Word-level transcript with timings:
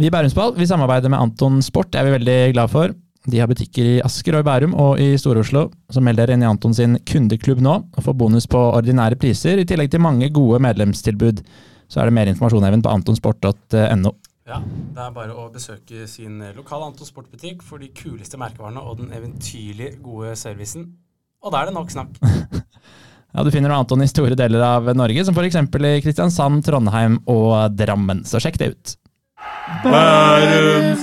Vi 0.00 0.08
i 0.08 0.12
Bærumsball 0.12 0.54
vi 0.56 0.64
samarbeider 0.64 1.12
med 1.12 1.20
Anton 1.20 1.58
Sport, 1.60 1.90
det 1.92 2.00
er 2.00 2.06
vi 2.06 2.14
veldig 2.14 2.36
glad 2.54 2.70
for. 2.72 2.94
De 3.28 3.38
har 3.38 3.46
butikker 3.46 3.86
i 3.86 3.98
Asker 4.02 4.34
og 4.34 4.42
i 4.42 4.46
Bærum 4.48 4.72
og 4.80 4.98
i 4.98 5.12
Stor-Oslo. 5.20 5.66
Så 5.92 6.00
meld 6.02 6.16
dere 6.18 6.34
inn 6.34 6.42
i 6.42 6.48
Anton 6.48 6.72
sin 6.74 6.96
kundeklubb 7.06 7.60
nå 7.62 7.74
og 7.84 8.00
få 8.02 8.14
bonus 8.16 8.48
på 8.50 8.58
ordinære 8.72 9.18
priser, 9.20 9.60
i 9.60 9.66
tillegg 9.68 9.92
til 9.92 10.02
mange 10.02 10.30
gode 10.34 10.58
medlemstilbud. 10.64 11.42
Så 11.92 12.00
er 12.00 12.08
det 12.08 12.16
mer 12.16 12.30
informasjon 12.32 12.64
Even, 12.66 12.82
på 12.82 12.90
antonsport.no. 12.90 14.14
Ja, 14.48 14.58
Det 14.64 15.04
er 15.04 15.12
bare 15.14 15.36
å 15.38 15.44
besøke 15.52 16.08
sin 16.10 16.40
lokale 16.56 16.88
Anton 16.88 17.06
Sportbutikk 17.06 17.60
for 17.62 17.78
de 17.78 17.92
kuleste 17.94 18.40
merkevarene 18.40 18.80
og 18.80 18.98
den 19.04 19.12
eventyrlig 19.14 19.98
gode 20.02 20.32
servicen. 20.40 20.88
Og 21.44 21.52
da 21.52 21.60
er 21.60 21.68
det 21.68 21.76
nok 21.76 21.92
snakk. 21.92 22.16
ja, 23.36 23.44
Du 23.44 23.52
finner 23.52 23.76
Anton 23.76 24.02
i 24.02 24.10
store 24.10 24.40
deler 24.40 24.64
av 24.66 24.88
Norge, 24.96 25.28
som 25.28 25.36
f.eks. 25.36 25.60
i 25.62 25.94
Kristiansand, 26.02 26.64
Trondheim 26.64 27.20
og 27.28 27.76
Drammen. 27.76 28.24
Så 28.26 28.40
sjekk 28.42 28.58
det 28.58 28.72
ut. 28.72 28.96
Bærumsball, 29.62 30.96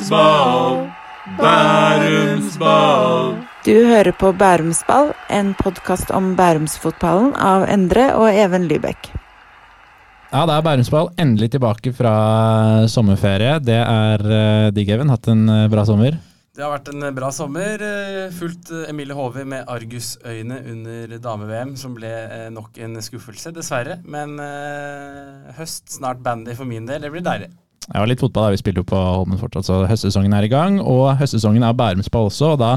Bærumsball. 1.39 3.37
Du 3.63 3.71
hører 3.87 4.11
på 4.19 4.33
Bærumsball, 4.35 5.13
en 5.31 5.53
podkast 5.55 6.11
om 6.11 6.33
bærumsfotballen 6.35 7.37
av 7.39 7.63
Endre 7.71 8.09
og 8.19 8.27
Even 8.27 8.67
Lybekk. 8.67 9.13
Ja, 10.33 10.43
det 10.43 10.57
er 10.57 10.65
Bærumsball 10.65 11.07
endelig 11.15 11.53
tilbake 11.53 11.93
fra 11.95 12.11
sommerferie. 12.91 13.61
Det 13.63 13.79
er 13.79 14.25
uh, 14.27 14.67
digg, 14.75 14.91
Even. 14.91 15.13
Hatt 15.15 15.31
en 15.31 15.47
uh, 15.47 15.71
bra 15.71 15.87
sommer? 15.87 16.19
Det 16.51 16.65
har 16.65 16.73
vært 16.73 16.91
en 16.91 17.07
eh, 17.07 17.15
bra 17.15 17.31
sommer. 17.31 17.79
Fulgt 18.35 18.73
Emilie 18.89 19.15
Hove 19.15 19.47
med 19.47 19.71
argusøyne 19.71 20.59
under 20.73 21.15
dame-VM, 21.23 21.77
som 21.79 21.95
ble 21.95 22.11
nok 22.51 22.75
en 22.83 22.99
skuffelse, 23.05 23.55
dessverre. 23.55 24.01
Men 24.03 24.35
uh, 24.35 25.47
høst, 25.55 25.87
snart 25.95 26.19
bandy 26.27 26.59
for 26.59 26.67
min 26.67 26.83
del. 26.91 27.07
Det 27.07 27.15
blir 27.15 27.23
deilig. 27.23 27.53
Ja, 27.87 28.03
litt 28.05 28.21
fotball. 28.21 28.53
Vi 28.53 28.61
spilte 28.61 28.83
jo 28.83 28.89
på 28.89 28.97
Holmen 28.99 29.39
fortsatt, 29.41 29.67
så 29.69 29.83
høstsesongen 29.89 30.35
er 30.35 30.45
i 30.45 30.51
gang. 30.51 30.81
Og 30.83 31.13
høstsesongen 31.19 31.65
er 31.65 31.77
Bærumsball 31.77 32.29
også, 32.29 32.53
og 32.55 32.59
da 32.61 32.73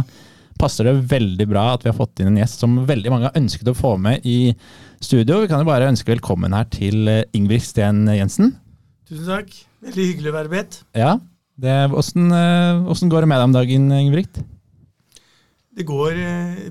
passer 0.61 0.87
det 0.87 1.09
veldig 1.11 1.47
bra 1.51 1.73
at 1.75 1.85
vi 1.85 1.91
har 1.91 1.97
fått 1.97 2.23
inn 2.23 2.31
en 2.31 2.39
gjest 2.39 2.63
som 2.63 2.79
veldig 2.89 3.11
mange 3.13 3.29
har 3.29 3.39
ønsket 3.41 3.73
å 3.73 3.77
få 3.77 3.97
med 4.01 4.25
i 4.29 4.55
studio. 5.03 5.43
Vi 5.43 5.51
kan 5.51 5.63
jo 5.63 5.69
bare 5.69 5.91
ønske 5.91 6.13
velkommen 6.13 6.55
her 6.55 6.69
til 6.73 7.11
Ingvild 7.35 7.67
Sten 7.67 8.07
Jensen. 8.13 8.55
Tusen 9.09 9.29
takk. 9.29 9.53
Veldig 9.83 10.09
hyggelig 10.13 10.31
å 10.31 10.37
være 10.39 10.53
bedt. 10.53 10.81
Ja. 10.97 11.17
Det, 11.63 11.75
hvordan, 11.93 12.33
hvordan, 12.87 13.11
går 13.13 13.25
det 13.25 13.29
med 13.29 13.41
deg 13.41 13.49
om 13.49 13.57
dagen, 13.57 13.91
Ingebrigt? 13.99 14.41
Det 15.73 15.85
går 15.89 16.19
eh, 16.21 16.63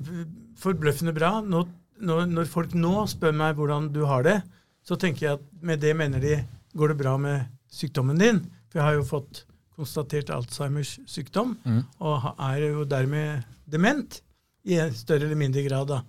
forbløffende 0.61 1.13
bra. 1.15 1.35
Nå, 1.45 1.65
når, 2.01 2.25
når, 2.31 2.49
folk 2.49 2.73
nå 2.77 3.05
spør 3.09 3.35
meg 3.37 3.57
hvordan 3.57 3.89
du 3.93 4.03
har 4.09 4.25
det, 4.25 4.39
så 4.85 4.97
tenker 4.99 5.25
jeg 5.25 5.39
at 5.39 5.45
med 5.61 5.81
det 5.81 5.93
mener 5.97 6.23
de 6.23 6.39
går 6.77 6.93
det 6.93 7.01
bra 7.01 7.15
med 7.21 7.45
sykdommen 7.71 8.19
din. 8.19 8.43
For 8.71 8.81
jeg 8.81 8.87
har 8.87 8.99
jo 8.99 9.07
fått 9.07 9.45
konstatert 9.81 10.31
Alzheimers 10.33 10.97
sykdom, 11.09 11.55
mm. 11.63 11.81
og 12.03 12.29
er 12.35 12.67
jo 12.67 12.85
dermed 12.87 13.47
dement 13.71 14.19
i 14.67 14.77
større 14.93 15.25
eller 15.25 15.39
mindre 15.39 15.63
grad. 15.65 15.89
da. 15.89 16.01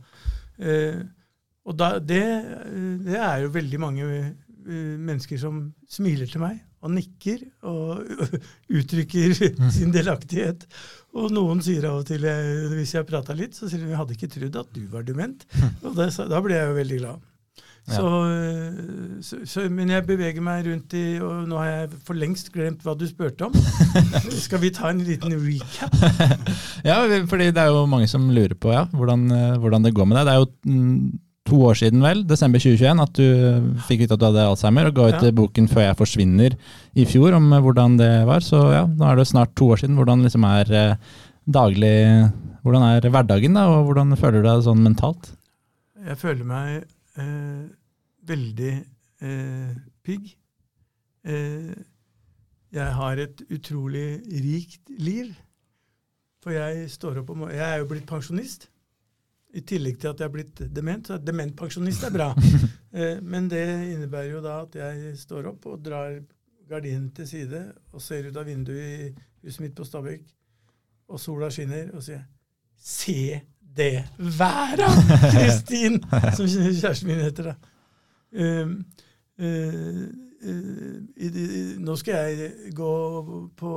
Uh, 0.63 1.01
og 1.63 1.79
da, 1.79 1.95
det, 2.03 2.25
det, 3.07 3.17
er 3.17 3.45
jo 3.45 3.55
veldig 3.55 3.81
mange 3.81 4.05
uh, 4.07 4.99
mennesker 4.99 5.39
som 5.41 5.65
smiler 5.91 6.29
til 6.29 6.43
meg 6.43 6.59
og 6.83 6.91
nikker 6.97 7.45
og 7.71 8.03
uh, 8.03 8.37
uttrykker 8.79 9.37
mm. 9.57 9.71
sin 9.73 9.95
delaktighet. 9.95 10.67
Og 11.17 11.33
noen 11.35 11.63
sier 11.65 11.87
av 11.89 12.03
og 12.03 12.09
til, 12.09 12.27
hvis 12.77 12.97
jeg 12.97 13.09
prata 13.09 13.37
litt, 13.39 13.57
så 13.57 13.71
sier 13.71 13.85
de 13.85 13.93
jeg 13.93 14.01
hadde 14.01 14.17
ikke 14.19 14.33
trodd 14.33 14.63
at 14.65 14.73
du 14.75 14.85
var 14.93 15.07
dement. 15.07 15.47
Og 15.85 15.95
det, 15.97 16.11
da 16.29 16.41
ble 16.45 16.59
jeg 16.59 16.71
jo 16.71 16.81
veldig 16.83 17.03
glad. 17.03 17.29
Så, 17.83 18.09
så, 19.27 19.41
så, 19.43 19.65
men 19.67 19.91
jeg 19.91 20.05
beveger 20.07 20.45
meg 20.45 20.69
rundt 20.69 20.95
i 20.95 21.17
Og 21.19 21.49
nå 21.51 21.57
har 21.59 21.67
jeg 21.67 21.89
for 22.07 22.15
lengst 22.15 22.53
glemt 22.55 22.85
hva 22.87 22.95
du 22.95 23.03
spurte 23.11 23.49
om. 23.49 23.57
Skal 24.45 24.63
vi 24.63 24.71
ta 24.75 24.93
en 24.93 25.03
liten 25.03 25.35
recap? 25.35 25.97
ja, 26.89 27.01
fordi 27.29 27.51
det 27.51 27.65
er 27.65 27.73
jo 27.75 27.83
mange 27.91 28.07
som 28.11 28.31
lurer 28.31 28.55
på 28.55 28.71
ja, 28.71 28.87
hvordan, 28.95 29.27
eh, 29.35 29.59
hvordan 29.59 29.89
det 29.89 29.95
går 29.97 30.09
med 30.09 30.21
deg. 30.21 30.31
Det 30.31 30.37
er 30.37 30.41
jo 30.45 30.49
mm, 30.71 31.11
to 31.51 31.59
år 31.67 31.81
siden, 31.81 32.05
vel, 32.05 32.23
desember 32.29 32.63
2021, 32.63 33.03
at 33.03 33.19
du 33.19 33.83
fikk 33.89 34.05
vite 34.05 34.15
at 34.15 34.23
du 34.23 34.29
hadde 34.29 34.47
alzheimer, 34.53 34.89
og 34.89 34.97
ga 34.97 35.09
ut 35.11 35.27
ja. 35.27 35.35
boken 35.43 35.69
'Før 35.69 35.87
jeg 35.89 35.99
forsvinner' 35.99 36.57
i 36.95 37.09
fjor 37.09 37.35
om 37.39 37.51
eh, 37.51 37.67
hvordan 37.67 37.99
det 37.99 38.13
var. 38.31 38.47
Så 38.47 38.63
ja, 38.73 38.87
nå 38.87 39.11
er 39.11 39.19
det 39.19 39.29
snart 39.31 39.57
to 39.59 39.73
år 39.75 39.83
siden. 39.83 39.99
Hvordan 39.99 40.23
liksom 40.23 40.47
er 40.49 40.73
eh, 40.73 40.97
daglig 41.51 42.31
Hvordan 42.63 42.83
er 42.87 43.11
hverdagen, 43.11 43.57
da, 43.59 43.67
og 43.67 43.89
hvordan 43.89 44.15
føler 44.15 44.39
du 44.39 44.47
deg 44.47 44.61
sånn 44.63 44.85
mentalt? 44.87 45.33
Jeg 46.07 46.15
føler 46.21 46.47
meg 46.47 46.85
eh, 47.19 47.65
veldig 48.29 48.73
eh, 49.23 49.81
pigg. 50.05 50.29
Eh, 51.25 51.73
jeg 52.73 52.93
har 52.99 53.21
et 53.21 53.43
utrolig 53.53 54.23
rikt 54.45 54.93
liv. 54.99 55.33
For 56.43 56.55
jeg 56.57 56.91
står 56.91 57.21
opp 57.21 57.31
om 57.31 57.47
Jeg 57.51 57.63
er 57.69 57.83
jo 57.83 57.89
blitt 57.91 58.09
pensjonist. 58.09 58.69
I 59.53 59.61
tillegg 59.61 59.99
til 60.01 60.09
at 60.09 60.21
jeg 60.21 60.31
er 60.31 60.33
blitt 60.33 60.63
dement. 60.75 61.07
Så 61.07 61.19
dement 61.19 61.55
pensjonist 61.57 62.05
er 62.09 62.15
bra. 62.15 62.31
eh, 62.97 63.19
men 63.23 63.51
det 63.51 63.65
innebærer 63.93 64.33
jo 64.33 64.45
da 64.45 64.63
at 64.65 64.79
jeg 64.79 65.17
står 65.21 65.53
opp 65.53 65.69
og 65.71 65.85
drar 65.85 66.17
gardinen 66.69 67.11
til 67.13 67.29
side 67.29 67.61
og 67.93 68.01
ser 68.01 68.31
ut 68.31 68.37
av 68.37 68.49
vinduet 68.49 69.11
i 69.11 69.11
huset 69.45 69.61
mitt 69.65 69.75
på 69.77 69.85
Stabekk, 69.85 70.23
og 71.13 71.21
sola 71.21 71.51
skinner, 71.53 71.91
og 71.93 72.05
sier 72.05 72.23
Se 72.83 73.41
det 73.77 74.05
været, 74.19 74.81
Kristin! 75.35 76.03
Som 76.37 76.47
kjæresten 76.47 77.09
min 77.09 77.21
heter, 77.21 77.43
da. 77.43 77.55
Uh, 78.33 78.71
uh, 79.39 80.03
uh, 80.49 81.79
nå 81.79 81.97
skal 81.97 82.15
jeg 82.15 82.53
gå 82.75 82.93
på, 83.57 83.73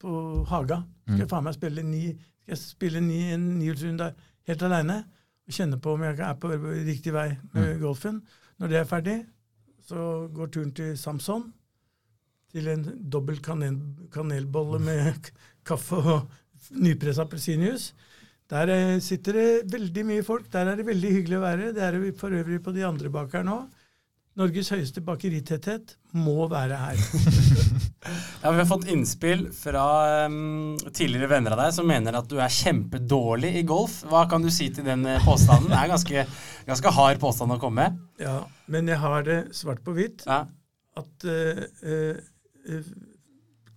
på 0.00 0.44
Haga. 0.48 0.82
Skal 1.02 1.18
jeg 1.18 1.26
mm. 1.26 1.30
faen 1.30 1.44
meg 1.44 1.56
spille 1.56 1.82
ni, 1.82 2.06
skal 2.42 2.54
jeg 2.56 2.62
spille 2.62 3.00
ni, 3.00 3.20
en 3.32 3.50
nihjulsrunde 3.58 4.12
helt 4.48 4.62
aleine. 4.62 5.02
Og 5.44 5.52
kjenne 5.52 5.80
på 5.80 5.92
om 5.96 6.04
jeg 6.06 6.18
er 6.24 6.38
på 6.40 6.52
riktig 6.64 7.12
vei 7.12 7.28
med 7.52 7.74
mm. 7.74 7.80
golfen. 7.82 8.22
Når 8.58 8.72
det 8.72 8.78
er 8.80 8.88
ferdig, 8.88 9.18
så 9.84 10.28
går 10.34 10.46
turen 10.46 10.72
til 10.72 10.98
Samson. 10.98 11.50
Til 12.54 12.68
en 12.70 12.86
dobbel 13.12 13.42
kanel, 13.42 13.76
kanelbolle 14.12 14.78
med 14.80 15.30
kaffe 15.66 15.96
og 15.96 16.28
nypressa 16.70 17.26
appelsinjuice. 17.26 17.94
Der 18.52 18.68
eh, 18.68 18.98
sitter 19.00 19.38
det 19.38 19.48
veldig 19.72 20.04
mye 20.08 20.24
folk. 20.26 20.50
Der 20.52 20.68
er 20.68 20.76
det 20.76 20.86
veldig 20.88 21.14
hyggelig 21.18 21.38
å 21.38 21.44
være. 21.46 21.72
Det 21.76 21.82
er 21.84 21.96
det 21.96 22.12
for 22.20 22.34
øvrig 22.34 22.60
på 22.64 22.74
de 22.76 22.84
andre 22.86 23.12
bakerne 23.12 23.56
òg. 23.56 23.80
Norges 24.34 24.66
høyeste 24.74 24.98
bakeritetthet 25.06 25.92
må 26.18 26.48
være 26.50 26.74
her. 26.74 26.98
ja, 28.42 28.50
Vi 28.50 28.58
har 28.58 28.66
fått 28.66 28.88
innspill 28.90 29.44
fra 29.54 29.84
um, 30.26 30.74
tidligere 30.88 31.30
venner 31.30 31.54
av 31.54 31.62
deg 31.62 31.76
som 31.76 31.86
mener 31.86 32.18
at 32.18 32.26
du 32.30 32.40
er 32.42 32.50
kjempedårlig 32.50 33.52
i 33.60 33.62
golf. 33.68 34.00
Hva 34.10 34.24
kan 34.30 34.42
du 34.42 34.50
si 34.50 34.66
til 34.74 34.88
den 34.88 35.06
eh, 35.06 35.22
påstanden? 35.22 35.70
Det 35.70 35.78
er 35.78 35.92
ganske, 35.92 36.24
ganske 36.66 36.94
hard 36.98 37.22
påstand 37.22 37.54
å 37.54 37.60
komme 37.62 37.86
med. 37.86 38.02
Ja, 38.26 38.40
men 38.74 38.90
jeg 38.90 38.98
har 39.04 39.22
det 39.28 39.38
svart 39.54 39.84
på 39.86 39.94
hvitt 39.94 40.26
ja. 40.26 40.42
at 40.98 41.28
uh, 41.30 41.62
uh, 41.86 42.90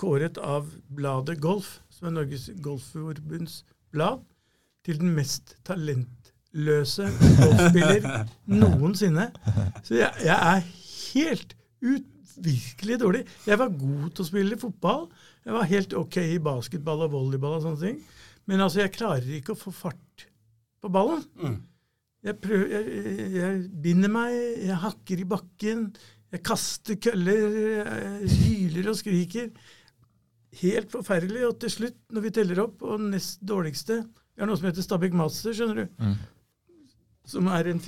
kåret 0.01 0.41
av 0.41 0.73
bladet 0.89 1.37
Golf, 1.43 1.77
som 1.93 2.09
er 2.09 2.17
Norges 2.17 2.49
Golfforbunds 2.65 3.61
blad, 3.93 4.25
til 4.87 4.99
den 5.01 5.11
mest 5.17 5.57
talentløse 5.67 7.09
golfspiller 7.41 8.05
noensinne. 8.61 9.29
Så 9.83 9.99
jeg, 9.99 10.11
jeg 10.23 10.37
er 10.37 10.61
helt 11.13 11.55
ut, 11.83 12.13
virkelig 12.37 12.99
dårlig. 13.01 13.23
Jeg 13.47 13.59
var 13.59 13.73
god 13.73 14.11
til 14.13 14.23
å 14.23 14.27
spille 14.29 14.59
fotball. 14.61 15.07
Jeg 15.43 15.55
var 15.55 15.71
helt 15.71 15.95
ok 15.97 16.19
i 16.23 16.41
basketball 16.43 17.03
og 17.07 17.15
volleyball 17.15 17.57
og 17.57 17.65
sånne 17.65 17.81
ting. 17.81 17.97
Men 18.47 18.63
altså, 18.63 18.83
jeg 18.83 18.95
klarer 18.95 19.39
ikke 19.39 19.55
å 19.55 19.59
få 19.59 19.73
fart 19.75 20.27
på 20.83 20.91
ballen. 20.93 21.23
Mm. 21.41 21.57
Jeg, 22.27 22.37
prøver, 22.43 22.69
jeg, 22.75 23.25
jeg, 23.35 23.57
binder 23.83 24.13
meg, 24.13 24.35
jeg 24.67 24.79
hakker 24.83 25.23
i 25.23 25.27
bakken, 25.27 25.89
jeg 26.33 26.43
kaster 26.45 26.99
køller, 26.99 27.57
jeg 27.81 28.31
hyler 28.37 28.91
og 28.91 28.99
skriker. 28.99 29.51
Helt 30.61 30.93
forferdelig. 30.93 31.43
Og 31.49 31.59
til 31.63 31.73
slutt, 31.73 31.99
når 32.13 32.27
vi 32.27 32.33
teller 32.39 32.63
opp, 32.63 32.85
og 32.87 33.03
nest 33.11 33.43
dårligste 33.47 34.01
vi 34.37 34.43
har 34.43 34.51
noe 34.51 34.59
som 34.59 34.67
heter 34.69 34.85
Stabæk 34.85 35.15
Master, 35.17 35.53
skjønner 35.57 35.79
du. 35.79 35.87
Mm. 35.97 36.17
Som 37.25 37.47
er 37.49 37.71
en 37.71 37.79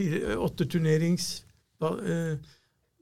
åtteturnerings 0.42 1.28
uh, 1.86 2.48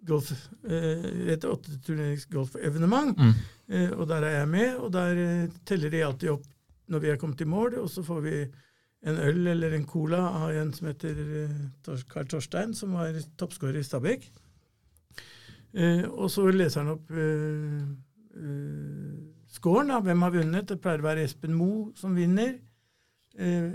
golf, 0.09 0.33
uh, 0.67 1.05
et 1.31 1.47
åtteturnerings 1.47 2.25
golfevenement. 2.27 3.15
Mm. 3.15 3.31
Uh, 3.71 3.93
og 4.01 4.03
der 4.11 4.27
er 4.27 4.35
jeg 4.41 4.49
med, 4.51 4.75
og 4.75 4.91
der 4.97 5.21
uh, 5.21 5.55
teller 5.63 5.95
de 5.95 6.03
alltid 6.09 6.33
opp 6.35 6.51
når 6.91 7.05
vi 7.05 7.13
er 7.13 7.21
kommet 7.23 7.45
i 7.45 7.47
mål, 7.47 7.79
og 7.79 7.87
så 7.91 8.03
får 8.03 8.19
vi 8.27 8.35
en 9.07 9.23
øl 9.29 9.47
eller 9.53 9.77
en 9.77 9.87
cola 9.87 10.19
av 10.41 10.51
en 10.51 10.75
som 10.75 10.91
heter 10.91 11.17
Karl 12.11 12.27
Torstein, 12.27 12.75
som 12.75 12.99
var 12.99 13.15
toppskårer 13.39 13.79
i 13.79 13.87
Stabæk. 13.87 14.27
og 16.09 16.31
så 16.31 16.47
leser 16.51 16.81
han 16.81 16.95
opp 16.95 17.11
scoren, 19.51 19.91
da, 19.91 19.99
hvem 20.03 20.23
har 20.25 20.33
vunnet. 20.33 20.67
Det 20.67 20.79
pleier 20.81 21.03
å 21.03 21.07
være 21.07 21.27
Espen 21.27 21.53
Moe 21.55 21.91
som 21.99 22.15
vinner. 22.17 22.55
Eh, 23.37 23.71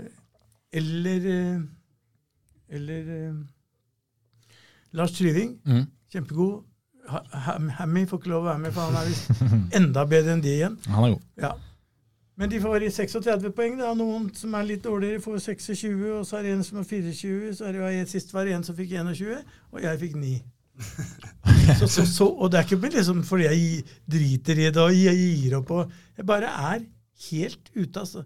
eller 0.73 1.25
eh, 1.31 1.59
eller 2.69 3.27
eh, 3.27 3.35
Lars 4.91 5.11
Tryving. 5.11 5.59
Mm. 5.65 5.85
Kjempegod. 6.11 6.63
Hammy 7.77 8.05
får 8.07 8.21
ikke 8.21 8.31
lov 8.31 8.45
å 8.45 8.47
være 8.47 8.63
med, 8.63 8.73
for 8.75 8.87
han 8.87 8.97
er 9.01 9.09
visst 9.09 9.75
enda 9.79 10.05
bedre 10.07 10.35
enn 10.37 10.43
de 10.43 10.51
igjen. 10.53 10.75
Han 10.93 11.07
er 11.07 11.15
god. 11.15 11.23
Ja. 11.41 11.53
Men 12.39 12.49
de 12.49 12.61
får 12.63 12.85
i 12.87 12.91
36 12.93 13.51
poeng. 13.53 13.75
Det 13.77 13.85
er 13.85 13.97
noen 13.97 14.29
som 14.37 14.55
er 14.57 14.65
litt 14.65 14.85
dårligere, 14.85 15.21
får 15.21 15.41
26, 15.43 15.99
og 16.15 16.23
så 16.25 16.39
er 16.39 16.47
det 16.47 16.53
en 16.55 16.63
som 16.65 16.79
har 16.79 16.87
24. 16.89 17.51
Så 17.59 17.67
er 17.67 17.75
det 17.75 17.83
jo 17.83 18.05
sist 18.13 18.33
var 18.33 18.47
det 18.47 18.55
en 18.55 18.65
som 18.65 18.77
fikk 18.77 18.95
21, 18.95 19.43
og 19.73 19.83
jeg 19.83 20.01
fikk 20.05 20.15
9. 20.21 20.33
Så, 21.79 21.87
så, 21.87 22.03
så, 22.03 22.25
og 22.27 22.49
det 22.51 22.57
er 22.59 22.65
ikke 22.65 22.89
liksom 22.91 23.21
fordi 23.23 23.45
jeg 23.45 23.83
driter 24.09 24.57
i 24.59 24.65
det 24.73 24.81
og 24.81 24.95
jeg 24.97 25.15
gir 25.15 25.53
opp. 25.55 25.69
Og 25.71 25.91
jeg 26.17 26.25
bare 26.27 26.49
er 26.49 26.81
helt 27.29 27.69
ute. 27.77 28.01
Altså. 28.01 28.23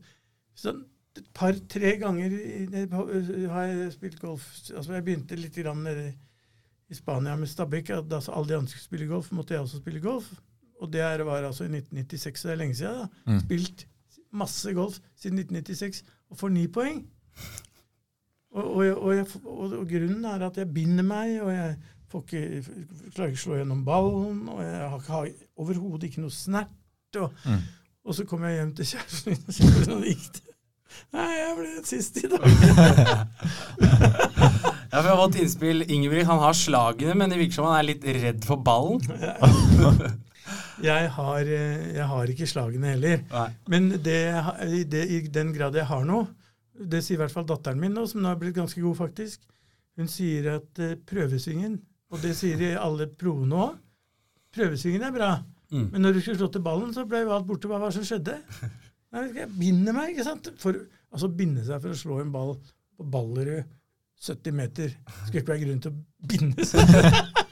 Sånn 0.57 0.79
et 1.17 1.27
par-tre 1.33 1.97
ganger 2.01 2.31
i- 2.31 3.47
har 3.49 3.63
jeg 3.71 3.93
spilt 3.93 4.19
golf. 4.19 4.47
Altså, 4.75 4.93
jeg 4.93 5.03
begynte 5.05 5.35
litt 5.39 5.55
grann 5.55 5.83
nede 5.83 6.13
i 6.89 6.93
Spania 6.95 7.35
med 7.35 7.47
Stabæk. 7.51 7.87
Da 8.09 8.19
alle 8.31 8.47
de 8.47 8.57
andre 8.57 8.69
skulle 8.69 8.83
spille 8.87 9.07
golf, 9.07 9.31
måtte 9.31 9.53
jeg 9.53 9.61
også 9.61 9.81
spille 9.81 9.99
golf. 10.01 10.31
Og 10.81 10.91
det 10.93 11.01
var 11.25 11.41
altså 11.43 11.63
i 11.65 11.67
1996, 11.73 12.39
så 12.41 12.47
det 12.47 12.53
er 12.53 12.61
lenge 12.61 12.75
siden. 12.75 12.99
da. 13.25 13.31
Mm. 13.33 13.39
Spilt 13.39 13.87
masse 14.31 14.73
golf 14.73 14.99
siden 15.15 15.39
1996 15.39 16.03
og 16.29 16.37
får 16.37 16.49
ni 16.49 16.67
poeng. 16.67 17.05
Og, 18.51 18.63
og, 18.75 18.97
og, 19.03 19.15
jeg, 19.15 19.25
og, 19.45 19.87
grunnen 19.89 20.25
er 20.25 20.45
at 20.47 20.57
jeg 20.57 20.73
binder 20.73 21.03
meg, 21.05 21.41
og 21.43 21.51
jeg 21.53 21.75
får 22.11 22.23
ikke, 22.23 22.63
klarer 23.15 23.31
ikke 23.33 23.39
å 23.39 23.43
slå 23.43 23.57
gjennom 23.59 23.81
ballen, 23.85 24.39
og 24.49 24.61
jeg 24.63 24.89
har, 24.89 25.03
har 25.09 25.27
overhodet 25.59 26.07
ikke 26.09 26.21
noe 26.23 26.33
snert. 26.33 26.71
Og, 27.19 27.33
Mm. 27.45 28.13
så 28.15 28.23
kommer 28.25 28.47
jeg 28.47 28.57
hjem 28.61 28.75
til 28.75 28.85
kjæresten 28.85 29.33
min 29.33 29.43
og 29.47 29.53
sier 29.53 29.71
hvordan 29.75 30.01
det 30.05 30.13
gikk. 30.15 30.37
Nei, 31.15 31.31
jeg 31.37 31.51
ble 31.57 31.67
sist 31.87 32.13
i 32.23 32.25
dag. 32.31 32.47
Ja, 34.87 35.01
vi 35.03 35.09
har 35.11 35.17
fått 35.19 35.35
innspill. 35.35 35.83
Ingebrigt 35.91 36.29
han 36.29 36.39
har 36.39 36.53
slagene, 36.55 37.11
men 37.19 37.27
det 37.29 37.37
virker 37.41 37.55
som 37.59 37.67
han 37.67 37.75
er 37.81 37.87
litt 37.89 38.05
redd 38.17 38.41
for 38.47 38.57
ballen. 38.63 39.01
Jeg 40.77 41.09
har, 41.09 41.47
eh, 41.49 41.95
jeg 41.97 42.05
har 42.05 42.29
ikke 42.31 42.45
slagene 42.47 42.91
heller. 42.93 43.23
Nei. 43.31 43.47
Men 43.73 43.87
det, 44.05 44.19
det, 44.87 45.01
i 45.09 45.17
den 45.33 45.49
grad 45.55 45.75
jeg 45.75 45.87
har 45.89 46.03
noe, 46.07 46.27
det 46.77 47.01
sier 47.03 47.17
i 47.17 47.21
hvert 47.23 47.33
fall 47.33 47.47
datteren 47.49 47.81
min, 47.81 47.95
nå, 47.97 48.03
som 48.07 48.21
nå 48.21 48.29
har 48.29 48.37
blitt 48.39 48.55
ganske 48.55 48.81
god, 48.83 48.95
faktisk. 48.99 49.41
Hun 49.97 50.07
sier 50.11 50.51
at 50.53 50.79
eh, 50.85 50.93
prøvesvingen, 51.09 51.79
og 52.13 52.21
det 52.21 52.35
sier 52.37 52.61
de 52.61 52.69
alle 52.77 53.09
provene 53.09 53.57
òg, 53.65 53.73
prøvesvingen 54.53 55.03
er 55.09 55.15
bra. 55.17 55.31
Mm. 55.73 55.87
Men 55.95 56.05
når 56.05 56.15
du 56.15 56.21
skulle 56.21 56.39
slå 56.43 56.51
til 56.53 56.63
ballen, 56.69 56.93
så 56.95 57.03
ble 57.09 57.25
jo 57.25 57.33
alt 57.35 57.49
borte. 57.49 57.67
Hva 57.67 57.81
var 57.81 57.89
det 57.91 57.97
som 57.97 58.05
skjedde? 58.07 58.37
Nei, 59.15 59.23
jeg 59.37 59.47
binder 59.55 59.95
meg, 59.95 60.13
ikke 60.13 60.25
sant? 60.27 60.49
For, 60.59 60.75
altså 61.13 61.29
binde 61.31 61.63
seg 61.67 61.79
for 61.83 61.93
å 61.95 61.99
slå 61.99 62.19
en 62.23 62.31
ball 62.33 62.55
på 62.97 63.05
Ballerud 63.13 63.63
70 64.27 64.55
meter. 64.57 64.93
Skulle 65.27 65.43
ikke 65.43 65.53
være 65.53 65.63
grunn 65.65 65.81
til 65.83 65.93
å 65.93 66.27
binde 66.31 66.65
seg. 66.67 66.83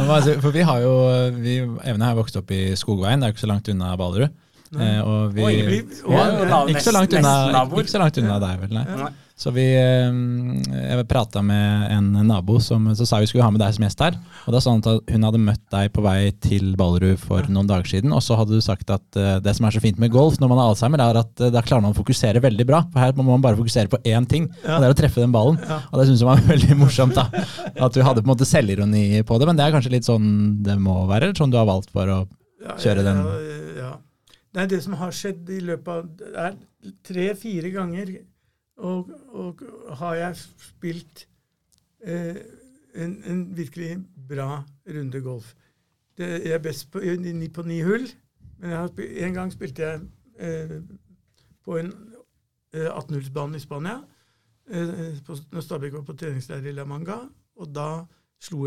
For 0.00 0.48
vi 0.54 0.62
har 0.64 0.78
jo, 0.80 0.92
vi, 1.42 1.58
Evne 1.84 2.06
har 2.08 2.14
vokst 2.16 2.38
opp 2.40 2.48
i 2.56 2.70
Skogveien, 2.78 3.20
det 3.20 3.26
er 3.26 3.32
jo 3.32 3.36
ikke 3.36 3.42
så 3.44 3.50
langt 3.50 3.68
unna 3.68 3.90
Ballerud. 4.00 4.30
Eh, 4.70 5.00
og 5.02 5.34
vi, 5.34 5.42
Og 5.42 5.50
vi, 5.68 5.80
og- 6.06 6.14
ja, 6.14 6.22
Ja, 6.46 6.60
ikke, 6.70 6.82
så 6.86 6.92
langt 6.94 7.12
unna, 7.18 7.34
ikke 7.66 7.90
så 7.92 8.00
langt 8.00 8.20
unna 8.22 8.38
deg, 8.40 8.60
vel. 8.62 8.76
Nei. 8.78 9.10
Så 9.40 9.48
vi, 9.56 9.62
eh, 9.72 10.10
jeg 10.68 11.06
prata 11.08 11.40
med 11.40 11.86
en 11.94 12.10
nabo 12.28 12.58
som 12.60 12.90
så 12.92 13.06
sa 13.08 13.20
vi 13.22 13.28
skulle 13.30 13.46
ha 13.46 13.50
med 13.54 13.62
deg 13.62 13.72
som 13.72 13.86
gjest 13.86 14.02
her. 14.04 14.18
Og 14.44 14.52
det 14.52 14.58
er 14.58 14.64
sånn 14.66 14.82
at 14.84 15.08
Hun 15.14 15.24
hadde 15.24 15.40
møtt 15.40 15.62
deg 15.72 15.88
på 15.96 16.02
vei 16.04 16.30
til 16.44 16.74
Ballerud 16.76 17.16
for 17.22 17.48
noen 17.48 17.66
dager 17.70 17.88
siden. 17.88 18.12
Og 18.12 18.20
så 18.26 18.36
hadde 18.36 18.52
du 18.52 18.60
sagt 18.60 18.90
at 18.92 19.16
eh, 19.16 19.38
det 19.40 19.54
som 19.56 19.64
er 19.64 19.72
så 19.72 19.80
fint 19.80 19.98
med 20.02 20.12
golf 20.12 20.36
når 20.42 20.50
man 20.52 20.60
har 20.60 20.74
alzheimer, 20.74 21.00
er 21.00 21.20
at 21.22 21.40
eh, 21.40 21.52
da 21.54 21.62
klarer 21.64 21.86
man 21.86 21.94
å 21.96 21.98
fokusere 22.02 22.42
veldig 22.44 22.66
bra. 22.68 22.82
For 22.92 23.00
her 23.00 23.16
må 23.16 23.24
man 23.30 23.40
bare 23.46 23.56
fokusere 23.56 23.88
på 23.88 24.02
én 24.04 24.28
ting, 24.28 24.50
Ja. 24.60 24.76
og 24.76 24.82
det 24.84 24.90
er 24.90 24.94
å 24.94 25.00
treffe 25.00 25.24
den 25.24 25.32
ballen. 25.32 25.56
Ja. 25.64 25.80
Og 25.90 26.02
det 26.02 26.08
syns 26.10 26.20
jeg 26.20 26.28
var 26.28 26.44
veldig 26.52 26.76
morsomt. 26.82 27.16
da 27.16 27.26
At 27.80 27.96
du 27.96 28.02
hadde 28.04 28.20
på 28.20 28.28
en 28.28 28.34
måte 28.34 28.48
selvironi 28.48 29.22
på 29.24 29.40
det. 29.40 29.48
Men 29.48 29.56
det 29.56 29.64
er 29.64 29.72
kanskje 29.78 29.94
litt 29.96 30.04
sånn 30.08 30.28
det 30.66 30.76
må 30.76 31.06
være, 31.08 31.30
eller 31.30 31.40
sånn 31.40 31.50
du 31.54 31.56
har 31.56 31.68
valgt 31.70 31.88
for 31.96 32.12
å 32.12 32.20
kjøre 32.76 33.06
den. 33.08 33.24
Ja, 33.24 33.86
ja. 33.86 33.92
Nei, 34.58 34.66
det 34.68 34.82
som 34.84 34.98
har 35.00 35.14
skjedd 35.14 35.48
i 35.54 35.62
løpet 35.64 35.88
av 35.88 36.44
er 36.44 36.60
tre-fire 37.06 37.70
ganger 37.72 38.18
og, 38.80 39.10
og 39.28 39.62
har 40.00 40.14
jeg 40.18 40.36
spilt 40.58 41.24
eh, 42.04 42.36
en, 42.94 43.16
en 43.30 43.42
virkelig 43.56 43.98
bra 44.28 44.62
runde 44.88 45.20
golf. 45.24 45.52
Det, 46.18 46.28
jeg 46.44 46.52
er 46.56 46.62
best 46.64 46.90
på, 46.92 47.00
ni- 47.00 47.48
på 47.48 47.62
ni 47.68 47.80
hull, 47.86 48.08
men 48.58 48.70
har 48.76 48.90
en 49.26 49.34
gang 49.36 49.52
spilte 49.52 49.82
jeg 49.86 50.00
eh, 50.40 50.78
på 51.64 51.76
en 51.80 51.92
eh, 52.74 52.88
18-hullsbane 52.90 53.56
i 53.56 53.62
Spania, 53.62 53.98
eh, 54.70 55.20
på, 55.26 55.36
når 55.52 55.60
Stabæk 55.64 55.92
var 56.00 56.02
på 56.08 56.16
treningsleir 56.20 56.66
i 56.66 56.72
La 56.76 56.84
Manga, 56.84 57.20
og 57.56 57.74
da 57.74 57.88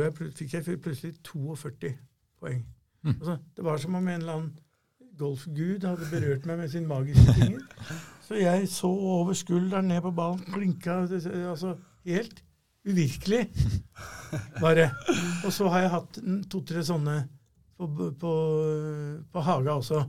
jeg, 0.04 0.14
fikk 0.38 0.54
jeg 0.54 0.80
plutselig 0.82 1.16
42 1.26 1.94
poeng. 2.40 2.64
Mm. 3.04 3.16
Altså, 3.20 3.38
det 3.58 3.64
var 3.66 3.78
som 3.82 3.96
om 3.96 4.08
en 4.08 4.22
eller 4.22 4.34
annen 4.38 4.54
golfgud 5.20 5.84
hadde 5.86 6.08
berørt 6.12 6.46
meg 6.50 6.58
med 6.64 6.70
sin 6.74 6.88
magiske 6.88 7.34
finger. 7.38 7.62
Så 8.34 8.40
jeg 8.42 8.68
så 8.68 8.90
over 8.90 9.36
skulderen 9.38 9.92
ned 9.92 10.00
på 10.02 10.10
ballen, 10.18 10.40
klinka 10.50 11.04
altså 11.06 11.76
helt 12.02 12.40
uvirkelig, 12.82 13.44
bare. 14.64 14.88
Og 15.46 15.54
så 15.54 15.68
har 15.70 15.84
jeg 15.84 15.92
hatt 15.94 16.18
to-tre 16.50 16.82
sånne 16.82 17.14
på, 17.78 18.08
på, 18.18 18.32
på 19.30 19.44
Haga 19.46 19.76
også. 19.76 20.02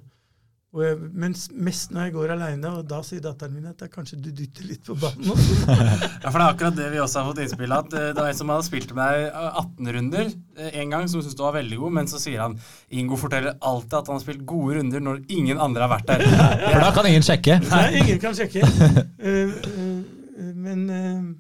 Og 0.75 0.83
jeg, 0.83 0.97
men 1.15 1.35
mest 1.63 1.93
når 1.95 2.09
jeg 2.09 2.13
går 2.17 2.33
aleine, 2.35 2.71
og 2.81 2.87
da 2.91 2.97
sier 3.07 3.23
datteren 3.23 3.53
min 3.55 3.69
at 3.71 3.79
det 3.79 3.87
er 3.87 3.91
kanskje 3.93 4.17
du 4.19 4.33
dytter 4.35 4.67
litt 4.67 4.83
på 4.83 4.97
banen. 4.99 5.31
Ja, 6.25 6.33
for 6.33 6.41
det 6.41 6.43
er 6.43 6.49
akkurat 6.49 6.75
det 6.79 6.89
vi 6.91 6.99
også 6.99 7.21
har 7.21 7.29
fått 7.29 7.43
innspill 7.45 7.75
av. 7.77 7.85
at, 7.85 7.95
eh, 7.95 8.09
Det 8.11 8.19
var 8.19 8.31
en 8.33 8.39
som 8.41 8.51
hadde 8.51 8.67
spilt 8.67 8.95
med 8.97 9.05
deg 9.05 9.27
eh, 9.29 9.61
18 9.61 9.93
runder 9.97 10.33
eh, 10.33 10.81
en 10.83 10.97
gang, 10.97 11.07
som 11.13 11.23
syntes 11.23 11.39
du 11.39 11.45
var 11.45 11.55
veldig 11.61 11.79
god, 11.79 11.95
men 12.01 12.11
så 12.11 12.19
sier 12.23 12.43
han 12.43 12.57
Ingo 12.91 13.19
forteller 13.21 13.55
alltid 13.61 13.97
at 14.01 14.11
han 14.11 14.19
har 14.19 14.25
spilt 14.25 14.43
gode 14.51 14.81
runder 14.81 15.05
når 15.07 15.23
ingen 15.37 15.63
andre 15.63 15.87
har 15.87 15.95
vært 15.95 16.11
der. 16.11 16.27
For 16.73 16.83
da 16.83 16.91
kan 16.97 17.11
ingen 17.13 17.29
sjekke. 17.29 17.61
Nei, 17.69 17.87
ingen 18.01 18.21
kan 18.25 18.35
sjekke. 18.35 18.67
uh, 18.67 19.55
uh, 19.79 20.53
men, 20.67 20.85
uh, 20.91 21.31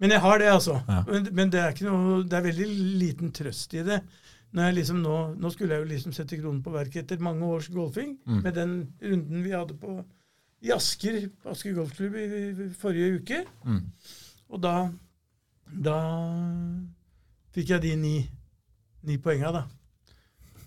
men 0.00 0.16
jeg 0.16 0.24
har 0.24 0.40
det, 0.40 0.48
altså. 0.54 0.80
Ja. 0.88 1.02
Men, 1.12 1.28
men 1.36 1.52
det 1.52 1.60
er 1.60 1.76
ikke 1.76 1.90
noe 1.90 2.22
Det 2.24 2.38
er 2.38 2.48
veldig 2.48 2.70
liten 3.02 3.36
trøst 3.36 3.76
i 3.76 3.84
det. 3.84 4.00
Når 4.52 4.66
jeg 4.68 4.74
liksom 4.76 4.98
nå, 5.02 5.16
nå 5.40 5.50
skulle 5.52 5.72
jeg 5.78 5.84
jo 5.86 5.90
liksom 5.94 6.12
sette 6.12 6.36
kronen 6.36 6.62
på 6.62 6.72
verket 6.74 7.04
etter 7.06 7.22
mange 7.24 7.46
års 7.48 7.68
golfing, 7.72 8.18
Mm. 8.26 8.42
med 8.44 8.54
den 8.54 8.74
runden 9.00 9.42
vi 9.46 9.50
hadde 9.54 9.74
på 9.80 10.04
i 10.62 10.70
Asker, 10.70 11.30
Asker 11.48 11.72
golfklubb 11.74 12.14
i, 12.20 12.26
i 12.50 12.68
forrige 12.76 13.16
uke. 13.20 13.44
Mm. 13.64 13.80
Og 14.50 14.60
da 14.60 14.74
da 15.72 15.96
fikk 17.54 17.70
jeg 17.72 17.82
de 17.86 17.94
ni, 17.96 18.16
ni 19.08 19.16
poenga, 19.22 19.52
da. 19.56 19.62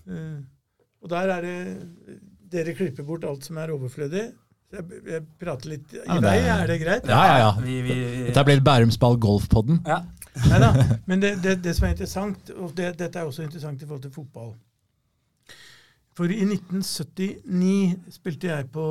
Uh, 0.06 0.42
og 1.02 1.10
der 1.10 1.32
er 1.36 1.46
det 1.46 1.56
Dere 2.46 2.74
klipper 2.78 3.02
bort 3.06 3.24
alt 3.26 3.42
som 3.46 3.56
er 3.58 3.72
overflødig. 3.74 4.20
Jeg, 4.70 4.84
jeg 5.06 5.22
prater 5.40 5.70
litt 5.72 5.94
i 5.94 5.98
Ja, 6.04 6.18
vei, 6.22 6.36
er- 6.42 6.60
er 6.62 6.66
det 6.70 6.76
greit? 6.82 7.06
Ja, 7.10 7.22
ja, 7.26 7.36
ja. 7.42 7.48
Vi, 7.62 7.74
vi, 7.82 7.96
Dette 8.28 8.44
blitt 8.46 8.62
Bærumsball 8.66 9.16
Golfpodden. 9.22 9.80
ja. 9.86 10.00
Nei 10.44 10.58
da. 10.60 10.70
Men 11.08 11.22
det, 11.22 11.36
det, 11.42 11.58
det 11.64 11.74
som 11.76 11.86
er 11.88 11.94
interessant, 11.94 12.50
og 12.56 12.74
det, 12.76 12.92
dette 13.00 13.20
er 13.20 13.28
også 13.28 13.44
interessant 13.46 13.82
i 13.82 13.86
forhold 13.86 14.02
til 14.04 14.12
fotball 14.12 14.54
For 16.16 16.32
i 16.32 16.42
1979 16.44 18.12
spilte 18.18 18.50
jeg 18.50 18.68
på 18.72 18.86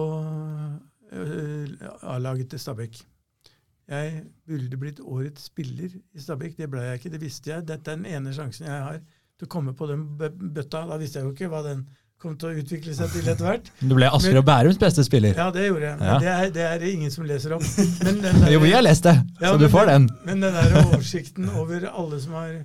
øh, 1.11 1.67
A-laget 2.01 2.49
til 2.49 2.59
Stabæk. 2.59 3.01
Jeg 3.87 4.23
burde 4.47 4.77
blitt 4.77 4.99
årets 4.99 5.45
spiller 5.51 5.89
i 6.13 6.19
Stabæk. 6.19 6.57
Det 6.57 6.69
ble 6.69 6.81
jeg 6.81 6.93
ikke, 6.99 7.13
det 7.13 7.21
visste 7.21 7.51
jeg. 7.51 7.67
Dette 7.67 7.91
er 7.91 8.01
den 8.01 8.09
ene 8.09 8.33
sjansen 8.33 8.65
jeg 8.65 8.81
har 8.87 8.99
til 9.37 9.47
å 9.47 9.51
komme 9.51 9.73
på 9.77 9.87
den 9.89 10.05
bøtta. 10.17 10.85
Da 10.89 10.97
visste 11.01 11.21
jeg 11.21 11.27
jo 11.27 11.35
ikke 11.35 11.49
hva 11.53 11.61
den 11.65 11.85
kom 12.25 12.35
til 12.41 12.49
å 12.49 12.59
utvikle 12.63 12.95
seg 12.97 13.11
til 13.13 13.27
etter 13.31 13.45
hvert. 13.47 13.67
Du 13.85 13.93
ble 13.95 14.09
Asker 14.17 14.39
og 14.41 14.45
Bærums 14.47 14.79
beste 14.81 15.05
spiller. 15.05 15.37
Ja, 15.37 15.47
det 15.53 15.67
gjorde 15.67 15.91
jeg. 15.91 15.99
Ja. 16.09 16.15
det, 16.23 16.31
er, 16.33 16.49
det 16.57 16.65
er 16.71 16.81
det 16.81 16.91
ingen 16.97 17.13
som 17.13 17.27
leser 17.29 17.53
den 17.55 18.19
der- 18.23 18.49
Jo, 18.53 18.59
vi 18.65 18.73
har 18.73 18.83
lest 18.85 19.05
det, 19.07 19.13
Ja, 19.41 19.51
så 19.53 19.59
du 19.61 19.67
får 19.71 19.91
den. 19.93 20.09
Men 20.25 20.41
den 20.43 20.57
der 20.57 20.75
oversikten 20.81 21.49
over 21.53 21.85
alle 21.91 22.19
som 22.23 22.33
har, 22.39 22.57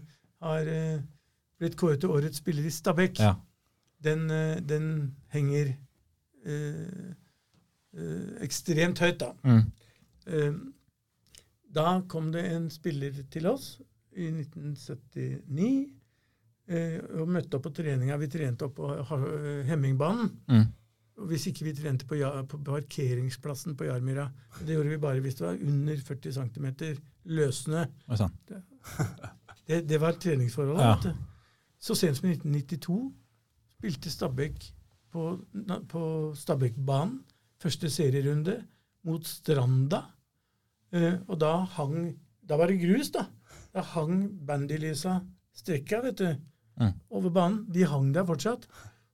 har 0.42 0.72
eh, 0.74 0.98
blitt 1.60 1.76
kåret 1.80 2.00
til 2.02 2.10
årets 2.16 2.40
spiller 2.40 2.66
i 2.66 2.72
Stabæk, 2.72 3.20
Ja. 3.20 3.34
den, 4.02 4.26
eh, 4.32 4.56
den 4.64 4.90
henger 5.36 5.74
øh, 6.46 7.14
øh, 7.94 8.28
ekstremt 8.48 8.98
høyt, 9.04 9.20
da. 9.20 9.30
Mm. 9.44 9.62
Da 11.74 12.00
kom 12.08 12.32
det 12.32 12.42
en 12.50 12.70
spiller 12.72 13.12
til 13.30 13.46
oss 13.46 13.76
i 14.16 14.26
1979 14.26 15.38
eh, 15.60 15.84
og 16.70 17.30
møtte 17.34 17.58
opp 17.58 17.64
på 17.66 17.72
treninga. 17.74 18.18
Vi 18.20 18.28
trente 18.30 18.68
opp 18.68 18.76
på 18.78 19.18
Hemmingbanen. 19.66 20.28
Mm. 20.50 20.68
Og 21.20 21.28
hvis 21.28 21.46
ikke 21.50 21.66
vi 21.66 21.74
trente 21.76 22.06
på, 22.08 22.16
på 22.48 22.60
parkeringsplassen 22.64 23.74
på 23.76 23.88
Jarmyra 23.90 24.30
Det 24.62 24.72
gjorde 24.72 24.92
vi 24.94 25.00
bare 25.02 25.20
hvis 25.20 25.36
det 25.36 25.46
var 25.46 25.58
under 25.60 26.04
40 26.06 26.32
cm 26.38 26.68
løssnø. 27.36 27.84
Det, 29.68 29.82
det 29.88 29.98
var 30.00 30.16
treningsforholdet. 30.18 31.10
Ja. 31.10 31.12
Så 31.80 31.94
sent 31.94 32.18
som 32.18 32.28
i 32.28 32.32
1992 32.32 33.12
spilte 33.76 34.10
Stabæk 34.10 34.64
på, 35.12 35.24
på 35.88 36.02
Stabækbanen, 36.36 37.20
første 37.60 37.90
serierunde, 37.90 38.56
mot 39.04 39.26
Stranda. 39.26 40.02
Eh, 40.92 41.14
og 41.28 41.38
da 41.40 41.52
hang 41.76 42.16
Da 42.42 42.56
var 42.58 42.66
det 42.66 42.80
grus, 42.80 43.12
da. 43.14 43.28
Da 43.70 43.84
hang 43.92 44.24
bandylysa 44.46 45.20
strekka, 45.54 46.00
vet 46.02 46.18
du. 46.18 46.30
Mm. 46.80 46.94
over 47.10 47.30
banen. 47.30 47.66
De 47.70 47.82
hang 47.84 48.12
der 48.14 48.24
fortsatt. 48.24 48.64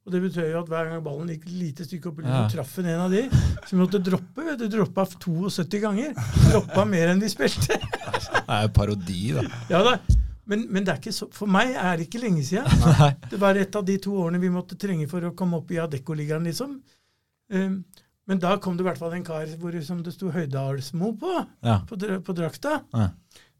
Og 0.06 0.12
det 0.14 0.20
betød 0.22 0.52
jo 0.52 0.60
at 0.60 0.68
hver 0.70 0.86
gang 0.92 1.00
ballen 1.02 1.26
gikk 1.32 1.48
et 1.48 1.54
lite 1.58 1.84
stykke 1.88 2.06
opp 2.12 2.20
i 2.20 2.22
luften, 2.22 2.44
Ja. 2.44 2.48
traff 2.52 2.76
hun 2.78 2.86
en 2.86 3.00
av 3.00 3.10
de, 3.10 3.24
så 3.66 3.70
vi 3.74 3.80
måtte 3.80 3.98
droppe. 4.06 4.44
vet 4.46 4.58
du, 4.60 4.68
Droppa 4.70 5.02
72 5.04 5.80
ganger. 5.82 6.12
Droppa 6.52 6.84
mer 6.86 7.08
enn 7.10 7.18
de 7.18 7.26
spilte. 7.32 7.74
Det 7.74 8.44
er 8.46 8.62
jo 8.68 8.70
parodi, 8.76 9.32
da. 9.34 9.42
Ja 9.68 9.80
da. 9.82 9.96
Men, 10.46 10.62
men 10.70 10.84
det 10.86 10.92
er 10.94 11.00
ikke 11.00 11.10
så, 11.16 11.26
for 11.34 11.50
meg 11.50 11.72
er 11.74 11.96
det 11.98 12.06
ikke 12.06 12.20
lenge 12.22 12.44
siden. 12.46 12.70
Nei. 13.00 13.10
Det 13.32 13.40
var 13.42 13.58
et 13.58 13.74
av 13.74 13.82
de 13.88 13.96
to 13.98 14.12
årene 14.14 14.38
vi 14.38 14.48
måtte 14.54 14.78
trenge 14.78 15.08
for 15.10 15.26
å 15.26 15.34
komme 15.34 15.58
opp 15.58 15.72
i 15.74 15.80
Adeccoligaen, 15.82 16.46
liksom. 16.46 16.76
Um, 17.50 17.80
men 18.30 18.38
da 18.42 18.56
kom 18.62 18.76
det 18.78 18.84
i 18.84 18.86
hvert 18.86 18.98
fall 19.02 19.12
en 19.18 19.24
kar 19.26 19.50
hvor 19.58 19.74
som 19.82 20.04
det 20.06 20.14
sto 20.14 20.30
Høydalsmo 20.30 21.12
på, 21.18 21.34
Ja. 21.66 21.80
på, 21.86 21.98
på 21.98 22.34
drakta. 22.38 22.80
Ja. 22.94 23.08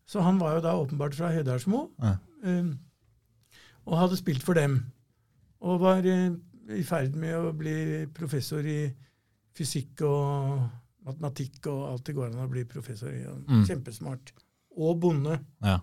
Så 0.07 0.23
han 0.23 0.39
var 0.39 0.55
jo 0.55 0.63
da 0.63 0.77
åpenbart 0.79 1.15
fra 1.19 1.33
Høydalsmo, 1.35 1.89
Ja. 2.03 2.15
um, 2.47 2.77
og 3.87 3.99
hadde 4.01 4.19
spilt 4.19 4.45
for 4.45 4.59
dem. 4.59 4.81
Og 5.67 5.81
var 5.81 6.07
eh, 6.07 6.35
i 6.77 6.83
ferd 6.87 7.15
med 7.19 7.37
å 7.39 7.53
bli 7.57 8.07
professor 8.15 8.67
i 8.67 8.81
fysikk 9.57 10.03
og 10.07 10.67
matematikk 11.07 11.69
og 11.71 11.85
alt 11.93 12.09
det 12.09 12.17
går 12.17 12.33
an 12.33 12.45
å 12.45 12.51
bli 12.51 12.67
professor 12.69 13.15
i. 13.15 13.23
Mm. 13.25 13.63
Kjempesmart. 13.69 14.35
Og 14.77 14.99
bonde. 15.01 15.39
Ja. 15.65 15.79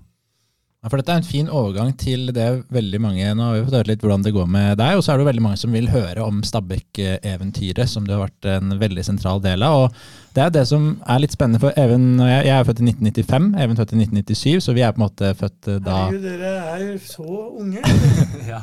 Ja. 0.84 0.90
For 0.90 1.00
dette 1.00 1.14
er 1.14 1.22
en 1.22 1.28
fin 1.28 1.48
overgang 1.48 1.94
til 1.96 2.28
det 2.36 2.48
veldig 2.76 3.00
mange 3.00 3.30
Nå 3.38 3.46
har 3.46 3.54
vi 3.56 3.62
fått 3.64 3.78
høre 3.78 3.88
litt 3.94 4.02
hvordan 4.04 4.26
det 4.26 4.34
går 4.36 4.50
med 4.52 4.74
deg, 4.82 4.98
og 4.98 5.04
så 5.06 5.14
er 5.14 5.20
det 5.20 5.24
jo 5.24 5.28
veldig 5.30 5.44
mange 5.46 5.60
som 5.62 5.76
vil 5.76 5.88
høre 5.94 6.26
om 6.26 6.42
Stabæk-eventyret, 6.44 7.88
som 7.88 8.04
du 8.04 8.12
har 8.12 8.26
vært 8.26 8.48
en 8.52 8.74
veldig 8.82 9.06
sentral 9.08 9.40
del 9.44 9.64
av. 9.64 9.86
Og 9.86 10.34
det 10.36 10.44
er 10.44 10.52
det 10.58 10.66
som 10.68 10.90
er 11.08 11.22
litt 11.24 11.36
spennende 11.36 11.62
for 11.64 11.80
Even 11.80 12.18
og 12.18 12.28
jeg. 12.28 12.50
Jeg 12.50 12.56
er 12.58 12.68
født 12.68 12.82
i 12.84 12.88
1995, 12.90 13.48
Even 13.64 13.80
født 13.80 13.94
i 13.96 14.02
1997, 14.02 14.66
så 14.66 14.76
vi 14.76 14.84
er 14.84 14.92
på 14.92 15.00
en 15.00 15.06
måte 15.06 15.32
født 15.40 15.70
eh, 15.72 15.80
da 15.86 16.00
Herregud, 16.02 16.26
dere 16.28 16.52
er 16.74 16.84
jo 16.84 16.98
så 17.06 17.38
unge. 17.64 17.84
ja. 18.52 18.62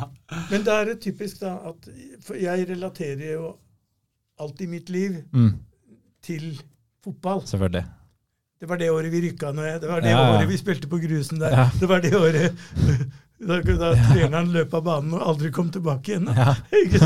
Men 0.50 0.66
da 0.66 0.76
er 0.82 0.92
det 0.92 0.98
typisk 1.06 1.40
da 1.40 1.54
at 1.72 1.88
For 2.26 2.36
jeg 2.36 2.68
relaterer 2.68 3.32
jo 3.32 3.54
alt 4.40 4.60
i 4.60 4.68
mitt 4.68 4.92
liv 4.92 5.22
mm, 5.32 5.54
til 6.24 6.52
fotball. 7.04 7.46
Selvfølgelig. 7.48 7.86
Det 8.60 8.68
var 8.68 8.76
det 8.80 8.90
året 8.92 9.12
vi 9.12 9.20
rykka 9.24 9.52
ned. 9.56 9.80
Det 9.80 9.88
var 9.88 10.02
det 10.04 10.10
Ja, 10.12 10.18
ja. 10.20 10.36
året 10.36 10.48
vi 10.50 10.58
spilte 10.60 10.88
på 10.88 10.98
grusen 11.00 11.40
der. 11.40 11.54
Ja. 11.56 11.68
Det 11.80 11.88
var 11.88 12.02
det 12.04 12.14
året 12.16 12.52
da, 13.48 13.60
da 13.64 13.92
treneren 14.12 14.50
løp 14.52 14.74
av 14.76 14.84
banen 14.84 15.14
og 15.16 15.22
aldri 15.32 15.52
kom 15.54 15.70
tilbake 15.72 16.12
igjen. 16.12 16.28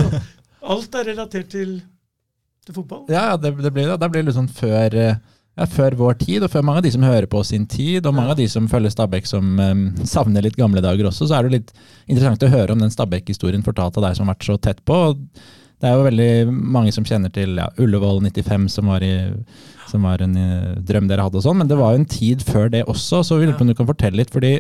Alt 0.75 0.97
er 0.99 1.07
relatert 1.13 1.53
til, 1.53 1.77
til 2.67 2.75
fotball. 2.75 3.05
ja 3.13 3.37
det, 3.37 3.55
det 3.63 3.71
blir 3.71 3.93
det. 3.93 4.01
Da 4.03 4.09
blir 4.11 4.27
det 4.27 4.35
sånn 4.35 4.51
før 4.51 4.97
eh, 4.99 5.17
ja, 5.55 5.67
før 5.71 5.95
vår 5.95 6.17
tid, 6.19 6.43
og 6.43 6.51
før 6.51 6.65
mange 6.67 6.81
av 6.83 6.87
de 6.89 6.91
som 6.97 7.05
hører 7.07 7.29
på 7.31 7.43
sin 7.47 7.67
tid, 7.71 8.07
og 8.07 8.17
mange 8.17 8.35
av 8.35 8.41
de 8.41 8.49
som 8.51 8.67
følger 8.71 8.91
Stabæk 8.91 9.29
som 9.31 9.53
um, 9.61 9.85
savner 10.03 10.43
litt 10.43 10.57
gamle 10.59 10.83
dager 10.83 11.07
også, 11.07 11.29
så 11.31 11.37
er 11.39 11.47
det 11.47 11.59
litt 11.61 11.71
interessant 12.09 12.43
å 12.43 12.51
høre 12.51 12.75
om 12.75 12.83
den 12.83 12.91
Stabæk-historien 12.91 13.63
fortalt 13.63 14.01
av 14.01 14.09
deg 14.09 14.17
som 14.19 14.27
har 14.27 14.35
vært 14.35 14.49
så 14.49 14.57
tett 14.59 14.83
på. 14.89 14.97
og 15.13 15.23
Det 15.83 15.89
er 15.91 15.97
jo 15.99 16.07
veldig 16.07 16.29
mange 16.77 16.93
som 16.95 17.07
kjenner 17.07 17.33
til 17.35 17.59
ja, 17.59 17.67
Ullevål 17.83 18.23
95, 18.25 18.69
som 18.73 18.91
var, 18.93 19.05
i, 19.05 19.15
som 19.91 20.07
var 20.07 20.23
en 20.25 20.37
eh, 20.39 20.77
drøm 20.87 21.09
dere 21.11 21.27
hadde 21.27 21.41
og 21.41 21.47
sånn, 21.47 21.59
men 21.61 21.71
det 21.71 21.79
var 21.81 21.95
jo 21.95 22.03
en 22.03 22.09
tid 22.09 22.45
før 22.47 22.71
det 22.73 22.85
også, 22.91 23.25
så 23.27 23.39
vi 23.41 23.49
lurer 23.49 23.59
på 23.59 23.67
om 23.67 23.73
du 23.73 23.77
kan 23.79 23.91
fortelle 23.91 24.21
litt, 24.21 24.33
fordi 24.35 24.57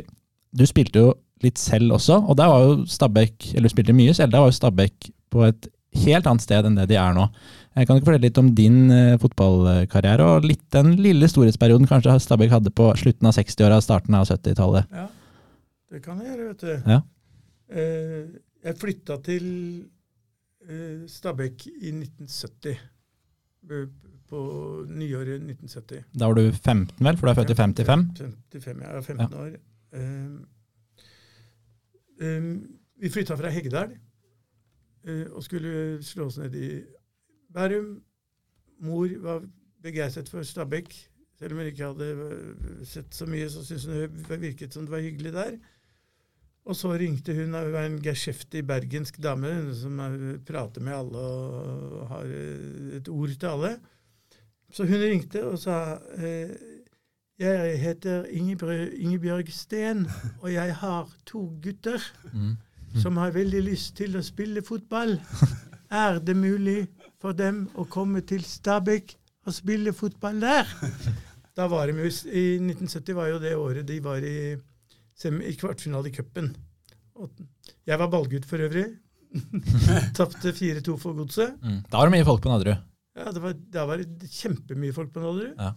du 0.55 0.67
spilte 0.69 1.07
jo 1.07 1.15
litt 1.45 1.61
selv 1.61 1.97
også, 1.97 2.21
og 2.29 2.39
der 2.39 2.51
var 2.51 2.67
jo 2.67 2.75
Stabæk, 2.91 3.53
eller 3.55 3.69
du 3.69 3.75
spilte 3.75 3.97
mye 3.97 4.15
selv, 4.17 4.35
der 4.35 4.45
var 4.45 4.53
jo 4.53 4.59
Stabæk 4.59 5.11
på 5.35 5.47
et 5.49 5.71
helt 6.05 6.27
annet 6.27 6.43
sted 6.43 6.67
enn 6.67 6.77
det 6.79 6.89
de 6.91 6.99
er 6.99 7.15
nå. 7.15 7.29
Jeg 7.75 7.87
kan 7.87 7.99
ikke 7.99 8.09
fortelle 8.09 8.29
litt 8.29 8.39
om 8.39 8.53
din 8.55 8.79
eh, 8.95 9.17
fotballkarriere, 9.23 10.27
og 10.27 10.47
litt 10.47 10.63
den 10.75 10.95
lille 11.03 11.29
storhetsperioden 11.31 11.89
kanskje 11.91 12.15
Stabæk 12.23 12.55
hadde 12.55 12.75
på 12.75 12.91
slutten 12.99 13.31
av 13.31 13.35
60-åra, 13.39 13.81
starten 13.83 14.19
av 14.19 14.29
70-tallet. 14.31 14.91
Ja, 14.95 15.09
det 15.95 16.03
kan 16.05 16.21
jeg 16.23 16.35
gjøre, 16.35 16.53
vet 16.53 16.63
du. 16.63 16.93
Ja. 16.95 17.01
Eh, 17.75 18.21
jeg 18.65 18.79
flytta 18.81 19.19
til 19.27 19.45
eh, 19.49 19.83
Stabekk 21.09 21.67
i 21.67 21.93
1970. 21.93 22.79
eh, 23.71 23.87
På 24.29 24.39
nyåret 24.89 25.43
1970. 25.43 26.05
Da 26.19 26.27
var 26.27 26.35
du 26.35 26.53
15 26.53 27.07
vel, 27.07 27.17
for 27.17 27.27
du 27.27 27.31
er 27.31 27.35
født 27.35 27.51
i 27.51 27.55
55? 27.55 28.07
55, 28.19 28.81
ja. 28.81 28.89
Jeg 28.89 28.97
er 28.97 29.01
15 29.01 29.35
år. 29.39 29.51
Um, 29.95 30.47
um, 32.25 32.49
vi 33.01 33.11
flytta 33.13 33.37
fra 33.39 33.51
Heggedal 33.53 33.93
uh, 35.09 35.27
og 35.37 35.45
skulle 35.45 36.03
slå 36.03 36.27
oss 36.27 36.39
ned 36.39 36.55
i 36.55 36.71
Bærum. 37.55 38.01
Mor 38.81 39.09
var 39.23 39.45
begeistret 39.83 40.29
for 40.29 40.43
Stabekk. 40.43 40.95
Selv 41.39 41.53
om 41.53 41.59
hun 41.59 41.67
ikke 41.67 41.85
hadde 41.93 42.87
sett 42.87 43.15
så 43.15 43.27
mye, 43.27 43.51
så 43.51 43.65
syntes 43.65 43.85
hun 43.85 44.25
det 44.29 44.41
virket 44.41 44.75
som 44.75 44.87
det 44.87 44.91
var 44.95 45.05
hyggelig 45.05 45.33
der. 45.33 45.57
Og 46.65 46.77
så 46.77 46.95
ringte 46.97 47.35
hun, 47.37 47.53
hun 47.53 47.73
var 47.75 47.85
en 47.85 47.99
geskjeftig 48.01 48.63
bergensk 48.67 49.19
dame 49.21 49.51
som 49.77 49.99
prater 50.49 50.81
med 50.81 50.97
alle 50.97 51.25
og 51.25 52.07
har 52.09 52.31
uh, 52.31 52.95
et 52.97 53.11
ord 53.13 53.35
til 53.37 53.51
alle. 53.51 53.75
Så 54.73 54.87
hun 54.89 55.03
ringte 55.03 55.45
og 55.47 55.59
sa 55.61 55.99
eh, 56.17 56.55
jeg 57.39 57.79
heter 57.83 58.25
Ingebjørg, 58.31 58.95
Ingebjørg 58.95 59.51
Steen, 59.53 60.07
og 60.41 60.53
jeg 60.53 60.75
har 60.81 61.11
to 61.27 61.49
gutter 61.63 62.03
Mm. 62.95 63.01
som 63.03 63.17
har 63.17 63.33
veldig 63.35 63.61
lyst 63.67 63.97
til 63.99 64.17
å 64.17 64.23
spille 64.23 64.63
fotball. 64.63 65.17
Er 65.91 66.21
det 66.23 66.37
mulig 66.37 66.87
for 67.19 67.35
dem 67.35 67.65
å 67.75 67.85
komme 67.91 68.23
til 68.23 68.45
Stabekk 68.47 69.17
og 69.47 69.55
spille 69.55 69.93
fotball 69.93 70.41
der? 70.41 70.71
Da 71.55 71.69
var 71.71 71.87
de 71.87 71.93
I 72.03 72.59
1970 72.59 73.15
var 73.15 73.29
jo 73.31 73.39
det 73.39 73.53
året 73.55 73.87
de 73.87 74.01
var 74.03 74.25
i, 74.27 74.57
i 75.23 75.55
kvartfinale 75.59 76.11
i 76.11 76.15
cupen. 76.15 76.53
Jeg 77.87 77.99
var 78.01 78.11
ballgutt 78.11 78.47
for 78.49 78.63
øvrig. 78.65 78.87
Tapte 80.19 80.53
4-2 80.55 80.97
for 81.01 81.17
Godset. 81.19 81.57
Mm. 81.63 81.81
Da 81.91 81.99
var 81.99 82.09
det 82.09 82.17
mye 82.17 82.27
folk 82.27 82.43
på 82.45 82.51
Nadderud. 82.51 82.83
Ja, 83.15 83.31
det 83.31 83.43
var, 83.43 83.57
da 83.77 83.87
var 83.87 84.03
det 84.03 84.31
kjempemye 84.31 84.95
folk 84.95 85.13
på 85.15 85.23
Nadderud. 85.23 85.55
Ja. 85.59 85.73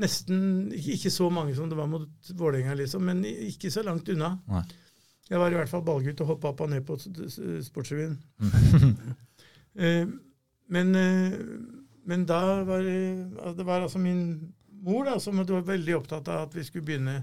Nesten 0.00 0.72
ikke, 0.74 1.12
så 1.12 1.28
mange 1.30 1.54
som 1.54 1.68
det 1.70 1.78
var 1.78 1.86
mot 1.86 2.32
Vålerenga, 2.34 2.74
liksom, 2.80 3.04
men 3.06 3.22
ikke 3.24 3.70
så 3.70 3.84
langt 3.86 4.08
unna. 4.10 4.34
Nei. 4.50 4.64
Jeg 5.30 5.40
var 5.40 5.54
i 5.54 5.56
hvert 5.56 5.70
fall 5.70 5.84
ballgutt 5.86 6.20
og 6.20 6.34
hoppa 6.34 6.50
opp 6.50 6.64
og 6.66 6.72
ned 6.72 6.84
på 6.86 6.98
Sportsrevyen. 7.00 8.18
Eh, 9.74 10.04
men, 10.70 10.90
eh, 10.94 11.32
men 12.06 12.20
da 12.30 12.36
var 12.62 12.84
det, 12.86 12.98
det 13.58 13.64
var 13.66 13.82
altså 13.82 13.98
min 13.98 14.20
mor 14.86 15.08
da, 15.08 15.16
som 15.18 15.40
var 15.40 15.64
veldig 15.66 15.96
opptatt 15.96 16.30
av 16.30 16.44
at 16.44 16.54
vi 16.54 16.62
skulle 16.62 16.86
begynne 16.86 17.16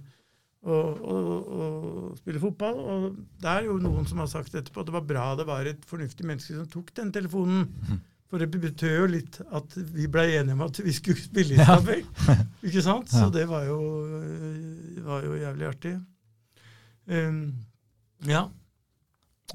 å, 0.61 0.77
og, 0.77 1.51
og 1.57 2.17
spille 2.19 2.41
fotball. 2.41 2.79
Og 2.79 3.05
det 3.41 3.49
er 3.49 3.67
jo 3.67 3.79
noen 3.81 4.07
som 4.09 4.21
har 4.21 4.29
sagt 4.31 4.55
etterpå 4.55 4.83
at 4.83 4.89
det 4.91 4.95
var 4.95 5.07
bra 5.09 5.25
det 5.39 5.47
var 5.49 5.69
et 5.69 5.85
fornuftig 5.89 6.27
menneske 6.27 6.57
som 6.57 6.69
tok 6.69 6.93
den 6.99 7.13
telefonen. 7.15 7.67
For 8.31 8.39
det 8.39 8.47
betød 8.53 8.93
jo 8.95 9.07
litt 9.11 9.41
at 9.51 9.73
vi 9.91 10.05
blei 10.07 10.37
enige 10.37 10.55
om 10.55 10.63
at 10.63 10.77
vi 10.79 10.93
skulle 10.95 11.19
spille 11.19 11.57
i 11.57 11.59
Ja. 11.59 11.75
Ikke 12.67 12.83
sant? 12.85 13.11
Så 13.11 13.27
det 13.33 13.43
var 13.49 13.65
jo, 13.67 13.81
øh, 14.07 15.01
var 15.03 15.25
jo 15.25 15.35
jævlig 15.35 15.67
artig. 15.67 15.97
Um, 17.11 17.41
ja. 18.29 18.45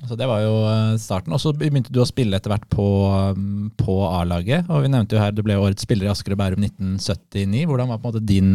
Så 0.05 0.17
det 0.21 0.27
var 0.29 0.43
jo 0.45 0.55
eh, 0.69 0.97
starten. 1.01 1.33
Og 1.33 1.41
så 1.41 1.55
begynte 1.57 1.93
du 1.95 2.03
å 2.03 2.07
spille 2.09 2.37
etter 2.37 2.53
hvert 2.53 2.67
på, 2.69 2.85
um, 3.33 3.71
på 3.81 3.95
A-laget. 4.11 4.69
Og 4.69 4.83
vi 4.85 4.91
nevnte 4.93 5.17
jo 5.17 5.23
her, 5.23 5.33
du 5.33 5.41
ble 5.47 5.57
årets 5.57 5.87
spiller 5.87 6.05
i 6.09 6.11
Asker 6.13 6.35
og 6.37 6.41
Bærum 6.43 6.61
1979. 6.67 7.65
Hvordan 7.71 7.89
var 7.89 8.01
på 8.03 8.05
en 8.11 8.13
måte 8.13 8.27
din 8.29 8.51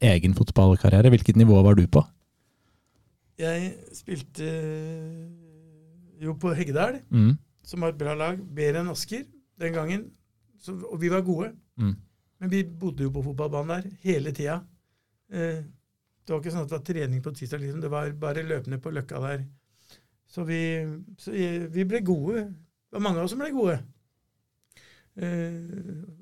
egen 0.00 0.34
fotballkarriere? 0.38 1.12
Hvilket 1.12 1.36
nivå 1.36 1.60
var 1.66 1.76
du 1.76 1.84
på? 1.86 2.00
Jeg 3.36 3.74
spilte 3.92 4.46
jo 6.24 6.32
på 6.40 6.54
Heggedal, 6.56 7.02
Mm. 7.12 7.36
som 7.62 7.80
var 7.84 7.88
et 7.92 7.98
bra 7.98 8.14
lag. 8.14 8.38
Bedre 8.54 8.80
enn 8.80 8.88
Asker 8.88 9.24
den 9.60 9.72
gangen. 9.74 10.10
Så, 10.58 10.72
og 10.90 11.00
vi 11.00 11.08
var 11.12 11.20
gode. 11.20 11.52
Mm. 11.78 11.96
Men 12.40 12.50
vi 12.50 12.62
bodde 12.64 13.04
jo 13.04 13.10
på 13.10 13.22
fotballbanen 13.24 13.68
der 13.68 13.90
hele 14.02 14.32
tida. 14.32 14.62
Eh, 15.30 15.62
det 16.26 16.32
var 16.32 16.40
ikke 16.40 16.52
sånn 16.52 16.64
at 16.64 16.70
det 16.72 16.78
var 16.78 16.86
trening 16.88 17.22
på 17.22 17.32
tirsdag. 17.36 17.60
Liksom. 17.60 17.80
Det 17.80 17.90
var 17.90 18.10
bare 18.12 18.42
løpende 18.42 18.80
på 18.80 18.90
Løkka 18.90 19.20
der. 19.20 19.44
Så 20.26 20.44
vi, 20.44 20.60
så 21.18 21.32
vi- 21.70 21.84
ble 21.86 22.00
gode. 22.04 22.42
Det 22.90 22.98
var 22.98 23.04
mange 23.04 23.18
av 23.20 23.24
oss 23.28 23.30
som 23.34 23.38
ble 23.40 23.50
gode. 23.54 23.78
Eh, 25.16 25.52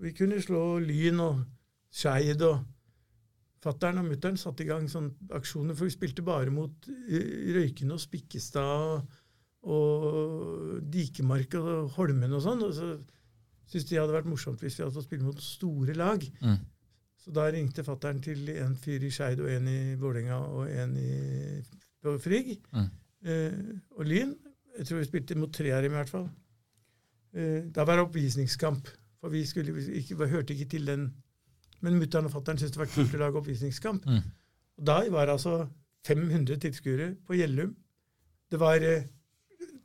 vi 0.03 0.13
kunne 0.15 0.39
slå 0.43 0.79
Lyn 0.85 1.21
og 1.25 1.41
Skeid 1.95 2.43
og 2.47 2.61
Fattern 3.65 3.99
og 4.03 4.11
mutter'n 4.11 4.37
satte 4.39 4.63
i 4.63 4.69
gang 4.69 4.87
sånne 4.93 5.33
aksjoner, 5.35 5.75
for 5.75 5.89
vi 5.89 5.95
spilte 5.95 6.23
bare 6.23 6.53
mot 6.53 6.89
eh, 6.91 7.55
Røyken 7.57 7.95
og 7.97 8.03
Spikkestad 8.03 9.01
og, 9.01 9.09
og 9.65 10.85
Dikemark 10.93 11.57
og 11.59 11.91
Holmen 11.97 12.37
og 12.37 12.45
sånn. 12.45 12.63
Og 12.67 12.75
så 12.77 12.91
syntes 13.65 13.89
de 13.89 13.99
hadde 13.99 14.15
vært 14.15 14.29
morsomt 14.31 14.61
hvis 14.63 14.77
vi 14.79 14.85
hadde 14.85 14.95
fått 14.99 15.09
spille 15.09 15.27
mot 15.27 15.41
store 15.43 15.97
lag. 15.97 16.27
Mm. 16.45 16.61
Så 17.25 17.33
da 17.33 17.47
ringte 17.49 17.87
fattern 17.87 18.21
til 18.23 18.51
en 18.53 18.77
fyr 18.77 19.07
i 19.09 19.11
Skeid 19.15 19.41
og 19.41 19.49
en 19.49 19.71
i 19.73 19.79
Vålerenga 19.97 20.43
og 20.53 20.69
en 20.69 20.93
i, 21.01 21.63
på 22.05 22.19
Frigg. 22.21 22.59
Mm. 22.77 22.91
Eh, 23.25 23.53
og 23.97 24.05
Lyn. 24.09 24.35
Jeg 24.79 24.87
tror 24.89 25.01
vi 25.01 25.09
spilte 25.09 25.39
mot 25.39 25.53
tre 25.55 25.71
av 25.73 25.85
dem 25.85 25.95
i 25.95 25.99
hvert 26.01 26.11
fall. 26.11 26.29
Eh, 27.35 27.67
da 27.75 27.85
var 27.87 27.99
det 27.99 28.07
oppvisningskamp. 28.09 28.89
For 29.21 29.33
vi, 29.33 29.45
skulle, 29.49 29.73
vi 29.73 30.01
ikke, 30.01 30.19
vi 30.21 30.31
hørte 30.31 30.55
ikke 30.55 30.69
til 30.75 30.87
den. 30.87 31.09
Men 31.81 31.99
mutter'n 32.01 32.29
og 32.29 32.35
fatter'n 32.35 32.61
syntes 32.61 32.75
det 32.75 32.83
var 32.83 32.91
kult 32.93 33.15
å 33.17 33.23
lage 33.23 33.41
oppvisningskamp. 33.41 34.07
Mm. 34.07 34.25
Og 34.79 34.89
da 34.89 34.99
var 35.13 35.29
det 35.29 35.37
altså 35.39 35.59
500 36.07 36.61
tilskuere 36.61 37.15
på 37.27 37.39
Gjellum. 37.39 37.77
det 38.51 38.61
var 38.61 38.85
eh, 38.85 39.07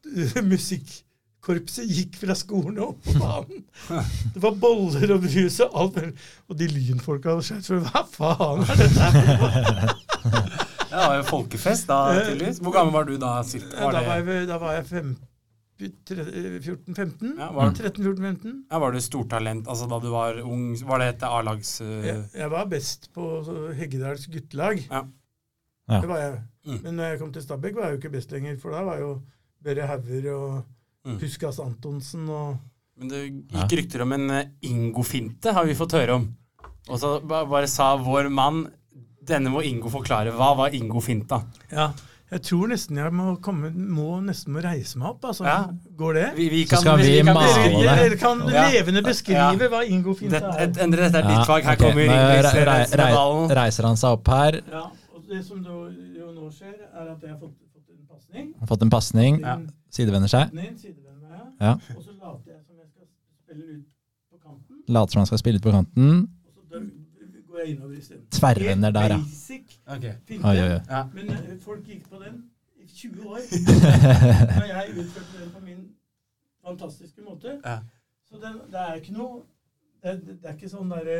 Musikkorpset 0.51 1.87
gikk 1.87 2.17
fra 2.19 2.35
skolen 2.35 2.79
og 2.79 2.89
opp 2.89 3.05
på 3.07 3.15
banen. 3.19 3.63
Det 4.33 4.41
var 4.43 4.57
boller 4.59 5.15
og 5.15 5.23
brus 5.23 5.59
og 5.65 5.79
alt 5.81 6.01
mulig. 6.01 6.25
Og 6.47 6.59
de 6.59 6.67
lynfolka 6.67 7.35
hadde 7.35 7.47
skjønt 7.47 7.87
hva 7.87 8.03
faen 8.11 8.65
er 8.65 8.83
dette? 8.83 9.13
her? 9.15 10.65
Ja, 10.89 10.97
det 10.97 11.07
var 11.09 11.17
jo 11.19 11.25
folkefest 11.29 11.87
da, 11.89 11.97
tydeligvis. 12.25 12.59
Hvor 12.65 12.73
gammel 12.73 12.93
var 12.93 13.03
du 13.09 13.17
da? 13.21 13.35
Cirka? 13.45 13.75
Var 13.85 13.93
da, 13.93 14.01
var 14.07 14.23
jeg, 14.25 14.47
da 14.49 14.57
var 14.61 14.73
jeg 14.79 14.85
fem- 14.89 15.17
14-15. 15.79 17.35
Ja, 17.39 17.51
var- 17.51 17.71
13-14-15. 17.71 18.63
ja, 18.69 18.79
var 18.79 18.91
du 18.91 18.99
stortalent 19.01 19.67
altså 19.67 19.87
da 19.89 19.99
du 20.03 20.09
var 20.11 20.39
ung? 20.43 20.73
Var 20.75 20.99
det 20.99 21.07
et 21.15 21.23
A-lags... 21.23 21.75
uh, 21.81 22.05
Jeg, 22.05 22.23
jeg 22.35 22.49
var 22.51 22.65
best 22.71 23.09
på 23.15 23.27
Heggedals 23.77 24.25
guttelag. 24.27 24.81
Ja. 24.89 25.03
Ja. 25.89 26.01
Det 26.03 26.09
var 26.09 26.19
jeg. 26.21 26.33
Mm. 26.67 26.79
Men 26.83 26.95
når 26.99 27.03
jeg 27.13 27.19
kom 27.21 27.31
til 27.33 27.41
Stabæk, 27.41 27.75
var 27.75 27.87
jeg 27.87 27.95
jo 27.95 28.01
ikke 28.03 28.11
best 28.17 28.31
lenger. 28.35 28.57
For 28.61 28.75
da 28.75 28.83
var 28.85 28.99
jo 29.01 29.13
Børre 29.63 29.87
Hauger 29.93 30.33
og 30.35 30.59
Mm. 31.07 31.13
Puskas 31.15 31.61
Antonsen 31.63 32.25
og 32.27 32.57
Men 32.99 33.07
det 33.07 33.19
gikk 33.53 33.71
rykter 33.79 34.01
om 34.03 34.11
en 34.11 34.25
eh, 34.35 34.49
Ingo-finte, 34.67 35.53
har 35.55 35.63
vi 35.65 35.71
fått 35.73 35.93
høre 35.95 36.17
om. 36.19 36.25
Og 36.91 36.99
så 36.99 37.13
bare 37.23 37.69
sa 37.71 37.93
vår 37.95 38.27
mann 38.29 38.65
Denne 39.29 39.51
må 39.53 39.61
Ingo 39.65 39.89
forklare. 39.93 40.31
Hva 40.35 40.51
var 40.57 40.73
Ingo-finta? 40.75 41.43
Ja. 41.71 41.91
Jeg 42.29 42.43
tror 42.45 42.67
nesten 42.69 42.97
jeg 42.99 43.09
må, 43.17 43.31
komme, 43.41 43.71
må 43.73 44.19
nesten 44.21 44.53
må 44.53 44.61
reise 44.61 44.99
meg 45.01 45.07
opp. 45.15 45.23
Altså. 45.31 45.45
Ja. 45.49 45.63
Går 45.97 46.13
det? 46.19 46.25
Vi, 46.37 46.45
vi 46.53 46.59
Så 46.69 46.77
skal 46.83 46.99
vi 47.01 47.07
vi 47.15 47.23
male 47.25 47.63
det. 47.65 47.95
dere 48.03 48.17
kan 48.21 48.43
Ja. 48.53 48.67
levende 48.69 49.01
beskrive 49.01 49.39
Ja. 49.57 49.69
hva 49.71 49.81
Ingo 49.89 50.13
Finta 50.13 50.39
det, 50.39 50.77
er. 50.77 50.83
Endre, 50.85 51.07
dette 51.07 51.17
er 51.23 51.27
ditt 51.31 51.47
fag. 51.49 51.63
Her 51.63 51.73
okay. 51.73 51.87
kommer 51.87 52.03
Ingo 52.03 52.13
re- 52.13 52.53
re- 52.53 52.85
re- 53.01 53.55
Reiser 53.63 53.83
han 53.89 53.97
seg 53.97 54.09
opp 54.19 54.27
her, 54.27 54.59
Ja, 54.71 54.83
og 55.15 55.23
det 55.27 55.41
som 55.45 55.63
da, 55.63 55.71
jo 56.19 56.29
nå 56.37 56.51
skjer, 56.53 56.75
er 56.93 57.11
at 57.15 57.21
jeg 57.21 57.29
har 57.31 57.39
fått, 57.39 57.57
fått 57.73 57.89
en 57.97 58.05
pasning. 58.13 58.53
har 58.59 58.67
fått 58.67 58.81
en 58.83 58.89
pasning, 58.89 59.39
Ja. 59.41 59.57
sidevender 59.89 60.29
seg. 60.29 60.53
Inn, 60.53 60.77
sidevender 60.77 61.29
meg, 61.29 61.41
Ja. 61.59 61.71
Og 61.97 62.03
så 62.05 62.13
later 62.13 62.45
jeg 62.53 62.61
som 62.67 62.75
jeg 62.77 62.89
skal 62.93 63.07
spille 63.41 63.63
ut 63.73 63.85
på 64.29 64.37
kanten. 64.45 64.75
Later 64.87 65.11
som 65.13 65.19
han 65.21 65.25
skal 65.25 65.37
spille 65.39 65.55
ut 65.57 65.63
på 65.63 65.71
kanten. 65.71 66.27
Går 67.59 67.65
jeg 67.65 67.75
innover 67.75 67.97
isteden. 67.97 68.21
Tverrvender 68.31 68.91
der, 68.91 69.03
ja. 69.03 69.17
Basic 69.17 69.79
okay. 69.87 70.13
Oi, 70.29 70.43
oi, 70.43 70.59
oi. 70.59 70.79
Ja. 70.89 71.03
Men 71.13 71.29
uh, 71.29 71.61
folk 71.61 71.83
gikk 71.85 72.09
på 72.09 72.15
den 72.23 72.37
i 72.79 72.87
20 72.87 73.27
år. 73.27 73.39
og 74.61 74.67
jeg 74.69 74.85
utførte 74.99 75.41
den 75.41 75.51
på 75.51 75.59
min 75.65 75.81
fantastiske 76.67 77.21
måte. 77.21 77.59
Ja. 77.65 77.77
Så 78.29 78.35
det, 78.35 78.53
det 78.71 78.79
er 78.79 78.93
ikke 78.93 79.13
noe 79.13 79.41
Det, 80.03 80.21
det, 80.27 80.37
er 80.47 80.53
ikke 80.55 80.69
sånn 80.71 80.93
derre 80.93 81.15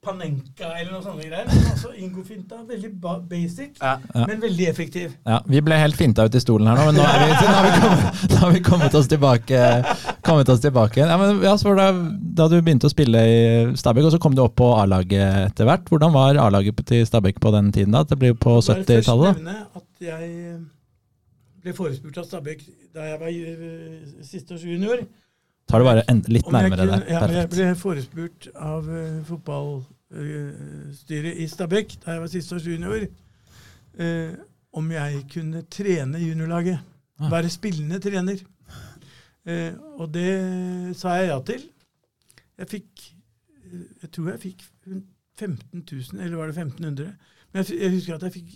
Panenka 0.00 0.64
eller 0.78 0.94
noe 0.94 1.02
sånne 1.04 1.26
greier. 1.26 1.48
Men 1.50 1.66
altså 1.74 1.90
Ingo-finta, 2.00 2.62
veldig 2.64 2.90
ba 3.02 3.18
basic, 3.20 3.74
Ja. 3.82 3.98
Ja. 4.14 4.22
men 4.30 4.40
veldig 4.40 4.68
effektiv. 4.70 5.10
Ja, 5.28 5.42
Vi 5.46 5.60
ble 5.60 5.76
helt 5.76 5.96
finta 5.98 6.24
ut 6.24 6.34
i 6.34 6.40
stolen 6.40 6.70
her 6.70 6.78
nå, 6.78 6.86
men 6.88 6.96
nå, 6.96 7.04
vi, 7.04 7.26
nå, 7.42 7.50
har, 7.52 7.66
vi 7.66 7.82
kommet, 7.82 8.22
nå 8.32 8.38
har 8.40 8.54
vi 8.54 8.62
kommet 8.64 8.96
oss 8.96 9.10
tilbake. 9.12 9.60
Kommet 10.24 10.48
oss 10.48 10.62
tilbake. 10.64 11.04
Ja, 11.04 11.18
men, 11.20 11.42
var 11.44 11.82
da 12.40 12.48
du 12.48 12.56
begynte 12.62 12.88
å 12.88 12.94
spille 12.94 13.26
i 13.28 13.38
Stabæk, 13.76 14.08
og 14.08 14.16
så 14.16 14.22
kom 14.24 14.34
du 14.38 14.40
opp 14.46 14.56
på 14.56 14.72
A-laget 14.78 15.50
etter 15.50 15.68
hvert. 15.68 15.84
Hvordan 15.92 16.16
var 16.16 16.40
A-laget 16.46 16.80
til 16.88 17.04
Stabæk 17.04 17.40
på 17.44 17.52
den 17.52 17.68
tiden? 17.76 17.92
da? 17.92 18.06
Det 18.08 18.16
blir 18.18 18.32
jo 18.32 18.40
på 18.40 18.56
Bare 18.56 18.64
først 18.72 18.88
70-tallet? 18.88 19.36
da. 19.36 19.52
nevne 19.52 19.82
at 19.82 20.06
jeg 20.08 20.30
eh, 20.54 20.60
ble 21.60 21.76
forespurt 21.76 22.22
av 22.24 22.24
Stabæk 22.24 22.64
da 22.96 23.10
jeg 23.12 23.20
var 23.20 23.28
eh, 23.36 24.22
siste 24.24 24.56
års 24.56 24.64
junior. 24.64 25.04
Tar 25.70 25.78
det 25.78 25.86
bare 25.86 26.02
en, 26.10 26.20
litt 26.26 26.48
Om 26.50 26.54
nærmere 26.58 26.82
der. 26.88 27.04
Ja, 27.06 27.22
jeg 27.30 27.46
ble 27.52 27.66
forespurt 27.78 28.48
av 28.58 28.88
uh, 28.90 29.20
fotballstyret 29.28 31.38
i 31.38 31.46
Stabekk 31.50 31.94
da 32.02 32.16
jeg 32.16 32.22
var 32.24 32.30
siste 32.32 32.56
års 32.58 32.66
junior, 32.66 33.04
uh, 34.00 34.32
om 34.74 34.90
jeg 34.94 35.20
kunne 35.30 35.62
trene 35.70 36.18
juniorlaget. 36.22 36.78
Ah. 37.20 37.30
Være 37.30 37.50
spillende 37.52 38.00
trener. 38.02 38.38
Eh, 39.48 39.72
og 39.96 40.10
det 40.12 40.96
sa 40.98 41.14
jeg 41.18 41.30
ja 41.30 41.38
til. 41.46 41.62
Jeg 42.60 42.68
fikk 42.68 43.06
Jeg 44.02 44.10
tror 44.12 44.30
jeg 44.30 44.40
fikk 44.40 44.64
15 45.38 45.84
000, 45.92 46.20
eller 46.20 46.36
var 46.36 46.50
det 46.50 46.58
1500? 46.58 47.14
Men 47.52 47.64
jeg, 47.64 47.80
jeg 47.80 47.90
husker 47.90 48.14
at 48.14 48.22
jeg 48.22 48.32
fikk 48.32 48.48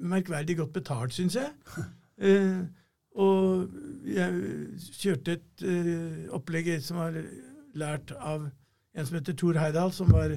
merkverdig 0.00 0.56
godt 0.56 0.72
betalt, 0.72 1.14
syns 1.14 1.36
jeg. 1.36 1.50
Eh, 2.18 2.64
og 3.18 3.68
jeg 4.08 4.32
kjørte 4.98 5.38
et 5.38 5.64
uh, 5.64 6.28
opplegg 6.36 6.70
som 6.84 7.00
var 7.00 7.16
lært 7.78 8.12
av 8.18 8.48
en 8.48 9.06
som 9.06 9.18
heter 9.18 9.36
Tor 9.38 9.58
Heidal, 9.58 9.92
som 9.94 10.10
var 10.12 10.34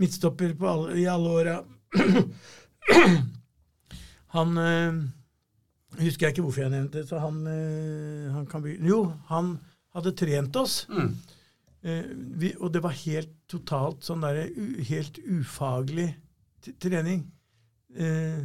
midtstopper 0.00 0.54
på 0.58 0.68
alle, 0.68 0.96
i 1.00 1.06
alle 1.10 1.32
åra. 1.40 1.56
han 4.36 4.60
uh, 4.60 5.00
husker 6.00 6.26
jeg 6.26 6.36
ikke 6.36 6.44
hvorfor 6.44 6.66
jeg 6.66 6.74
nevnte 6.74 7.06
så 7.08 7.22
han, 7.22 7.40
uh, 7.46 8.34
han 8.34 8.48
kan 8.50 8.64
bli 8.64 8.76
Jo, 8.84 9.06
han 9.30 9.56
hadde 9.96 10.16
trent 10.18 10.60
oss. 10.60 10.82
Mm. 10.92 11.16
Vi, 11.86 12.48
og 12.58 12.72
det 12.74 12.80
var 12.82 12.96
helt 12.98 13.30
totalt 13.48 14.02
sånn 14.02 14.24
derre 14.24 14.48
helt 14.88 15.20
ufaglig 15.22 16.08
trening. 16.82 17.20
Eh, 17.94 18.42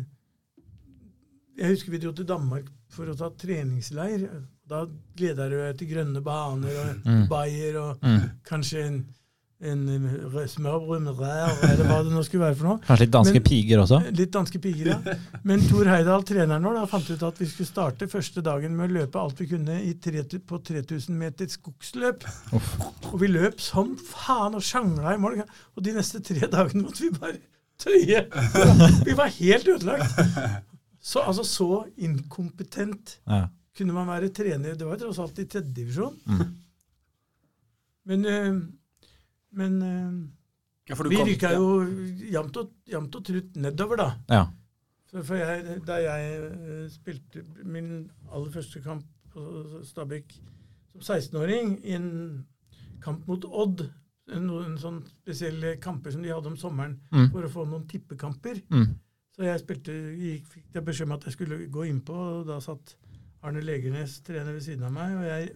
jeg 1.58 1.70
husker 1.76 1.92
vi 1.92 1.98
dro 2.04 2.12
til 2.16 2.26
Danmark 2.26 2.70
for 2.90 3.06
å 3.12 3.16
ta 3.18 3.30
treningsleir. 3.30 4.28
Da 4.68 4.86
gleda 5.18 5.50
du 5.52 5.58
deg 5.58 5.78
til 5.80 5.88
grønne 5.96 6.22
baner 6.24 6.70
og 6.84 7.02
Mm. 7.06 7.26
bayer 7.30 7.78
og 7.82 7.98
Mm. 8.04 8.30
kanskje 8.48 8.86
en, 8.88 9.06
en 9.62 9.82
smørbrød 10.48 11.02
med 11.04 11.20
rær, 11.20 11.52
eller 11.70 11.86
hva 11.86 12.04
det 12.04 12.12
nå 12.14 12.24
skulle 12.26 12.46
være 12.48 12.56
for 12.56 12.66
noe. 12.68 12.80
Kanskje 12.88 13.00
litt 13.06 13.12
danske 13.14 13.34
Men- 13.34 13.44
piger 13.44 13.78
også? 13.84 14.00
Litt 14.18 14.32
danske 14.32 14.60
piger, 14.62 14.88
ja. 14.88 15.16
Men 15.44 15.60
Thor 15.68 15.86
Heidal, 15.86 16.24
treneren 16.24 16.64
vår, 16.64 16.74
da, 16.80 16.86
fant 16.86 17.10
ut 17.12 17.24
at 17.24 17.38
vi 17.38 17.46
skulle 17.46 17.68
starte 17.68 18.08
første 18.10 18.42
dagen 18.42 18.76
med 18.76 18.90
å 18.90 18.94
løpe 19.02 19.20
alt 19.22 19.38
vi 19.38 19.46
kunne 19.48 19.76
i 19.86 19.94
tre, 19.94 20.24
på 20.24 20.58
3000 20.64 21.10
meter 21.16 21.46
skogsløp. 21.46 22.24
Og 23.14 23.20
vi 23.20 23.28
løp 23.28 23.60
som 23.62 23.96
faen 23.98 24.56
og 24.56 24.62
sjangla 24.64 25.14
i 25.14 25.18
mål. 25.22 25.44
Og 25.78 25.84
de 25.84 25.94
neste 25.94 26.24
tre 26.24 26.48
dagene 26.48 26.84
måtte 26.88 27.02
vi 27.02 27.12
bare 27.12 27.38
tøye. 27.78 28.26
Vi 29.06 29.14
var 29.14 29.28
helt 29.28 29.68
ødelagt. 29.68 30.66
Så, 31.02 31.20
altså, 31.26 31.44
så 31.44 31.68
inkompetent 31.98 33.20
Ja. 33.28 33.48
kunne 33.78 33.94
man 33.94 34.08
være 34.08 34.30
trener. 34.30 34.76
Det 34.78 34.86
var 34.86 34.98
tross 35.02 35.20
alt 35.20 35.40
i 35.40 35.46
tredjedivisjon. 35.50 36.20
Mm. 36.28 36.56
Men, 38.06 38.26
øh, 38.26 38.62
men 39.52 39.82
øh, 39.82 40.28
Ja, 40.90 40.94
for 40.96 41.04
du 41.04 41.10
vi 41.10 41.16
kom- 41.16 41.28
rykka 41.28 41.54
jo 41.56 41.68
jevnt 42.34 42.58
og, 42.58 42.72
jevnt 42.92 43.16
og 43.16 43.24
trutt 43.26 43.56
nedover, 43.56 43.96
da. 43.98 44.10
ja. 44.30 44.46
Så 45.12 45.24
for 45.28 45.36
jeg, 45.36 45.82
da 45.88 45.94
jeg 46.00 46.44
eh, 46.44 46.90
spilte 46.90 47.42
min 47.68 48.10
aller 48.32 48.52
første 48.52 48.80
kamp 48.82 49.04
på 49.34 49.44
Stabæk 49.84 50.32
som 50.94 51.02
16-åring, 51.02 51.74
i 51.86 51.92
en 51.98 52.46
kamp 53.04 53.28
mot 53.28 53.44
Odd 53.46 53.90
Noen 54.32 54.78
sånne 54.80 55.04
spesielle 55.10 55.74
kamper 55.84 56.12
som 56.14 56.22
de 56.24 56.30
hadde 56.32 56.48
om 56.48 56.56
sommeren 56.56 56.94
Mm. 57.12 57.32
for 57.34 57.44
å 57.44 57.50
få 57.52 57.66
noen 57.68 57.88
tippekamper. 57.90 58.62
Mm. 58.72 58.94
Så 59.42 59.46
jeg 59.48 59.60
spilte, 59.60 59.94
gikk, 60.22 60.50
fikk 60.54 60.76
beskjed 60.86 61.08
om 61.08 61.14
at 61.16 61.24
jeg 61.26 61.34
skulle 61.34 61.56
gå 61.74 61.84
innpå, 61.90 62.14
og 62.14 62.42
da 62.46 62.60
satt 62.62 62.92
Arne 63.42 63.62
Legernes 63.66 64.20
trener 64.22 64.52
ved 64.54 64.62
siden 64.62 64.84
av 64.86 64.92
meg, 64.94 65.16
og 65.18 65.24
jeg 65.26 65.48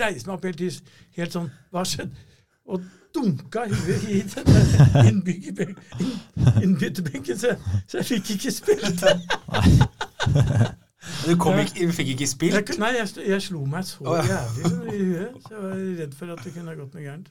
reiste 0.00 0.30
meg 0.30 0.38
opp 0.38 0.46
helt, 0.48 0.92
helt 1.18 1.34
sånn 1.34 1.50
Hva 1.74 1.82
skjedde? 1.84 2.22
Og 2.64 2.86
dunka 3.12 3.66
huet 3.68 4.06
i 4.08 4.22
denne 4.32 4.62
innbytterbenken, 6.62 7.36
så, 7.42 7.52
så 7.84 8.00
jeg 8.00 8.06
fikk 8.14 8.30
ikke 8.38 8.52
spilt. 8.56 9.04
Du 11.26 11.36
kom 11.36 11.60
ikke, 11.60 11.90
fikk 11.98 12.14
ikke 12.14 12.30
spilt? 12.30 12.56
Jeg, 12.56 12.78
nei, 12.80 12.94
jeg, 12.96 13.12
jeg 13.28 13.44
slo 13.44 13.66
meg 13.68 13.84
så 13.90 14.22
jævlig 14.24 14.70
sånn 14.70 14.88
i 14.88 15.02
huet, 15.02 15.36
så 15.44 15.52
jeg 15.52 15.66
var 15.66 15.76
redd 16.00 16.16
for 16.22 16.32
at 16.38 16.48
det 16.48 16.54
kunne 16.56 16.72
ha 16.72 16.80
gått 16.80 16.96
noe 16.96 17.04
gærent. 17.04 17.28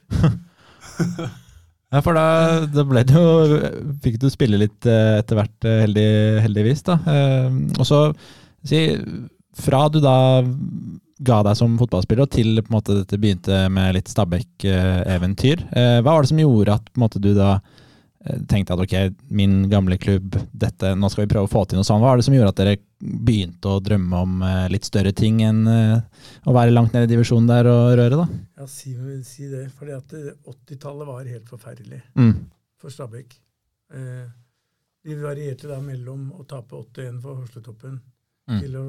Ja, 1.94 2.00
for 2.02 2.16
da, 2.18 2.64
da 2.66 2.82
ble 2.88 3.04
det 3.06 3.14
jo 3.14 3.58
Fikk 4.02 4.18
du 4.22 4.26
spille 4.32 4.58
litt 4.58 4.88
eh, 4.90 5.20
etter 5.20 5.38
hvert, 5.38 5.56
eh, 5.68 5.84
heldig, 5.84 6.08
heldigvis, 6.42 6.82
da. 6.88 6.98
Eh, 7.06 7.60
og 7.78 7.86
så 7.86 8.00
si 8.66 8.80
Fra 9.62 9.84
du 9.92 10.00
da 10.02 10.16
ga 11.24 11.38
deg 11.46 11.54
som 11.56 11.76
fotballspiller, 11.78 12.26
og 12.26 12.34
til 12.34 12.58
på 12.58 12.72
en 12.72 12.74
måte 12.74 12.96
dette 12.98 13.18
begynte 13.22 13.60
med 13.72 13.94
litt 13.94 14.10
Stabæk-eventyr, 14.10 15.62
hva 15.70 16.02
var 16.10 16.24
det 16.24 16.30
som 16.32 16.40
gjorde 16.42 16.74
at 16.74 16.88
på 16.90 16.98
en 16.98 17.04
måte, 17.04 17.22
du 17.22 17.30
da 17.36 17.52
tenkte 18.48 18.72
at 18.72 18.80
ok, 18.80 18.94
min 19.36 19.68
gamle 19.68 19.98
klubb, 20.00 20.36
dette, 20.52 20.94
nå 20.96 21.10
skal 21.12 21.26
vi 21.26 21.32
prøve 21.34 21.44
å 21.48 21.52
få 21.52 21.66
til 21.68 21.76
noe 21.76 21.84
sånt. 21.84 22.00
Hva 22.00 22.12
er 22.14 22.20
det 22.22 22.24
som 22.24 22.34
gjorde 22.36 22.52
at 22.54 22.60
dere 22.62 22.76
begynte 23.04 23.68
å 23.68 23.82
drømme 23.84 24.20
om 24.24 24.42
eh, 24.46 24.68
litt 24.72 24.86
større 24.88 25.12
ting 25.12 25.42
enn 25.44 25.66
eh, 25.68 25.98
å 26.48 26.54
være 26.56 26.72
langt 26.72 26.94
nede 26.96 27.04
i 27.04 27.12
divisjonen 27.12 27.50
der 27.50 27.68
og 27.68 27.90
røre, 28.00 28.16
da? 28.22 28.28
Ja, 28.62 28.66
si, 28.70 28.94
si 29.28 29.48
det, 29.52 29.66
fordi 29.76 29.92
at 29.98 30.14
80-tallet 30.14 31.06
var 31.10 31.28
helt 31.28 31.50
forferdelig 31.52 32.00
Mm. 32.16 32.32
for 32.80 32.90
Stabæk. 32.90 33.36
Eh, 33.92 34.24
de 35.04 35.14
varierte 35.20 35.68
da 35.68 35.80
mellom 35.84 36.30
å 36.38 36.46
tape 36.48 36.72
8-1 36.80 37.20
for 37.20 37.42
Hosletoppen 37.42 38.00
Mm. 38.48 38.58
til 38.60 38.74
å 38.76 38.84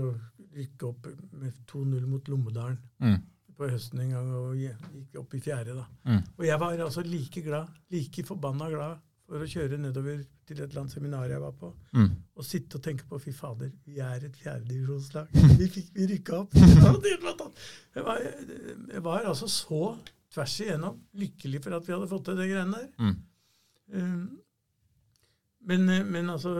rykke 0.56 0.84
opp 0.89 1.06
med 1.39 1.54
2-0 1.67 2.06
mot 2.08 2.28
Lommedalen 2.28 2.78
Mm. 3.02 3.19
på 3.58 3.69
høsten 3.71 4.00
en 4.02 4.10
gang, 4.12 4.32
og 4.36 4.56
gikk 4.56 5.19
opp 5.19 5.34
i 5.36 5.39
fjerde. 5.39 5.76
da. 5.76 5.86
Mm. 6.08 6.24
Og 6.39 6.45
jeg 6.45 6.60
var 6.60 6.78
altså 6.78 7.04
like 7.06 7.41
glad, 7.41 7.67
like 7.91 8.24
forbanna 8.24 8.69
glad 8.69 8.98
for 9.28 9.42
å 9.42 9.48
kjøre 9.50 9.78
nedover 9.82 10.20
til 10.46 10.60
et 10.62 10.70
eller 10.70 10.82
annet 10.84 10.94
seminar 10.94 11.30
jeg 11.30 11.42
var 11.42 11.52
på, 11.58 11.72
Mm. 11.94 12.12
og 12.36 12.46
sitte 12.46 12.76
og 12.78 12.84
tenke 12.84 13.08
på 13.10 13.20
fy 13.22 13.32
fader, 13.34 13.72
vi 13.86 13.98
er 14.00 14.26
et 14.28 14.36
fjerdedivisjonslag. 14.38 15.28
Vi 15.60 15.68
fikk 15.68 15.88
vi 15.96 16.06
rykka 16.12 16.40
opp. 16.44 16.54
Jeg 17.96 18.04
var, 18.04 18.20
jeg 18.92 19.04
var 19.04 19.24
altså 19.26 19.48
så 19.48 19.98
tvers 20.34 20.56
igjennom 20.62 20.98
lykkelig 21.16 21.62
for 21.64 21.76
at 21.78 21.86
vi 21.88 21.94
hadde 21.94 22.10
fått 22.12 22.26
til 22.28 22.36
det 22.36 22.48
greiene 22.50 22.76
der. 22.82 22.90
Mm. 23.00 23.16
Um, 23.96 24.40
men, 25.66 25.90
eh, 25.90 26.04
men 26.04 26.30
altså 26.30 26.52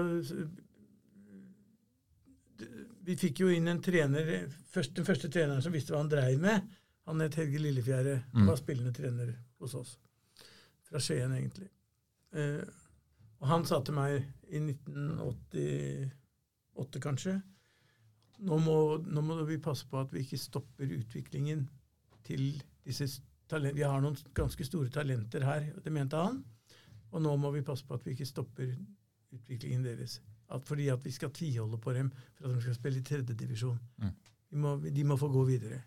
Vi 3.06 3.16
fikk 3.20 3.42
jo 3.44 3.50
inn 3.54 3.68
en 3.68 3.82
trener 3.84 4.48
først, 4.72 4.96
Den 4.96 5.06
første 5.06 5.30
treneren 5.30 5.62
som 5.62 5.74
visste 5.76 5.94
hva 5.94 6.00
han 6.02 6.10
dreiv 6.10 6.40
med. 6.42 6.64
Han 7.06 7.20
het 7.22 7.36
Helge 7.38 7.60
Lillefjære. 7.62 8.16
Han 8.34 8.42
Mm. 8.42 8.48
var 8.48 8.56
spillende 8.58 8.94
trener 8.96 9.36
hos 9.60 9.76
oss. 9.76 9.98
Fra 10.90 11.00
Skien, 11.00 11.32
egentlig. 11.36 11.68
Eh, 12.36 12.64
og 13.42 13.48
han 13.50 13.66
sa 13.68 13.82
til 13.84 13.94
meg 13.98 14.12
i 14.52 14.60
1988, 14.62 17.00
kanskje 17.04 17.34
nå 18.44 18.58
må, 18.60 18.76
nå 19.00 19.24
må 19.24 19.38
vi 19.48 19.58
passe 19.64 19.88
på 19.88 20.00
at 20.02 20.12
vi 20.14 20.26
ikke 20.26 20.40
stopper 20.40 20.92
utviklingen 20.92 21.66
til 22.28 22.60
disse 22.86 23.08
talentene. 23.50 23.78
Vi 23.78 23.88
har 23.88 24.04
noen 24.04 24.18
ganske 24.36 24.68
store 24.68 24.92
talenter 24.94 25.46
her, 25.48 25.70
det 25.84 25.94
mente 25.94 26.20
han. 26.20 26.42
Og 27.14 27.24
nå 27.24 27.36
må 27.40 27.54
vi 27.56 27.64
passe 27.66 27.86
på 27.88 27.96
at 27.96 28.06
vi 28.06 28.16
ikke 28.16 28.28
stopper 28.28 28.74
utviklingen 29.36 29.86
deres. 29.86 30.20
At 30.52 30.68
fordi 30.68 30.90
at 30.94 31.06
vi 31.06 31.14
skal 31.16 31.32
tviholde 31.34 31.80
på 31.82 31.94
dem 31.96 32.12
for 32.36 32.50
at 32.50 32.58
de 32.58 32.66
skal 32.66 32.78
spille 32.78 33.00
i 33.00 33.08
tredjedivisjon. 33.08 33.80
Mm. 34.04 34.12
De, 34.52 34.60
må, 34.62 34.76
de 34.84 35.08
må 35.08 35.18
få 35.18 35.32
gå 35.32 35.46
videre. 35.48 35.80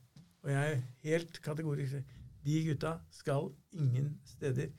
Og 0.43 0.53
jeg 0.53 0.73
er 0.73 0.83
helt 1.05 1.41
kategorisk 1.43 2.17
De 2.47 2.61
gutta 2.65 2.95
skal 3.13 3.51
ingen 3.75 4.13
steder. 4.25 4.71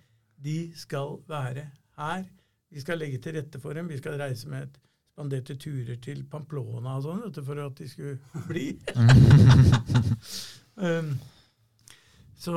De 0.44 0.72
skal 0.76 1.18
være 1.28 1.66
her. 1.98 2.24
Vi 2.70 2.82
skal 2.82 3.02
legge 3.02 3.18
til 3.18 3.36
rette 3.36 3.60
for 3.60 3.74
dem. 3.74 3.90
Vi 3.90 3.98
skal 3.98 4.20
reise 4.22 4.50
med 4.50 4.68
et 4.68 4.80
spanderte 5.12 5.56
turer 5.60 5.98
til 6.02 6.24
Pamplona 6.32 6.96
og 6.96 7.04
sånn 7.04 7.46
for 7.46 7.60
at 7.60 7.80
de 7.80 7.88
skulle 7.92 8.44
bli. 8.48 8.70
um, 10.86 11.12
så, 12.40 12.54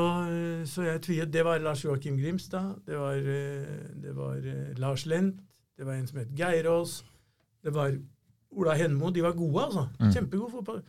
så 0.71 0.85
jeg 0.87 1.03
tviet. 1.03 1.33
Det 1.35 1.43
var 1.45 1.59
Lars 1.59 1.83
Joakim 1.85 2.21
Grimstad. 2.21 2.77
Det 2.87 2.99
var, 2.99 3.19
eh, 3.19 3.89
det 4.03 4.15
var 4.15 4.37
eh, 4.37 4.79
Lars 4.79 5.07
Lent. 5.11 5.41
Det 5.79 5.87
var 5.87 5.99
en 5.99 6.07
som 6.07 6.21
het 6.23 6.35
Geirås. 6.39 7.01
Det 7.65 7.75
var 7.75 7.97
Ola 8.51 8.77
Henmo. 8.79 9.11
De 9.11 9.23
var 9.23 9.35
gode, 9.35 9.65
altså. 9.65 9.89
Mm. 9.99 10.13
Kjempegode 10.13 10.51
fotball. 10.51 10.83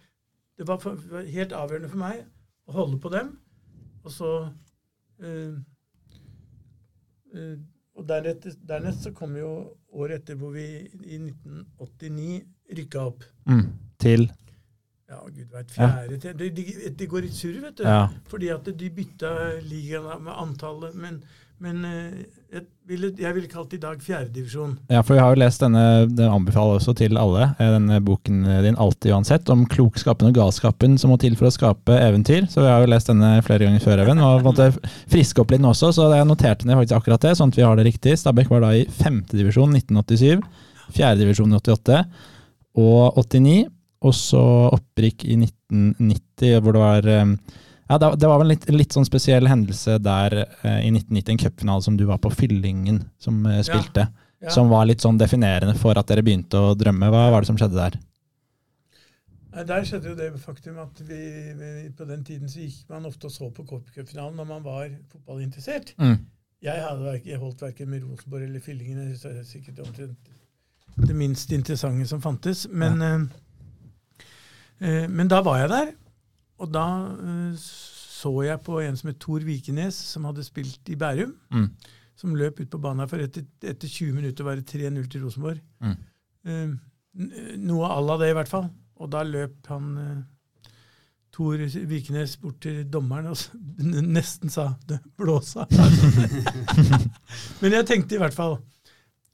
Det 0.58 0.67
var, 0.67 0.77
for, 0.77 0.99
var 1.10 1.25
helt 1.25 1.56
avgjørende 1.58 1.89
for 1.89 2.03
meg 2.03 2.21
å 2.69 2.75
holde 2.77 2.99
på 3.01 3.10
dem. 3.13 3.32
Og 4.03 4.13
så 4.13 4.32
eh, 5.23 5.29
eh, 5.29 5.56
Og 7.93 8.08
dernest, 8.10 8.62
dernest 8.67 9.06
så 9.06 9.12
kom 9.13 9.36
jo 9.38 9.52
året 9.93 10.24
etter 10.24 10.38
hvor 10.39 10.56
vi 10.56 10.65
i 11.06 11.19
1989 11.19 12.39
rykka 12.80 13.04
opp. 13.12 13.28
Mm. 13.50 13.67
Til 14.02 14.32
Ja, 15.13 15.19
gud 15.30 15.50
veit. 15.52 15.72
Fjerde 15.76 16.17
til 16.17 16.38
de, 16.39 16.50
de, 16.58 16.91
de 16.98 17.08
går 17.12 17.28
i 17.28 17.32
surr, 17.34 17.60
vet 17.62 17.78
du. 17.78 17.84
Ja. 17.86 18.08
Fordi 18.32 18.50
at 18.54 18.69
de 18.80 18.89
bytta 18.96 19.34
ligaen 19.62 20.24
med 20.26 20.34
antallet. 20.41 20.96
Men, 20.98 21.19
men 21.63 21.86
eh, 21.88 22.23
jeg 22.54 22.65
ville, 22.89 23.10
jeg 23.15 23.36
ville 23.38 23.49
kalt 23.49 23.71
det 23.71 23.78
i 23.80 23.82
dag 23.82 24.02
fjerdedivisjon. 24.04 24.73
Ja, 24.91 24.99
for 25.06 25.15
vi 25.15 25.21
har 25.23 25.32
jo 25.32 25.39
lest 25.39 25.62
denne, 25.63 25.84
den 26.12 26.28
anbefaler 26.28 26.78
også 26.78 26.93
til 26.99 27.15
alle, 27.19 27.47
eh, 27.56 27.71
denne 27.78 28.02
boken 28.04 28.41
din 28.65 28.80
Alltid 28.84 29.13
uansett, 29.15 29.49
om 29.54 29.63
klokskapen 29.71 30.28
og 30.28 30.36
galskapen 30.36 30.97
som 30.99 31.13
må 31.13 31.17
til 31.21 31.38
for 31.39 31.47
å 31.47 31.54
skape 31.56 31.95
eventyr. 31.95 32.49
Så 32.52 32.65
vi 32.65 32.69
har 32.69 32.84
jo 32.84 32.91
lest 32.91 33.12
denne 33.12 33.38
flere 33.47 33.69
ganger 33.69 33.86
før, 33.86 34.04
Even, 34.04 34.19
og 34.26 34.43
måtte 34.43 34.69
friske 35.12 35.39
opp 35.39 35.54
litt 35.54 35.63
nå 35.63 35.71
også, 35.71 35.93
så 35.95 36.10
jeg 36.12 36.28
noterte 36.28 36.67
ned 36.67 36.82
faktisk 36.82 36.99
akkurat 36.99 37.23
det, 37.23 37.34
sånn 37.39 37.54
at 37.54 37.60
vi 37.62 37.65
har 37.65 37.80
det 37.80 37.88
riktig. 37.88 38.17
Stabæk 38.19 38.52
var 38.52 38.65
da 38.65 38.73
i 38.76 38.86
femtedivisjon 38.99 39.78
1987, 39.80 40.43
fjerdedivisjon 40.99 41.56
i 41.56 41.62
88 41.62 42.04
og 42.84 43.21
89, 43.23 43.60
og 44.04 44.15
så 44.17 44.43
opprykk 44.76 45.23
i 45.32 45.39
1990, 45.39 46.58
hvor 46.60 46.76
det 46.76 46.84
var 46.84 47.08
eh, 47.08 47.38
ja, 47.89 47.98
det, 48.00 48.28
var 48.28 48.39
vel 48.39 48.48
en 48.48 48.54
litt, 48.54 48.69
litt 48.72 48.96
sånn 48.96 49.08
spesiell 49.08 49.48
hendelse 49.50 49.98
der 50.02 50.36
eh, 50.43 50.86
i 50.88 50.91
1990, 50.93 51.34
en 51.34 51.41
cupfinale 51.41 51.86
som 51.86 51.98
du 52.00 52.06
var 52.10 52.22
på 52.24 52.32
Fyllingen 52.34 53.04
som 53.22 53.43
eh, 53.46 53.63
spilte 53.65 54.08
Ja. 54.43 54.52
som 54.52 54.67
var 54.67 54.88
litt 54.89 55.04
sånn 55.04 55.19
definerende 55.19 55.76
for 55.80 55.96
at 55.96 56.10
dere 56.10 56.24
begynte 56.24 56.60
å 56.60 56.74
drømme. 56.76 57.08
Hva 57.12 57.30
var 57.32 57.43
det 57.43 57.48
som 57.48 57.60
skjedde 57.60 57.80
der? 57.80 58.00
Nei, 59.54 59.63
Der 59.69 59.86
skjedde 59.88 60.10
jo 60.10 60.15
det 60.19 60.30
faktum 60.41 60.80
at 60.84 61.00
vi, 61.00 61.22
vi, 61.60 61.72
på 61.96 62.08
den 62.10 62.24
tiden 62.28 62.52
så 62.52 62.60
gikk 62.63 62.89
man 62.91 63.06
ofte 63.08 63.30
og 63.30 63.36
så 63.36 63.50
på 63.54 63.63
cupfinalen 63.67 64.36
når 64.36 64.50
man 64.50 64.65
var 64.65 64.89
fotballinteressert. 65.13 65.93
Mm. 65.96 66.17
Jeg 66.63 66.84
hadde 66.84 67.17
jeg 67.26 67.39
holdt 67.39 67.62
verken 67.62 67.91
med 67.91 68.04
Rosenborg 68.08 68.48
eller 68.48 68.63
Fyllingen. 68.63 69.12
Det 69.12 69.32
er 69.32 69.43
sikkert 69.48 69.84
omtrent 69.84 70.32
det 70.96 71.15
minst 71.17 71.52
interessante 71.52 72.08
som 72.08 72.22
fantes. 72.22 72.67
Men, 72.72 73.02
ja. 73.02 73.13
eh, 74.80 75.10
men 75.10 75.28
da 75.32 75.41
var 75.46 75.60
jeg 75.63 75.69
der, 75.72 75.93
og 76.60 76.70
da 76.74 76.86
eh, 77.18 77.54
så 77.58 78.32
jeg 78.46 78.60
på 78.63 78.78
en 78.80 78.96
som 78.98 79.10
het 79.10 79.20
Tor 79.20 79.39
Vikenes, 79.44 79.96
som 80.13 80.24
hadde 80.30 80.44
spilt 80.48 80.89
i 80.89 80.96
Bærum. 80.96 81.34
Mm. 81.52 81.70
Som 82.16 82.36
løp 82.39 82.60
ut 82.62 82.70
på 82.72 82.80
banen 82.80 83.10
for 83.10 83.18
etter, 83.20 83.44
etter 83.68 83.88
20 83.89 84.13
minutter 84.13 84.44
var 84.48 84.56
det 84.56 84.68
3-0 84.70 85.08
til 85.12 85.24
Rosenborg. 85.26 85.60
Mm. 85.82 85.98
Uh, 86.48 86.76
noe 87.60 87.88
à 87.89 88.00
la 88.06 88.18
det, 88.22 88.30
i 88.30 88.38
hvert 88.38 88.48
fall. 88.52 88.70
Og 89.02 89.10
da 89.12 89.24
løp 89.28 89.68
han 89.68 89.98
uh, 89.98 90.22
Tor 91.34 91.58
Vikenes 91.89 92.38
bort 92.38 92.60
til 92.62 92.84
dommeren 92.94 93.28
og 93.34 93.38
nesten 94.06 94.50
sa 94.54 94.70
det 94.88 95.00
blåsa. 95.18 95.66
Men 97.62 97.72
jeg 97.80 97.88
tenkte 97.89 98.16
i 98.16 98.22
hvert 98.22 98.36
fall 98.38 98.60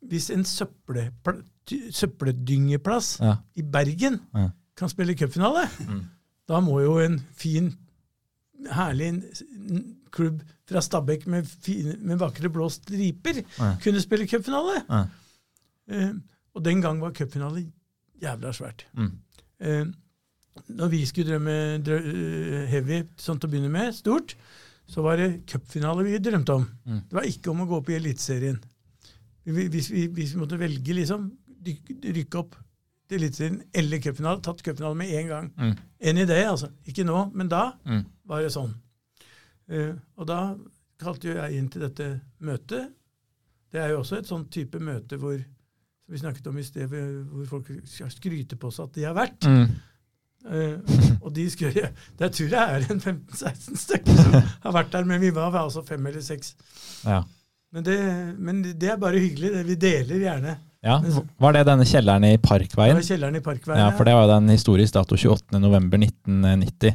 Hvis 0.08 0.30
en 0.32 0.46
søppeldyngeplass 1.92 3.18
Ja. 3.22 3.36
i 3.56 3.62
Bergen 3.62 4.20
Ja. 4.36 4.50
kan 4.78 4.90
spille 4.90 5.14
cupfinale, 5.20 5.68
Mm. 5.88 6.06
Da 6.50 6.60
må 6.66 6.80
jo 6.82 6.98
en 7.04 7.20
fin, 7.38 7.72
herlig 8.74 9.14
klubb 10.14 10.42
fra 10.70 10.82
Stabæk 10.84 11.28
med, 11.30 11.48
fine, 11.64 11.96
med 12.02 12.20
vakre 12.22 12.50
blå 12.52 12.68
striper 12.74 13.44
Ja. 13.60 13.76
kunne 13.84 14.02
spille 14.02 14.28
cupfinale. 14.28 14.82
Ja. 14.90 15.04
Eh, 15.90 16.14
og 16.58 16.66
den 16.66 16.82
gang 16.82 17.02
var 17.02 17.14
cupfinale 17.16 17.68
jævla 18.22 18.52
svært. 18.54 18.86
Mm. 18.98 19.12
Eh, 19.60 19.86
når 20.68 20.90
vi 20.92 21.04
skulle 21.06 21.32
drømme 21.32 21.56
drø 21.86 22.00
eh, 22.00 22.66
heavy 22.74 23.04
sånn 23.18 23.40
til 23.40 23.48
å 23.48 23.52
begynne 23.54 23.72
med, 23.74 23.94
stort, 23.96 24.36
så 24.90 25.06
var 25.06 25.22
det 25.22 25.46
cupfinale 25.50 26.04
vi 26.08 26.18
drømte 26.18 26.58
om. 26.58 26.66
Mm. 26.86 27.02
Det 27.10 27.18
var 27.20 27.30
ikke 27.30 27.54
om 27.54 27.62
å 27.64 27.70
gå 27.70 27.78
opp 27.80 27.90
i 27.94 27.98
Eliteserien. 28.00 28.58
Hvis 29.46 29.90
vi, 29.94 30.08
hvis 30.14 30.34
vi 30.36 30.42
måtte 30.42 30.60
velge, 30.60 30.94
liksom, 30.98 31.30
rykke 31.64 32.42
opp 32.42 32.58
til 33.10 33.18
Eliteserien 33.20 33.62
eller 33.74 34.02
cupfinale, 34.04 34.42
tatt 34.46 34.62
cupfinale 34.66 34.96
med 35.00 35.14
en 35.20 35.28
gang. 35.32 35.48
Mm. 35.58 35.72
En 36.12 36.22
idé, 36.24 36.38
altså. 36.46 36.70
Ikke 36.88 37.04
nå, 37.08 37.24
men 37.34 37.50
da 37.52 37.72
Mm. 37.86 38.04
var 38.30 38.42
det 38.46 38.52
sånn. 38.54 38.74
Uh, 39.70 39.96
og 40.18 40.28
da 40.30 40.40
kalte 41.00 41.28
jo 41.30 41.36
jeg 41.38 41.58
inn 41.60 41.70
til 41.70 41.82
dette 41.82 42.08
møtet. 42.42 42.92
Det 43.72 43.80
er 43.82 43.90
jo 43.94 44.00
også 44.02 44.18
et 44.20 44.30
sånn 44.30 44.48
type 44.50 44.80
møte 44.82 45.18
hvor 45.22 45.38
vi 46.10 46.18
snakket 46.18 46.48
om 46.50 46.58
i 46.58 46.64
sted, 46.66 46.90
hvor 46.90 47.46
folk 47.46 47.68
skal 47.86 48.10
skryte 48.10 48.58
på 48.58 48.72
seg 48.74 48.88
at 48.88 48.96
de 48.98 49.04
har 49.06 49.14
vært. 49.18 49.46
Mm. 49.46 49.76
Uh, 50.40 50.80
og 51.22 51.34
de 51.36 51.44
skal, 51.52 51.74
jeg, 51.76 51.90
Der 52.18 52.30
tror 52.32 52.48
jeg 52.48 52.76
er 52.80 52.86
en 52.94 53.02
15-16 53.02 53.76
stykker 53.78 54.16
som 54.22 54.38
har 54.64 54.72
vært 54.74 54.94
der, 54.94 55.04
men 55.06 55.22
vi 55.22 55.30
var 55.36 55.54
altså 55.60 55.84
fem 55.86 56.06
eller 56.08 56.22
seks. 56.26 56.56
Ja. 57.06 57.24
Men 57.72 57.84
det, 57.86 57.98
men 58.40 58.62
det 58.64 58.90
er 58.90 58.98
bare 58.98 59.20
hyggelig. 59.22 59.52
Det. 59.54 59.66
Vi 59.68 59.76
deler 59.76 60.24
gjerne. 60.24 60.56
Ja. 60.86 60.98
Var 61.44 61.56
det 61.56 61.64
denne 61.68 61.88
kjelleren 61.88 62.26
i 62.30 62.36
Parkveien? 62.40 62.96
Det 62.96 63.02
var 63.02 63.08
kjelleren 63.08 63.40
i 63.40 63.44
Parkveien. 63.44 63.82
Ja, 63.82 63.90
for 63.98 64.08
det 64.08 64.14
var 64.16 64.28
jo 64.28 64.34
den 64.36 64.52
historisk 64.54 64.96
dato 64.96 65.18
28.11.1990, 65.20 66.94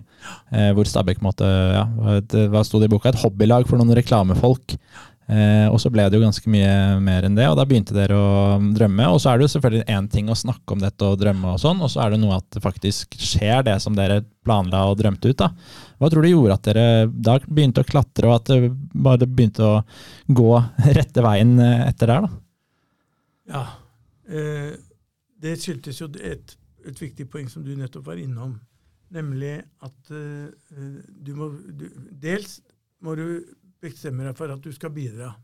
eh, 0.52 0.70
hvor 0.76 0.88
Stabæk 0.88 1.20
måtte 1.24 1.48
ja, 1.48 1.88
det, 2.24 2.46
Hva 2.52 2.64
sto 2.64 2.80
det 2.80 2.88
i 2.88 2.94
boka? 2.94 3.12
Et 3.12 3.24
hobbylag 3.24 3.68
for 3.68 3.80
noen 3.80 3.92
reklamefolk. 3.98 4.78
Eh, 5.24 5.66
og 5.72 5.78
så 5.80 5.88
ble 5.88 6.04
det 6.04 6.18
jo 6.18 6.24
ganske 6.26 6.50
mye 6.52 7.00
mer 7.00 7.24
enn 7.24 7.36
det, 7.36 7.46
og 7.48 7.56
da 7.56 7.64
begynte 7.68 7.96
dere 7.96 8.16
å 8.16 8.58
drømme. 8.76 9.08
Og 9.12 9.22
så 9.22 9.30
er 9.30 9.40
det 9.40 9.46
jo 9.46 9.54
selvfølgelig 9.54 9.96
én 9.96 10.08
ting 10.12 10.28
å 10.28 10.36
snakke 10.36 10.76
om 10.76 10.82
dette 10.82 11.08
og 11.08 11.18
drømme 11.20 11.54
og 11.54 11.60
sånn, 11.62 11.80
og 11.84 11.92
så 11.92 12.04
er 12.04 12.14
det 12.14 12.20
noe 12.22 12.38
at 12.40 12.48
det 12.56 12.62
faktisk 12.64 13.16
skjer 13.20 13.64
det 13.68 13.78
som 13.84 13.96
dere 13.96 14.22
planla 14.44 14.84
og 14.90 14.98
drømte 15.00 15.32
ut. 15.32 15.40
da. 15.40 15.50
Hva 16.00 16.12
tror 16.12 16.24
du 16.24 16.30
gjorde 16.32 16.58
at 16.58 16.68
dere 16.68 16.86
da 17.08 17.38
begynte 17.46 17.84
å 17.84 17.88
klatre, 17.88 18.28
og 18.28 18.36
at 18.40 18.52
det 18.52 18.72
bare 18.92 19.28
begynte 19.28 19.64
å 19.64 19.76
gå 20.28 20.50
rette 21.00 21.24
veien 21.24 21.56
eh, 21.60 21.84
etter 21.88 22.12
der? 22.12 22.28
da? 22.28 22.43
Ja. 23.48 23.64
Eh, 24.28 24.72
det 25.42 25.58
skyldtes 25.60 25.98
jo 26.00 26.08
et, 26.20 26.54
et 26.86 27.00
viktig 27.02 27.26
poeng 27.30 27.48
som 27.52 27.64
du 27.66 27.74
nettopp 27.76 28.06
var 28.06 28.20
innom, 28.22 28.54
nemlig 29.12 29.58
at 29.84 30.10
eh, 30.14 30.46
eh, 30.72 30.94
du 31.26 31.34
må 31.36 31.50
du, 31.68 31.84
Dels 32.22 32.60
må 33.04 33.14
du 33.18 33.26
bestemme 33.84 34.24
deg 34.24 34.36
for 34.38 34.48
at 34.54 34.62
du 34.64 34.70
skal 34.72 34.90
bidra. 34.96 35.34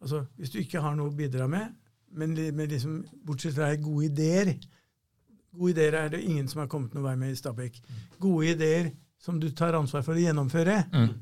Altså, 0.00 0.24
Hvis 0.36 0.50
du 0.54 0.60
ikke 0.60 0.80
har 0.84 0.94
noe 0.94 1.10
å 1.10 1.16
bidra 1.18 1.48
med, 1.50 1.74
men, 2.16 2.36
men 2.54 2.68
liksom, 2.70 3.00
bortsett 3.26 3.56
fra 3.56 3.72
gode 3.82 4.06
ideer 4.12 4.52
Gode 5.56 5.72
ideer 5.72 5.94
er 5.96 6.10
det 6.12 6.20
ingen 6.22 6.46
som 6.48 6.60
har 6.60 6.68
kommet 6.68 6.92
noen 6.94 7.06
vei 7.08 7.14
med 7.16 7.32
i 7.32 7.36
Stabæk. 7.38 7.78
Gode 8.20 8.50
ideer 8.52 8.90
som 9.24 9.38
du 9.40 9.46
tar 9.56 9.72
ansvar 9.78 10.02
for 10.04 10.12
å 10.14 10.20
gjennomføre, 10.20 10.74
Mm. 10.92 11.14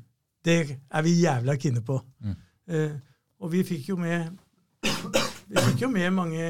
det 0.43 0.57
er 0.91 1.01
vi 1.05 1.13
jævla 1.21 1.55
kine 1.57 1.81
på. 1.81 1.95
Mm. 2.19 2.33
Eh, 2.67 2.97
og 3.39 3.51
vi 3.53 3.63
fikk 3.63 3.87
jo 3.93 3.95
med 3.97 4.35
vi 5.49 5.63
fikk 5.69 5.85
jo 5.85 5.91
med 5.93 6.13
mange, 6.15 6.45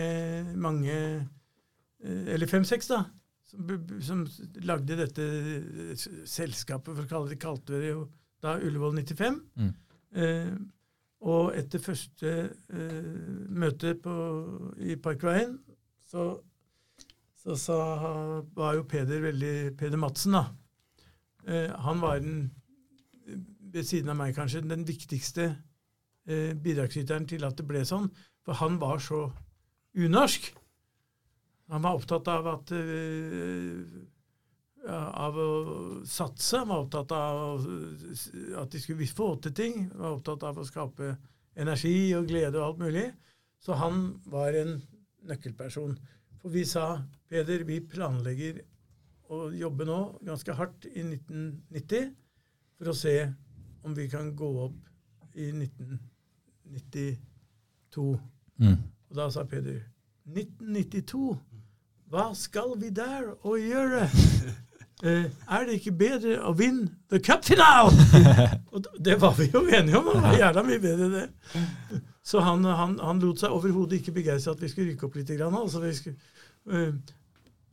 mange 0.55 0.95
eh, 0.95 2.34
eller 2.36 2.49
fem-seks, 2.49 2.91
da, 2.91 3.03
som, 3.49 3.73
som 4.03 4.23
lagde 4.67 4.99
dette 4.99 5.25
eh, 5.25 6.05
selskapet, 6.29 6.93
for 6.93 7.03
å 7.03 7.12
kalle 7.12 7.34
det, 7.34 7.41
kalte 7.41 7.75
vi 7.75 7.84
det 7.84 7.91
jo 7.93 8.08
da 8.45 8.58
Ullevål 8.62 8.99
95. 9.01 9.39
Mm. 9.60 9.71
Eh, 10.15 10.55
og 11.25 11.55
etter 11.58 11.81
første 11.81 12.34
eh, 12.45 13.13
møte 13.49 13.95
på, 14.01 14.15
i 14.86 14.97
Parkveien, 15.01 15.58
så, 16.05 16.27
så 17.41 17.58
sa, 17.58 17.79
var 18.55 18.77
jo 18.77 18.86
Peder 18.89 19.23
veldig 19.23 19.55
Peder 19.79 20.01
Madsen, 20.01 20.38
da. 20.38 20.45
Eh, 21.47 21.71
han 21.88 22.03
var 22.03 22.21
den, 22.21 22.51
ved 23.73 23.88
siden 23.88 24.13
av 24.13 24.19
meg 24.19 24.36
kanskje, 24.38 24.63
den 24.65 24.86
viktigste 24.88 25.49
eh, 25.49 26.53
bidragsyteren 26.53 27.25
til 27.29 27.45
at 27.47 27.58
det 27.58 27.67
ble 27.69 27.81
sånn. 27.88 28.10
For 28.45 28.62
han 28.62 28.77
var 28.81 29.01
så 29.01 29.23
unorsk. 29.97 30.51
Han 31.73 31.81
var 31.81 31.97
opptatt 31.97 32.27
av 32.29 32.45
at 32.51 32.73
uh, 32.77 34.03
av 34.86 35.38
å 35.41 35.49
satse. 36.05 36.60
Han 36.62 36.69
var 36.69 36.84
opptatt 36.86 37.12
av 37.15 37.65
at 38.62 38.71
de 38.71 38.79
skulle 38.81 39.08
få 39.10 39.36
til 39.41 39.53
ting. 39.58 39.89
Han 39.93 40.01
var 40.03 40.17
opptatt 40.19 40.43
av 40.45 40.60
å 40.62 40.67
skape 40.67 41.15
energi 41.55 42.15
og 42.17 42.27
glede 42.29 42.60
og 42.60 42.65
alt 42.67 42.79
mulig. 42.84 43.08
Så 43.63 43.73
han 43.79 43.95
var 44.29 44.53
en 44.60 44.81
nøkkelperson. 45.25 45.97
For 46.41 46.49
vi 46.53 46.63
sa 46.69 47.01
Peder, 47.25 47.63
vi 47.65 47.79
planlegger 47.81 48.62
å 49.34 49.49
jobbe 49.58 49.86
nå 49.89 49.99
ganske 50.27 50.53
hardt 50.53 50.86
i 50.91 51.01
1990 51.01 52.13
for 52.77 52.89
å 52.91 52.97
se 52.97 53.34
om 53.86 53.93
vi 53.97 54.05
kan 54.12 54.36
gå 54.38 54.49
opp 54.67 54.79
i 55.34 55.49
1992. 55.49 58.19
Mm. 58.58 58.78
Og 59.10 59.18
da 59.18 59.30
sa 59.34 59.44
Peder 59.50 59.82
1992? 60.26 61.36
Hva 62.10 62.30
skal 62.38 62.76
vi 62.80 62.91
der 62.96 63.32
å 63.46 63.56
gjøre? 63.60 64.06
Uh, 65.04 65.26
er 65.56 65.68
det 65.68 65.80
ikke 65.80 65.96
bedre 66.00 66.38
å 66.46 66.54
vinne 66.58 66.88
the 67.12 67.20
cup-final? 67.20 67.91
og 68.74 68.88
det 69.02 69.18
var 69.22 69.36
vi 69.39 69.50
jo 69.52 69.65
enige 69.65 70.00
om. 70.00 70.12
Det 70.13 70.24
var 70.24 70.39
jævla 70.39 70.65
mye 70.70 70.84
bedre 70.84 71.10
det. 71.13 71.26
Så 72.26 72.41
han, 72.41 72.63
han, 72.65 72.96
han 73.02 73.22
lot 73.22 73.44
seg 73.44 73.54
overhodet 73.54 74.00
ikke 74.00 74.15
begeistre 74.15 74.56
at 74.56 74.63
vi 74.63 74.72
skulle 74.72 74.94
rykke 74.94 75.10
opp 75.10 75.20
litt. 75.20 75.36
Grann, 75.38 75.58
altså 75.60 75.84
vi 75.84 75.94
skulle, 75.98 76.18
uh, 76.72 76.94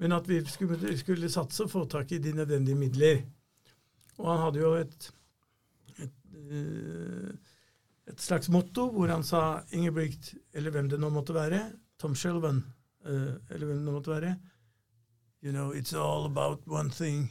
men 0.02 0.16
at 0.16 0.26
vi 0.28 0.40
skulle, 0.50 0.96
skulle 0.98 1.30
satse 1.30 1.64
og 1.64 1.70
få 1.70 1.84
tak 1.86 2.12
i 2.12 2.18
de 2.18 2.34
nødvendige 2.34 2.76
midler. 2.76 3.22
Og 4.18 4.28
han 4.32 4.42
hadde 4.42 4.60
jo 4.60 4.72
et, 4.74 5.12
et, 6.02 6.16
eh, 6.32 7.51
et 8.12 8.20
slags 8.20 8.48
motto 8.52 8.88
hvor 8.92 9.08
han 9.08 9.24
sa 9.24 9.62
Ingebrigt, 9.72 10.34
eller 10.54 10.74
hvem 10.74 10.88
det 10.92 11.00
nå 11.00 11.10
måtte 11.12 11.34
være, 11.36 11.64
Tom 12.00 12.14
Shelvan, 12.18 12.62
uh, 13.06 13.34
eller 13.50 13.66
hvem 13.66 13.78
det 13.78 13.86
nå 13.86 13.98
måtte 13.98 14.14
være 14.14 14.34
You 15.42 15.50
know, 15.50 15.72
it's 15.72 15.92
all 15.92 16.24
about 16.24 16.60
one 16.68 16.88
thing. 16.88 17.28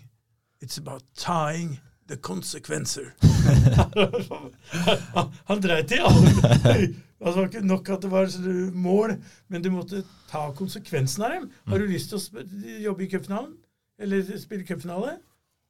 It's 0.60 0.78
about 0.78 1.02
tying 1.16 1.80
the 2.08 2.18
consequencer. 2.18 3.14
han, 5.16 5.32
han 5.46 5.62
dreit 5.62 5.92
i 5.92 6.00
alle 6.04 6.32
Altså, 7.22 7.32
Det 7.32 7.36
var 7.38 7.48
ikke 7.48 7.68
nok 7.68 7.90
at 7.90 8.02
det 8.02 8.12
var 8.12 8.72
mål, 8.74 9.14
men 9.48 9.64
du 9.64 9.70
måtte 9.72 10.04
ta 10.32 10.48
konsekvensen 10.58 11.24
av 11.24 11.36
dem. 11.36 11.52
Har 11.68 11.78
du 11.78 11.86
lyst 11.86 12.10
til 12.10 12.18
å 12.18 12.44
jobbe 12.88 13.06
i 13.06 13.10
cupfinalen, 13.12 13.54
eller 14.02 14.26
spille 14.42 14.66
cupfinale, 14.66 15.20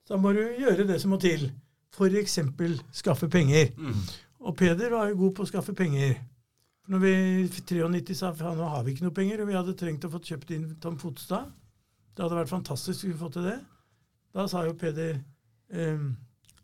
så 0.08 0.18
må 0.18 0.32
du 0.32 0.40
gjøre 0.64 0.88
det 0.88 1.02
som 1.04 1.12
må 1.12 1.20
til. 1.20 1.50
Eksempel 2.00 2.80
skaffe 2.96 3.28
penger. 3.30 3.74
Og 4.42 4.56
Peder 4.58 4.90
var 4.90 5.10
jo 5.10 5.18
god 5.20 5.36
på 5.38 5.46
å 5.46 5.50
skaffe 5.50 5.74
penger. 5.78 6.16
Når 6.90 7.02
vi 7.04 7.12
i 7.14 7.48
93 7.48 8.16
sa 8.18 8.32
at 8.34 8.42
nå 8.58 8.68
har 8.74 8.84
vi 8.84 8.96
ikke 8.96 9.06
noe 9.06 9.16
penger, 9.16 9.44
og 9.44 9.52
vi 9.52 9.58
hadde 9.58 9.76
trengt 9.78 10.06
å 10.08 10.12
få 10.12 10.22
kjøpt 10.26 10.54
inn 10.56 10.66
Tom 10.82 10.98
Fotstad 11.00 11.52
Det 12.16 12.24
hadde 12.26 12.40
vært 12.40 12.52
fantastisk 12.52 13.06
å 13.06 13.12
vi 13.12 13.20
fått 13.20 13.38
til 13.38 13.46
det. 13.52 13.60
Da 14.34 14.48
sa 14.50 14.66
jo 14.66 14.74
Peder 14.74 15.20
ehm, 15.72 16.16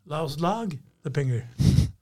La 0.10 0.24
oss 0.26 0.40
lag 0.42 0.74
the 1.04 1.12
penger. 1.14 1.46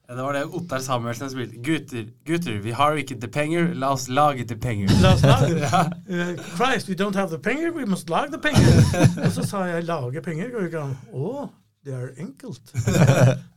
Ja, 0.07 0.15
det 0.15 0.23
var 0.23 0.37
det 0.37 0.43
Ottar 0.45 0.79
Samuelsen 0.85 1.29
spilte. 1.33 1.57
Gutter, 1.65 2.05
gutter, 2.25 2.59
vi 2.61 2.71
har 2.77 2.93
ikke 3.01 3.17
the 3.19 3.27
penger, 3.27 3.71
la 3.73 3.91
oss 3.97 4.05
lage 4.07 4.45
the 4.47 4.55
penger. 4.55 4.89
La 5.01 5.15
oss 5.15 5.25
lage 5.25 5.55
det. 5.59 5.71
Eh, 6.07 6.35
Christ, 6.55 6.89
we 6.89 6.95
don't 6.95 7.17
have 7.17 7.29
the 7.33 7.39
penger, 7.41 7.71
we 7.73 7.85
must 7.85 8.09
lage 8.09 8.31
the 8.31 8.39
penger. 8.39 8.69
Og 9.25 9.31
så 9.33 9.43
sa 9.43 9.65
jeg 9.65 9.83
'lage 9.83 10.21
penger'. 10.21 10.51
Går 10.53 10.59
det 10.59 10.65
ikke 10.71 10.85
an? 10.85 10.97
Å, 11.13 11.49
det 11.85 11.93
er 11.93 12.13
enkelt. 12.21 12.73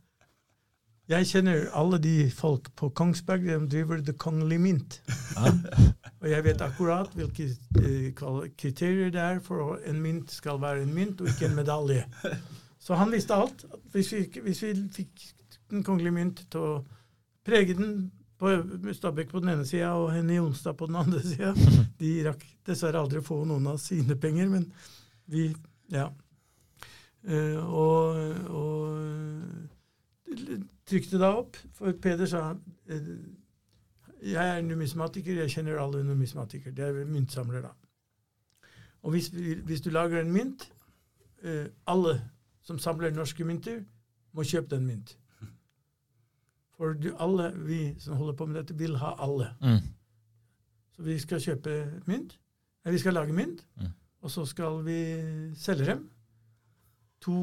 Jeg 1.09 1.25
kjenner 1.25 1.71
alle 1.73 1.97
de 2.05 2.27
folk 2.37 2.67
på 2.77 2.91
Kongsberg 2.93 3.47
som 3.49 3.63
driver 3.73 4.03
The 4.05 4.13
Kongelig 4.13 4.59
Mynt. 4.61 4.99
Og 6.21 6.27
jeg 6.29 6.45
vet 6.45 6.61
akkurat 6.61 7.15
hvilke 7.17 7.47
eh, 7.81 8.11
kriterier 8.61 9.09
det 9.15 9.23
er 9.23 9.39
for 9.41 9.73
at 9.73 9.87
en 9.89 10.03
mynt 10.05 10.35
skal 10.35 10.61
være 10.61 10.83
en 10.85 10.93
mynt, 10.93 11.23
og 11.23 11.31
ikke 11.31 11.47
en 11.49 11.57
medalje. 11.57 12.03
Så 12.79 12.99
han 13.01 13.13
visste 13.15 13.39
alt. 13.39 13.65
Hvis 13.95 14.13
vi, 14.13 14.21
hvis 14.45 14.63
vi 14.63 14.75
fikk 14.99 15.27
Den 15.69 15.83
kongelige 15.85 16.17
mynt 16.17 16.39
til 16.49 16.63
å 16.65 16.77
prege 17.45 17.75
den 17.77 18.11
på 18.41 18.53
Stabæk 18.97 19.29
på 19.33 19.43
den 19.43 19.51
ene 19.53 19.67
sida 19.69 19.91
og 20.01 20.13
Henny 20.15 20.39
Jonstad 20.39 20.77
på 20.79 20.87
den 20.89 20.97
andre 20.97 21.21
sida 21.21 21.51
De 22.01 22.13
rakk 22.25 22.45
dessverre 22.65 23.03
aldri 23.03 23.21
å 23.21 23.27
få 23.27 23.43
noen 23.45 23.67
av 23.69 23.81
sine 23.83 24.17
penger, 24.17 24.49
men 24.53 24.69
vi 25.25 25.51
Ja. 25.93 26.11
Uh, 27.29 27.59
og, 27.75 28.17
og 28.55 29.78
trykte 30.89 31.19
da 31.21 31.33
opp, 31.39 31.57
for 31.75 31.93
Peder 32.03 32.27
sa 32.27 32.43
eh, 32.89 33.13
jeg 34.23 34.49
er 34.59 34.63
numismatiker, 34.67 35.37
jeg 35.45 35.51
kjenner 35.51 35.79
alle 35.79 36.01
numismatikere. 36.05 36.73
Det 36.75 36.85
er 36.85 37.05
myntsamler, 37.07 37.63
da. 37.63 37.71
Og 39.03 39.11
hvis, 39.15 39.29
hvis 39.65 39.81
du 39.85 39.91
lager 39.95 40.21
en 40.21 40.33
mynt 40.35 40.65
eh, 41.45 41.69
Alle 41.87 42.17
som 42.63 42.79
samler 42.83 43.11
norske 43.15 43.45
mynter, 43.47 43.85
må 44.35 44.43
kjøpe 44.45 44.75
den 44.75 44.87
mynt. 44.87 45.15
For 46.77 46.93
du, 46.99 47.13
alle 47.19 47.53
vi 47.67 47.95
som 47.99 48.17
holder 48.19 48.35
på 48.39 48.47
med 48.47 48.59
dette, 48.61 48.75
vil 48.79 48.97
ha 49.01 49.15
alle. 49.19 49.49
Mm. 49.63 49.79
Så 50.97 51.03
vi 51.07 51.19
skal 51.19 51.41
kjøpe 51.41 51.79
mynt. 52.07 52.35
Nei, 52.85 52.93
vi 52.93 52.99
skal 52.99 53.15
lage 53.15 53.33
mynt, 53.33 53.65
Mm. 53.81 53.95
og 54.21 54.31
så 54.31 54.45
skal 54.47 54.83
vi 54.85 54.99
selge 55.57 55.87
dem. 55.87 56.05
To 57.21 57.39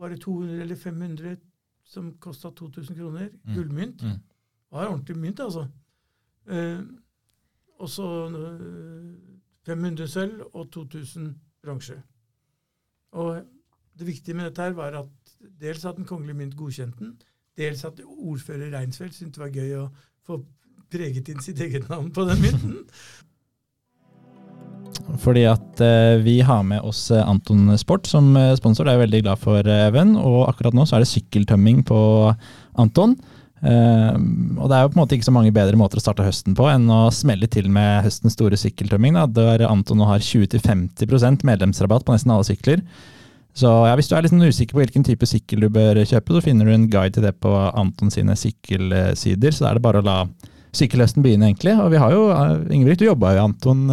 Var 0.00 0.08
det 0.08 0.20
200 0.24 0.62
eller 0.64 0.76
500 0.76 1.36
som 1.84 2.12
kosta 2.22 2.50
2000 2.56 2.96
kroner? 2.96 3.28
Mm. 3.44 3.54
Gullmynt. 3.54 4.02
Mm. 4.02 4.18
Var 4.70 4.88
ordentlig 4.88 5.16
mynt, 5.16 5.40
altså. 5.40 5.66
Eh, 6.48 6.80
og 7.80 7.88
så 7.88 8.06
eh, 8.28 9.16
500 9.66 10.08
sølv 10.08 10.44
og 10.52 10.70
2000 10.72 11.34
bronse. 11.62 11.98
Og 13.12 13.42
det 13.98 14.06
viktige 14.06 14.34
med 14.34 14.44
dette 14.48 14.62
her 14.62 14.72
var 14.72 14.96
at 15.02 15.34
dels 15.60 15.84
at 15.84 15.96
Den 15.96 16.04
kongelige 16.04 16.36
mynt 16.36 16.56
godkjente 16.56 16.98
den, 16.98 17.20
dels 17.58 17.84
at 17.84 18.00
ordfører 18.06 18.78
Reinsfeldt 18.78 19.14
syntes 19.14 19.34
det 19.36 19.42
var 19.42 19.52
gøy 19.52 19.74
å 19.82 19.88
få 20.26 20.38
preget 20.90 21.28
inn 21.28 21.42
sitt 21.42 21.60
eget 21.60 21.88
navn 21.88 22.12
på 22.12 22.24
den 22.24 22.40
mynten. 22.42 22.78
Fordi 25.18 25.42
at 25.50 25.82
eh, 25.82 26.20
vi 26.22 26.38
har 26.46 26.62
med 26.66 26.84
oss 26.86 27.08
eh, 27.10 27.26
Anton 27.26 27.72
Sport 27.78 28.06
som 28.06 28.32
eh, 28.36 28.54
sponsor. 28.58 28.86
Det 28.86 28.92
er 28.92 28.98
jeg 28.98 29.06
veldig 29.06 29.22
glad 29.26 29.42
for, 29.42 29.66
Even. 29.88 30.14
Og 30.16 30.46
akkurat 30.48 30.76
nå 30.76 30.86
så 30.86 30.96
er 30.96 31.04
det 31.04 31.10
sykkeltømming 31.10 31.84
på 31.88 32.00
Anton. 32.80 33.16
Og 33.60 34.70
det 34.70 34.72
er 34.72 34.86
jo 34.86 34.88
på 34.88 34.96
en 34.96 35.00
måte 35.02 35.16
ikke 35.18 35.26
så 35.26 35.34
mange 35.36 35.52
bedre 35.52 35.76
måter 35.76 36.00
å 36.00 36.00
starte 36.00 36.24
høsten 36.24 36.54
på 36.56 36.64
enn 36.72 36.86
å 36.88 37.10
smelle 37.12 37.44
til 37.52 37.66
med 37.68 38.06
høstens 38.06 38.32
store 38.32 38.56
sykkeltømming. 38.56 39.18
Da, 39.18 39.26
der 39.28 39.66
Anton 39.68 40.00
nå 40.00 40.06
har 40.08 40.24
20-50% 40.24 41.44
medlemsrabatt 41.44 42.06
på 42.06 42.14
nesten 42.14 42.32
alle 42.32 42.46
sykler. 42.48 42.80
Så 43.52 43.68
ja, 43.84 43.92
hvis 43.98 44.08
du 44.08 44.14
er 44.16 44.24
litt 44.24 44.32
sånn 44.32 44.46
usikker 44.46 44.78
på 44.78 44.80
hvilken 44.80 45.04
type 45.04 45.28
sykkel 45.28 45.66
du 45.66 45.68
bør 45.74 46.00
kjøpe, 46.06 46.38
så 46.38 46.40
finner 46.46 46.70
du 46.70 46.72
en 46.72 46.88
guide 46.88 47.18
til 47.18 47.26
det 47.26 47.34
på 47.44 47.52
Anton 47.52 48.08
sine 48.14 48.38
sykkelsider. 48.38 49.52
Så 49.52 49.66
da 49.66 49.74
er 49.74 49.76
det 49.76 49.84
bare 49.84 50.00
å 50.00 50.08
la 50.08 50.18
sykkelhøsten 50.80 51.20
begynne, 51.24 51.50
egentlig. 51.50 51.76
Og 51.84 51.92
vi 51.92 52.00
har 52.00 52.16
jo, 52.16 52.24
Ingebrigt, 52.70 53.02
du 53.02 53.10
jobba 53.10 53.34
jo 53.34 53.42
i 53.42 53.44
Anton. 53.44 53.84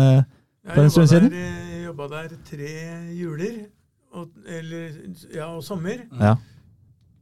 Eh, 0.68 0.74
For 0.76 0.84
en 0.84 0.90
stund 0.94 1.08
siden? 1.08 1.32
Jeg 1.34 1.86
jobba 1.86 2.08
der 2.14 2.36
tre 2.46 2.70
juler. 3.18 3.58
Og, 4.18 4.30
eller, 4.48 4.90
ja, 5.36 5.46
og 5.56 5.64
sommer. 5.64 6.06
Ja. 6.20 6.36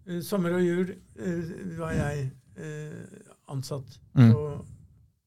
Eh, 0.08 0.22
Sommer 0.24 0.54
og 0.54 0.62
jul 0.66 0.92
eh, 1.20 1.78
var 1.80 1.92
jeg 1.98 2.32
eh, 2.58 3.20
ansatt 3.50 4.00
Mm. 4.16 4.32
på, 4.32 4.44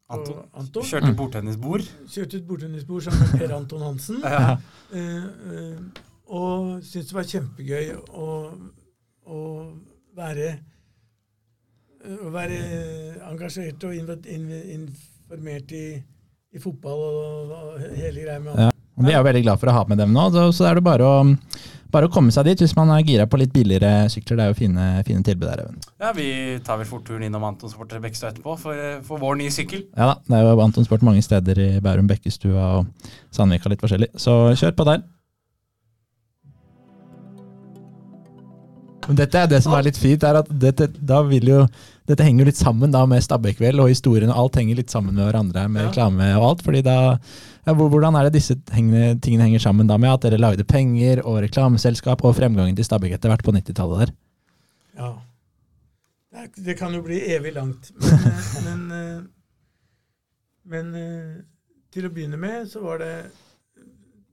på 0.08 0.14
Anton. 0.14 0.44
Anton. 0.54 0.82
Kjørte 0.86 1.14
bordtennisbord. 1.16 1.82
Kjørte 2.08 2.36
et 2.38 2.46
bordtennisbord 2.48 3.02
sammen 3.04 3.20
med 3.32 3.38
Per 3.42 3.56
Anton 3.56 3.82
Hansen. 3.82 4.22
Ja. 4.24 4.56
Eh, 4.92 5.24
eh, 5.52 6.04
og 6.28 6.82
syntes 6.84 7.08
det 7.10 7.14
var 7.16 7.24
kjempegøy 7.28 7.90
å, 8.12 8.24
å 9.26 9.38
være 10.16 10.48
å 12.08 12.30
være 12.30 12.58
engasjert 13.30 13.84
og 13.88 13.94
informert 13.96 15.72
i, 15.74 15.84
i 16.54 16.60
fotball 16.62 17.00
og, 17.00 17.50
og 17.52 17.88
hele 17.96 18.22
greia 18.24 18.38
med 18.42 18.60
Ja. 18.66 18.70
Vi 18.98 19.12
er 19.12 19.20
jo 19.20 19.26
veldig 19.28 19.42
glad 19.44 19.60
for 19.60 19.70
å 19.70 19.74
ha 19.76 19.82
med 19.86 20.00
dem 20.00 20.10
nå, 20.10 20.24
så, 20.34 20.48
så 20.50 20.64
er 20.66 20.78
det 20.78 20.82
bare 20.82 21.06
å, 21.06 21.18
bare 21.94 22.08
å 22.08 22.10
komme 22.10 22.32
seg 22.34 22.48
dit 22.48 22.64
hvis 22.64 22.72
man 22.74 22.90
er 22.90 23.04
gira 23.06 23.28
på 23.30 23.38
litt 23.38 23.52
billigere 23.54 24.08
sykler. 24.10 24.40
Det 24.40 24.42
er 24.42 24.50
jo 24.50 24.56
fine, 24.58 24.86
fine 25.06 25.22
tilbud 25.22 25.46
der, 25.46 25.62
Even. 25.62 25.76
Ja, 26.02 26.10
Vi 26.16 26.26
tar 26.66 26.80
vel 26.80 26.88
fort 26.88 27.04
turen 27.06 27.22
innom 27.28 27.46
Anton 27.46 27.70
Sport 27.70 27.94
Bekkestua 28.02 28.32
etterpå 28.32 28.56
for, 28.58 28.80
for 29.06 29.22
vår 29.22 29.38
nye 29.38 29.52
sykkel. 29.54 29.84
Ja 29.94 30.10
da, 30.10 30.16
det 30.26 30.40
er 30.40 30.48
jo 30.48 30.64
Anton 30.64 30.88
Sport 30.88 31.06
mange 31.06 31.22
steder 31.22 31.62
i 31.62 31.68
Bærum, 31.84 32.10
Bekkestua 32.10 32.66
og 32.80 33.06
Sandvika 33.30 33.70
litt 33.70 33.86
forskjellig. 33.86 34.10
Så 34.18 34.34
kjør 34.58 34.74
på 34.80 34.88
der. 34.90 35.06
Men 39.06 39.22
dette 39.22 39.40
er 39.40 39.48
det 39.54 39.62
som 39.64 39.78
er 39.78 39.86
litt 39.86 39.96
fint, 40.02 40.26
er 40.26 40.42
at 40.42 40.50
dette, 40.66 40.90
da 40.98 41.22
vil 41.24 41.46
jo, 41.54 41.62
dette 42.08 42.24
henger 42.24 42.42
jo 42.42 42.48
litt 42.48 42.58
sammen 42.60 42.92
da 42.94 43.02
med 43.08 43.22
Stabæk-vel 43.24 43.82
og 43.82 43.90
historien, 43.92 44.30
og 44.32 44.40
alt 44.42 44.58
henger 44.60 44.78
litt 44.80 44.92
sammen 44.92 45.14
med 45.14 45.26
hverandre 45.28 45.66
med 45.68 45.82
Ja. 45.82 45.88
reklame 45.90 46.28
og 46.38 46.44
alt. 46.50 46.62
fordi 46.64 46.82
da, 46.82 47.18
ja, 47.66 47.74
Hvordan 47.74 48.16
er 48.16 48.28
det 48.28 48.32
disse 48.38 48.56
hengene, 48.72 49.20
tingene 49.20 49.44
henger 49.44 49.60
sammen 49.60 49.86
da 49.86 49.98
med 49.98 50.10
at 50.10 50.22
dere 50.22 50.40
lagde 50.40 50.64
penger 50.64 51.20
og 51.24 51.42
reklameselskap 51.44 52.24
og 52.24 52.36
fremgangen 52.36 52.76
til 52.76 52.84
Stabæk 52.84 53.12
etter 53.12 53.28
hvert 53.28 53.44
på 53.44 53.52
90-tallet 53.52 54.06
der? 54.06 54.14
Ja. 54.96 55.12
Det, 56.56 56.78
kan 56.78 56.94
jo 56.94 57.02
bli 57.02 57.20
evig 57.34 57.52
langt. 57.54 57.90
Men, 58.00 58.24
eh, 58.24 58.64
men, 58.64 58.90
eh, 58.92 59.22
men 60.64 60.94
eh, 60.94 61.44
til 61.92 62.06
å 62.06 62.12
begynne 62.12 62.38
med 62.38 62.68
så 62.68 62.80
var 62.84 62.98
det 62.98 63.12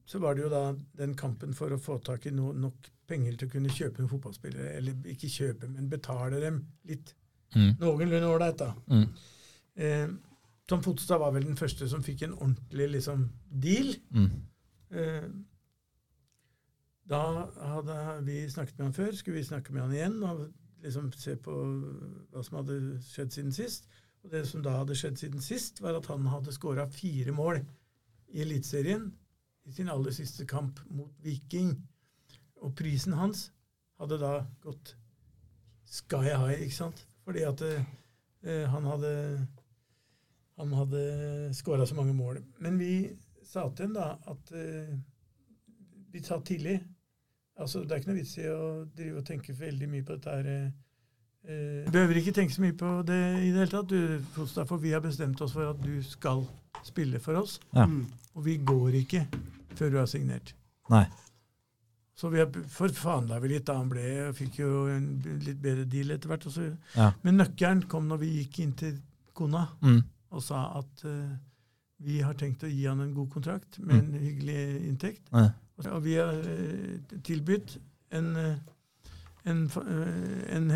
så 0.06 0.20
var 0.22 0.36
det 0.36 0.44
jo 0.44 0.50
da 0.50 0.76
den 1.00 1.16
kampen 1.18 1.54
for 1.58 1.74
å 1.74 1.80
få 1.82 1.98
tak 2.06 2.28
i 2.30 2.32
no, 2.32 2.52
nok 2.54 2.92
penger 3.10 3.38
til 3.40 3.48
å 3.48 3.52
kunne 3.56 3.74
kjøpe 3.74 4.04
en 4.04 4.10
fotballspillere. 4.10 4.76
Eller 4.78 4.94
ikke 5.10 5.32
kjøpe, 5.34 5.68
men 5.68 5.90
betale 5.90 6.40
dem 6.44 6.60
litt 6.86 7.16
Mm. 7.56 7.76
noenlunde 7.80 8.28
ålreit, 8.28 8.60
da. 8.60 8.74
Mm. 8.90 9.06
Eh, 9.76 10.08
Tom 10.68 10.84
Fotstad 10.84 11.22
var 11.22 11.32
vel 11.36 11.46
den 11.46 11.58
første 11.58 11.88
som 11.90 12.04
fikk 12.04 12.26
en 12.26 12.34
ordentlig 12.34 12.90
liksom, 12.98 13.28
deal. 13.50 13.94
Mm. 14.10 14.32
Eh, 14.92 15.28
da 17.10 17.22
hadde 17.62 17.98
vi 18.26 18.40
snakket 18.50 18.80
med 18.80 18.88
han 18.88 18.98
før, 18.98 19.12
skulle 19.16 19.38
vi 19.38 19.46
snakke 19.46 19.74
med 19.74 19.86
han 19.86 19.94
igjen 19.94 20.24
og 20.26 20.48
liksom 20.86 21.12
se 21.14 21.36
på 21.42 21.54
hva 22.34 22.44
som 22.46 22.60
hadde 22.62 22.80
skjedd 23.06 23.36
siden 23.36 23.54
sist. 23.54 23.90
Og 24.26 24.32
det 24.34 24.46
som 24.50 24.64
da 24.66 24.80
hadde 24.80 24.98
skjedd 24.98 25.20
siden 25.22 25.44
sist, 25.44 25.82
var 25.86 26.00
at 26.00 26.08
han 26.10 26.26
hadde 26.32 26.54
skåra 26.54 26.88
fire 26.90 27.34
mål 27.36 27.60
i 28.34 28.42
Eliteserien 28.42 29.12
i 29.66 29.74
sin 29.74 29.90
aller 29.90 30.14
siste 30.14 30.48
kamp 30.50 30.82
mot 30.90 31.14
Viking. 31.22 31.76
Og 32.66 32.74
prisen 32.78 33.14
hans 33.14 33.52
hadde 34.02 34.18
da 34.22 34.40
gått 34.64 34.96
sky 35.86 36.32
high, 36.32 36.64
ikke 36.66 36.80
sant? 36.80 37.06
Fordi 37.26 37.46
at 37.48 37.62
eh, 37.66 38.66
han 38.70 38.86
hadde 38.86 39.14
han 40.56 40.74
hadde 40.74 41.54
skåra 41.54 41.86
så 41.86 41.96
mange 41.96 42.14
mål. 42.14 42.40
Men 42.64 42.80
vi 42.80 43.10
sa 43.44 43.68
til 43.76 43.90
ham 43.90 43.96
da 43.98 44.12
at 44.32 44.52
eh, 44.56 44.94
vi 46.12 46.22
sa 46.24 46.40
tidlig 46.42 46.80
altså 47.56 47.84
Det 47.84 47.92
er 47.92 48.02
ikke 48.02 48.10
noe 48.10 48.18
vits 48.20 48.34
i 48.42 48.48
å 48.52 48.64
drive 48.92 49.22
og 49.22 49.28
tenke 49.28 49.54
veldig 49.56 49.88
mye 49.88 50.04
på 50.04 50.18
dette 50.18 50.32
her. 50.34 50.48
eh, 51.48 51.86
du 51.86 51.92
behøver 51.92 52.20
ikke 52.20 52.34
tenke 52.36 52.54
så 52.54 52.64
mye 52.66 52.76
på 52.76 52.90
det 53.08 53.20
i 53.46 53.52
det 53.54 53.62
hele 53.62 53.72
tatt, 53.72 53.90
du, 53.90 54.20
Fotstad, 54.36 54.68
for 54.68 54.82
vi 54.84 54.92
har 54.92 55.04
bestemt 55.04 55.42
oss 55.42 55.54
for 55.56 55.70
at 55.70 55.80
du 55.80 56.02
skal 56.04 56.44
spille 56.84 57.20
for 57.24 57.40
oss. 57.40 57.60
Ja. 57.76 57.88
Og 58.36 58.46
vi 58.46 58.58
går 58.58 58.98
ikke 59.00 59.24
før 59.76 59.94
du 59.94 59.98
har 60.02 60.10
signert. 60.12 60.52
Nei. 60.92 61.06
Så 62.16 62.30
vi 62.32 62.44
forfandla 62.72 63.42
vi 63.44 63.50
litt 63.52 63.66
da 63.68 63.76
han 63.76 63.90
ble, 63.92 64.06
og 64.30 64.38
fikk 64.38 64.62
jo 64.62 64.86
en 64.88 65.08
litt 65.44 65.58
bedre 65.62 65.84
deal 65.92 66.14
etter 66.16 66.32
hvert. 66.32 66.46
Ja. 66.96 67.10
Men 67.26 67.42
nøkkelen 67.42 67.82
kom 67.92 68.08
når 68.08 68.22
vi 68.22 68.30
gikk 68.38 68.62
inn 68.64 68.72
til 68.80 69.02
kona 69.36 69.66
Mm. 69.82 70.00
og 70.32 70.44
sa 70.44 70.62
at 70.80 71.04
uh, 71.04 71.36
vi 72.06 72.22
har 72.24 72.38
tenkt 72.40 72.64
å 72.64 72.72
gi 72.72 72.86
han 72.88 73.02
en 73.04 73.14
god 73.16 73.30
kontrakt 73.34 73.80
med 73.80 73.98
en 74.00 74.14
hyggelig 74.20 74.88
inntekt. 74.88 75.28
Ja. 75.32 75.50
Og 75.92 76.04
vi 76.06 76.16
har 76.16 76.40
uh, 76.40 77.20
tilbudt 77.24 77.78
en, 78.16 78.36
eh, 78.40 78.56
en, 79.44 79.66
en, 80.56 80.72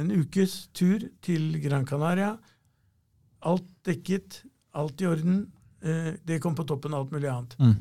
en 0.00 0.10
ukes 0.22 0.70
tur 0.72 1.04
til 1.20 1.60
Gran 1.60 1.84
Canaria. 1.86 2.32
Alt 3.44 3.68
dekket, 3.84 4.42
alt 4.72 5.00
i 5.00 5.08
orden. 5.08 5.42
Uh, 5.84 6.16
det 6.24 6.40
kom 6.40 6.56
på 6.56 6.64
toppen 6.64 6.96
av 6.96 7.04
alt 7.04 7.12
mulig 7.12 7.28
annet. 7.28 7.56
Mm. 7.60 7.76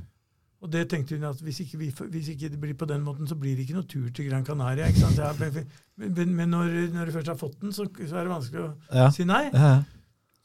Og 0.61 0.71
det 0.73 0.89
tenkte 0.91 1.15
hun 1.15 1.23
at 1.29 1.39
hvis 1.45 1.59
ikke, 1.63 1.77
vi, 1.79 1.87
hvis 2.11 2.29
ikke 2.33 2.49
det 2.51 2.59
blir 2.59 2.73
på 2.75 2.85
den 2.89 3.01
måten, 3.05 3.27
så 3.27 3.35
blir 3.39 3.55
det 3.55 3.63
ikke 3.63 3.77
noe 3.77 3.87
tur 3.87 4.09
til 4.11 4.27
Gran 4.27 4.43
Canaria. 4.45 4.87
ikke 4.91 4.99
sant? 5.05 5.17
Ja, 5.21 5.31
men 5.39 6.33
men, 6.35 6.49
når, 6.51 6.73
når 6.93 7.05
du 7.05 7.11
først 7.15 7.27
har 7.31 7.37
fått 7.39 7.61
den, 7.61 7.71
så, 7.75 7.85
så 8.07 8.17
er 8.19 8.27
det 8.27 8.33
vanskelig 8.33 8.65
å 8.65 8.73
Ja. 8.95 9.05
si 9.15 9.23
nei. 9.27 9.45
Ja, 9.53 9.69
ja. 9.75 9.83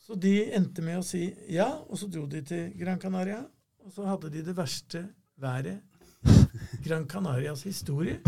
Så 0.04 0.14
de 0.20 0.34
endte 0.54 0.82
med 0.84 0.98
å 1.00 1.02
si 1.06 1.32
ja, 1.48 1.66
og 1.88 1.96
så 1.98 2.06
dro 2.12 2.26
de 2.30 2.42
til 2.46 2.70
Gran 2.78 2.98
Canaria. 3.00 3.40
Og 3.84 3.92
så 3.92 4.04
hadde 4.06 4.30
de 4.32 4.42
det 4.44 4.54
verste 4.56 5.00
været 5.40 5.80
Gran 6.84 7.06
Canarias 7.08 7.62
historie. 7.66 8.18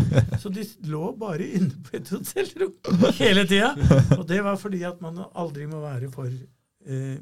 Så 0.41 0.49
de 0.53 0.65
lå 0.89 1.11
bare 1.17 1.45
inne 1.57 1.71
på 1.85 1.95
et 1.97 2.09
hotellrom 2.13 2.73
hele 3.17 3.45
tida. 3.49 3.71
Og 4.17 4.25
det 4.29 4.41
var 4.45 4.57
fordi 4.59 4.83
at 4.89 4.99
man 5.01 5.21
aldri 5.35 5.65
må 5.69 5.79
være 5.81 6.11
for 6.13 6.27
eh, 6.27 7.15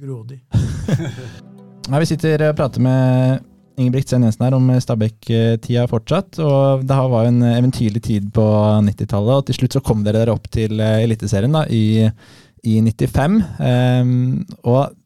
grådig. 0.00 0.40
Nei, 1.88 2.00
vi 2.02 2.08
sitter 2.10 2.48
og 2.50 2.56
prater 2.58 2.82
med 2.84 3.44
Ingebrigt 3.78 4.10
Sten 4.10 4.24
Jensen 4.26 4.42
her 4.42 4.56
om 4.56 4.70
Stabæk-tida 4.82 5.86
fortsatt. 5.90 6.40
og 6.42 6.84
Det 6.86 6.96
var 6.98 7.24
jo 7.24 7.30
en 7.30 7.42
eventyrlig 7.46 8.02
tid 8.02 8.30
på 8.34 8.44
90-tallet, 8.88 9.34
og 9.36 9.46
til 9.46 9.58
slutt 9.60 9.76
så 9.78 9.82
kom 9.84 10.02
dere 10.06 10.24
dere 10.24 10.34
opp 10.34 10.48
til 10.50 10.80
eh, 10.82 11.04
Eliteserien 11.04 11.54
da, 11.54 11.62
i, 11.70 12.08
i 12.66 12.80
95. 12.82 13.38
Um, 13.62 14.16
og 14.66 14.96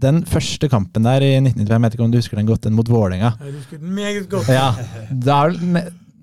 den 0.00 0.22
første 0.28 0.68
kampen 0.72 1.04
der 1.04 1.24
i 1.24 1.34
1995, 1.40 1.76
jeg 1.76 1.84
vet 1.84 1.96
ikke 1.96 2.06
om 2.06 2.12
du 2.12 2.18
husker 2.20 2.40
den 2.40 2.48
godt, 2.48 2.64
den 2.64 2.76
mot 2.76 2.88
Vålerenga. 2.88 3.34
Jeg 3.40 3.54
husker 3.60 3.80
den 3.80 3.94
meget 3.96 4.28
godt. 4.32 4.48
Ja, 4.52 4.72
det 5.10 5.32
har 5.32 5.56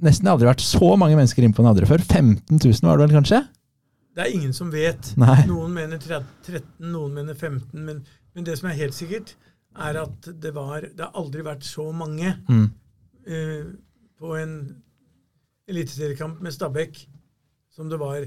nesten 0.04 0.30
aldri 0.30 0.50
vært 0.50 0.66
så 0.66 0.96
mange 1.00 1.18
mennesker 1.18 1.46
inne 1.46 1.56
på 1.56 1.66
Nadderud 1.66 1.90
før. 1.90 2.04
15 2.06 2.58
000 2.58 2.90
var 2.90 2.98
det 2.98 3.08
vel 3.08 3.18
kanskje? 3.22 3.44
Det 4.14 4.26
er 4.26 4.34
ingen 4.36 4.54
som 4.54 4.70
vet. 4.74 5.14
Nei. 5.18 5.40
Noen 5.50 5.74
mener 5.74 5.98
13, 5.98 6.62
noen 6.86 7.16
mener 7.16 7.34
15. 7.34 7.66
Men, 7.74 8.04
men 8.36 8.46
det 8.46 8.60
som 8.60 8.70
er 8.70 8.78
helt 8.78 8.98
sikkert, 8.98 9.34
er 9.76 9.98
at 10.04 10.22
det 10.42 10.52
var 10.54 10.82
Det 10.82 11.00
har 11.00 11.12
aldri 11.16 11.42
vært 11.44 11.64
så 11.64 11.92
mange 11.94 12.34
Mm. 12.50 12.72
eh, 13.26 13.66
på 14.20 14.36
en 14.42 14.84
eliteseriekamp 15.68 16.42
med 16.42 16.54
Stabæk 16.54 17.08
som 17.74 17.90
det 17.90 17.98
var 18.00 18.24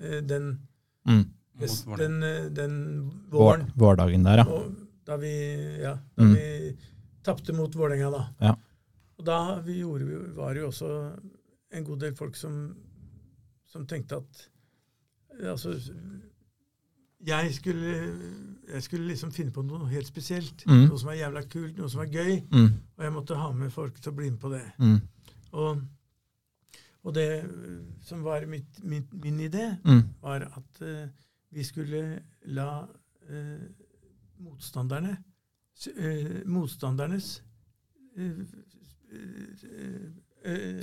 eh, 0.00 0.20
den, 0.22 0.58
Mm. 1.06 1.24
Mot 1.58 1.70
Vålerenga. 1.86 2.50
den, 2.50 3.10
våren. 3.30 3.70
Vår, 3.76 3.96
vårdagen 3.96 4.24
der, 4.24 4.36
ja. 4.38 4.44
Og 4.44 4.74
da 5.06 5.16
vi, 5.16 5.30
ja, 5.80 5.94
da 6.16 6.22
Mm. 6.24 6.34
vi 6.34 6.76
tapte 7.22 7.52
mot 7.54 7.72
Vålerenga, 7.74 8.10
da. 8.10 8.28
Ja. 8.40 8.56
Og 9.18 9.24
da 9.24 9.60
vi 9.60 9.78
gjorde, 9.80 10.34
var 10.36 10.52
det 10.54 10.60
jo 10.60 10.66
også 10.68 11.18
en 11.72 11.84
god 11.84 11.98
del 12.00 12.14
folk 12.14 12.36
som, 12.36 12.76
som 13.66 13.86
tenkte 13.86 14.16
at 14.16 14.48
Altså 15.42 15.74
jeg 17.26 17.54
skulle, 17.54 17.92
jeg 18.72 18.82
skulle 18.82 19.08
liksom 19.08 19.32
finne 19.34 19.50
på 19.52 19.62
noe 19.66 19.88
helt 19.90 20.06
spesielt. 20.06 20.62
Mm. 20.66 20.84
Noe 20.90 20.98
som 21.00 21.10
er 21.10 21.20
jævla 21.20 21.42
kult, 21.50 21.76
noe 21.78 21.90
som 21.90 22.00
er 22.04 22.10
gøy. 22.12 22.32
Mm. 22.52 22.68
Og 22.98 23.04
jeg 23.04 23.12
måtte 23.12 23.38
ha 23.40 23.50
med 23.52 23.70
folk 23.74 24.00
til 24.00 24.12
å 24.12 24.16
bli 24.18 24.30
med 24.30 24.38
på 24.42 24.50
det. 24.52 24.62
Mm. 24.78 25.00
Og, 25.52 25.80
og 27.06 27.14
det 27.16 27.26
som 28.06 28.22
var 28.26 28.46
mitt, 28.50 28.82
min, 28.84 29.06
min 29.22 29.40
idé, 29.48 29.72
Mm. 29.84 30.02
var 30.22 30.46
at 30.56 30.82
uh, 30.82 31.08
vi 31.52 31.64
skulle 31.64 32.04
la 32.46 32.68
uh, 32.84 33.66
motstanderne 34.38 35.16
eh, 35.96 36.42
Motstandernes 36.46 37.42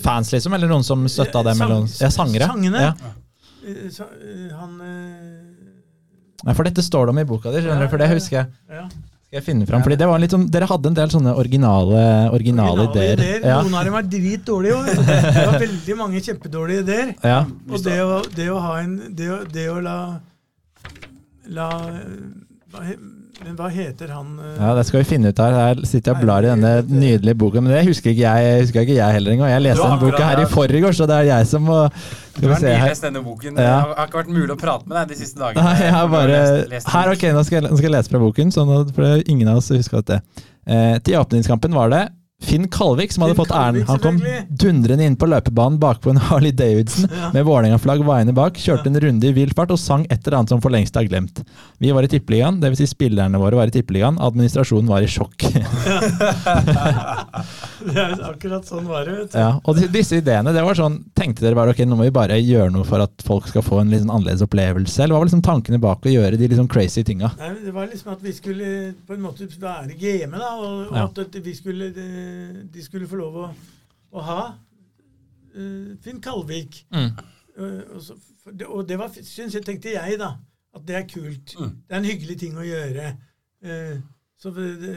Fans, 0.03 0.32
liksom? 0.34 0.53
Eller 0.53 0.67
noen 0.67 0.84
som 0.84 1.06
støtta 1.10 1.43
dem? 1.43 1.58
sang- 1.58 1.88
ja, 2.01 2.10
sangere? 2.12 2.47
sangene. 2.51 2.82
Ja. 2.82 2.93
Han 4.58 4.73
Nei, 6.43 6.53
for 6.58 6.67
dette 6.67 6.84
står 6.84 7.08
det 7.08 7.13
om 7.15 7.19
i 7.23 7.25
boka 7.27 7.51
di, 7.53 7.62
skjønner 7.63 7.88
du, 7.88 7.91
for 7.91 8.03
det 8.03 8.10
husker 8.13 8.39
jeg. 8.41 8.53
ja. 8.79 8.86
Skal 9.34 9.39
jeg 9.39 9.45
finne 9.47 9.65
fram, 9.65 9.82
fordi 9.82 9.95
det 9.97 10.06
var 10.06 10.19
litt 10.21 10.34
sånn, 10.36 10.43
Dere 10.53 10.67
hadde 10.69 10.89
en 10.91 10.97
del 10.99 11.10
sånne 11.10 11.32
originale, 11.41 12.01
originale, 12.36 12.84
ideer. 12.91 13.23
Ja. 13.41 13.56
Noen 13.65 13.79
av 13.79 13.88
dem 13.88 13.95
er 13.97 14.06
dritdårlige 14.12 14.75
òg. 14.77 14.91
Det 14.93 15.45
var 15.49 15.58
veldig 15.63 15.95
mange 15.97 16.21
kjempedårlige 16.21 16.84
ideer. 16.86 17.13
Ja. 17.25 17.39
Og 17.71 17.82
det 17.88 17.95
å, 18.03 18.19
det 18.36 18.45
å 18.53 18.60
ha 18.62 18.75
en 18.84 18.93
Det 19.17 19.32
å, 19.34 19.39
det 19.49 19.65
å 19.73 19.79
la 19.82 19.97
La 21.58 21.65
Men 23.44 23.56
hva 23.58 23.67
heter 23.73 24.12
han 24.13 24.27
eh, 24.40 24.52
ja, 24.60 24.73
det 24.77 24.84
skal 24.88 25.02
vi 25.02 25.08
finne 25.10 25.31
ut 25.34 25.40
her. 25.42 25.56
Her 25.58 25.79
sitter 25.90 26.12
jeg 26.12 26.15
og 26.19 26.21
blar 26.23 26.46
i 26.46 26.52
denne 26.52 26.71
nydelige 26.86 27.36
boka, 27.42 27.63
men 27.65 27.73
det 27.73 27.81
husker 27.88 28.13
ikke 28.13 28.21
jeg, 28.23 28.60
husker 28.62 28.86
ikke 28.86 28.96
jeg 29.00 29.15
heller 29.17 29.34
engang. 29.34 29.50
Jeg 29.52 29.63
leste 29.65 29.88
den 29.90 30.00
boka 30.04 30.21
her 30.29 30.42
i 30.44 30.48
forrige 30.52 30.79
forgårs, 30.84 31.00
så 31.02 31.08
det 31.10 31.17
er 31.17 31.27
jeg 31.31 31.50
som 31.50 31.65
må 31.67 31.79
Du 31.90 32.40
Skal 32.40 32.48
vi 32.48 32.54
har 32.54 32.62
se 32.62 32.75
her. 32.84 32.96
denne 33.08 33.23
boken. 33.25 33.58
Ja. 33.58 33.75
Det 33.81 33.98
har 33.98 34.08
ikke 34.08 34.21
vært 34.21 34.31
mulig 34.38 34.54
å 34.56 34.60
prate 34.62 34.88
med 34.88 34.98
deg 35.00 35.12
de 35.15 35.19
siste 35.23 35.42
dagene. 35.42 35.65
Nei, 35.67 35.75
jeg 35.81 35.94
har 35.98 36.08
bare 36.13 36.29
lest- 36.38 36.71
lest. 36.77 36.92
Her, 36.94 37.12
ok, 37.17 37.25
nå 37.36 37.44
skal 37.50 37.60
jeg, 37.60 37.65
nå 37.69 37.77
skal 37.81 37.90
jeg 37.90 37.96
lese 37.98 38.13
fra 38.13 38.21
boken, 38.23 38.54
sånn 38.56 38.73
at 38.79 38.94
for 38.96 39.25
ingen 39.36 39.52
av 39.52 39.60
oss 39.63 39.69
husker 39.75 40.02
dette. 40.04 40.21
Eh, 40.69 40.98
til 41.04 41.17
åpningskampen 41.19 41.73
var 41.75 41.90
det 41.92 42.04
Finn 42.44 42.67
Kalvik 42.71 43.12
som 43.15 43.23
hadde 43.25 43.35
Finn 43.35 43.41
fått 43.46 43.56
æren. 43.56 43.85
Han 43.87 44.00
kom 44.04 44.17
dundrende 44.63 45.06
inn 45.08 45.15
på 45.19 45.27
løpebanen 45.31 45.79
bakpå 45.81 46.12
en 46.13 46.19
Harley 46.29 46.52
Davidson 46.52 47.08
Ja. 47.10 47.29
med 47.33 47.46
Vålerenga-flagg 47.48 48.04
vaiende 48.06 48.33
bak, 48.35 48.54
kjørte 48.60 48.87
en 48.91 49.00
runde 49.00 49.29
i 49.29 49.33
vill 49.35 49.54
fart 49.56 49.71
og 49.71 49.79
sang 49.79 50.04
et 50.10 50.19
eller 50.27 50.37
annet 50.41 50.50
som 50.54 50.62
for 50.63 50.71
lengst 50.73 50.98
er 51.00 51.08
glemt. 51.08 51.44
Vi 51.79 51.91
var 51.96 52.04
i 52.04 52.08
tippeligaen, 52.12 52.60
dvs. 52.62 52.77
Si 52.83 52.87
spillerne 52.91 53.39
våre 53.39 53.56
var 53.60 53.67
i 53.71 53.75
tippeligaen, 53.75 54.17
administrasjonen 54.19 54.89
var 54.91 55.02
i 55.06 55.12
sjokk. 55.12 55.44
Det 57.83 58.00
er 58.00 58.13
akkurat 58.23 58.65
sånn 58.67 58.85
var 58.87 59.06
det. 59.08 59.13
vet 59.17 59.33
du. 59.33 59.37
ja, 59.39 59.50
og 59.67 59.79
disse 59.91 60.19
ideene, 60.21 60.54
det 60.56 60.62
var 60.63 60.77
sånn, 60.77 61.00
tenkte 61.17 61.44
dere 61.44 61.58
bare 61.58 61.73
ok, 61.73 61.81
nå 61.87 61.98
må 62.00 62.06
vi 62.08 62.13
bare 62.15 62.37
gjøre 62.39 62.71
noe 62.73 62.85
for 62.87 63.04
at 63.04 63.23
folk 63.27 63.48
skal 63.52 63.63
få 63.65 63.81
en 63.81 63.91
litt 63.91 64.04
sånn 64.04 64.13
annerledes 64.13 64.44
opplevelse, 64.46 65.00
eller 65.04 65.15
hva 65.15 65.21
var 65.23 65.29
liksom 65.29 65.44
tankene 65.46 65.79
bak 65.83 66.06
å 66.08 66.13
gjøre 66.13 66.39
de 66.39 66.50
liksom 66.52 66.69
crazy 66.71 67.04
tinga? 67.08 67.29
Det 67.63 67.73
var 67.75 67.89
liksom 67.91 68.13
at 68.15 68.23
vi 68.23 68.33
skulle 68.35 68.69
på 69.08 69.17
en 69.17 69.23
måte 69.25 69.48
være 69.60 69.98
game, 70.00 70.33
da, 70.39 70.52
og, 70.60 70.91
og 70.91 70.98
Ja. 70.98 71.06
at 71.25 71.39
vi 71.44 71.54
skulle, 71.58 71.89
de, 71.96 72.08
de 72.73 72.84
skulle 72.86 73.10
få 73.10 73.19
lov 73.19 73.40
å, 73.44 73.48
å 74.13 74.25
ha 74.27 74.40
eh, 75.56 75.94
Finn 76.04 76.21
Kalvik. 76.23 76.84
Mm. 76.94 77.12
Eh, 77.58 77.79
og, 77.94 78.02
så, 78.04 78.17
og 78.67 78.84
det 78.90 79.00
var, 79.00 79.13
synes 79.13 79.56
jeg, 79.56 79.65
tenkte 79.65 79.96
jeg, 79.96 80.19
da, 80.21 80.34
at 80.73 80.86
det 80.88 81.00
er 81.00 81.08
kult. 81.10 81.56
Mm. 81.60 81.73
Det 81.88 81.96
er 81.96 82.02
en 82.02 82.12
hyggelig 82.12 82.38
ting 82.42 82.60
å 82.60 82.67
gjøre. 82.67 83.10
Eh, 83.63 83.98
så 84.44 84.52
det, 84.56 84.94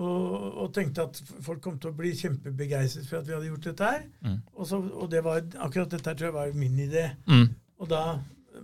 og, 0.00 0.44
og 0.64 0.68
tenkte 0.74 1.04
at 1.04 1.18
folk 1.44 1.60
kom 1.62 1.78
til 1.80 1.90
å 1.90 1.96
bli 1.96 2.12
kjempebegeistret 2.16 3.08
for 3.08 3.20
at 3.20 3.28
vi 3.28 3.34
hadde 3.34 3.50
gjort 3.50 3.66
dette 3.68 3.90
her. 3.92 4.04
Mm. 4.24 4.36
Og, 4.54 4.62
så, 4.68 4.78
og 4.80 5.10
det 5.12 5.24
var, 5.26 5.42
akkurat 5.66 5.90
dette 5.92 6.12
her 6.12 6.18
tror 6.18 6.30
jeg 6.30 6.38
var 6.38 6.54
min 6.58 6.78
idé. 6.86 7.08
Mm. 7.28 7.48
Og 7.80 7.90
da 7.90 8.04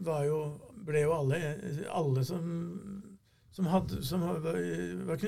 var 0.07 0.25
jo, 0.27 0.41
ble 0.87 1.03
jo 1.05 1.15
alle, 1.17 1.41
alle 1.93 2.25
som, 2.27 2.47
som, 3.55 3.69
hadde, 3.73 4.01
som 4.07 4.25
var, 4.27 4.41
var, 5.09 5.27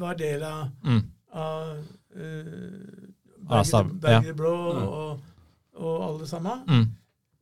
var 0.00 0.20
del 0.20 0.46
av, 0.46 0.68
Mm. 0.84 1.02
Av 1.32 1.76
uh, 2.16 3.08
Berger, 3.40 4.26
ja. 4.26 4.32
Blå 4.36 4.54
Mm. 4.74 4.82
og, 4.88 5.20
og 5.74 6.04
alle 6.08 6.26
sammen. 6.28 6.64
Mm. 6.68 6.86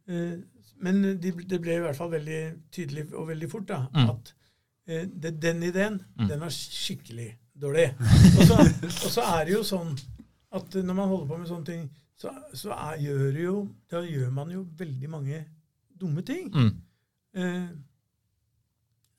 Uh, 0.09 0.39
men 0.81 1.03
de, 1.21 1.33
det 1.33 1.61
ble 1.61 1.75
i 1.77 1.81
hvert 1.83 1.97
fall 1.97 2.11
veldig 2.13 2.41
tydelig 2.73 3.07
og 3.15 3.29
veldig 3.29 3.51
fort 3.51 3.67
da, 3.69 3.81
Mm. 3.95 4.11
at 4.11 4.35
uh, 4.89 5.05
det, 5.23 5.35
den 5.43 5.63
ideen, 5.63 6.01
Mm. 6.19 6.29
den 6.29 6.41
var 6.41 6.49
skikkelig 6.55 7.31
dårlig. 7.61 7.89
Og 8.39 8.45
så, 8.47 8.59
og 8.87 9.11
så 9.11 9.23
er 9.39 9.45
det 9.45 9.53
jo 9.57 9.63
sånn 9.67 9.97
at 10.53 10.75
når 10.75 10.95
man 10.95 11.09
holder 11.09 11.27
på 11.27 11.37
med 11.39 11.49
sånne 11.51 11.67
ting, 11.67 11.89
så, 12.17 12.31
så 12.55 12.71
er, 12.73 12.97
gjør 13.03 13.37
jo, 13.43 13.69
da 13.91 14.01
gjør 14.07 14.31
man 14.35 14.51
jo 14.51 14.67
veldig 14.79 15.11
mange 15.11 15.45
dumme 16.01 16.23
ting. 16.23 16.49
Mm. 16.55 16.71
Eh, 17.35 17.69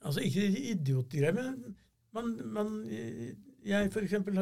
altså 0.01 0.21
ikke 0.25 0.47
idiotgreier, 0.71 1.33
men 1.35 1.75
man, 2.13 2.31
man, 2.53 2.71
jeg 3.65 3.91
for 3.93 4.01
eksempel 4.05 4.39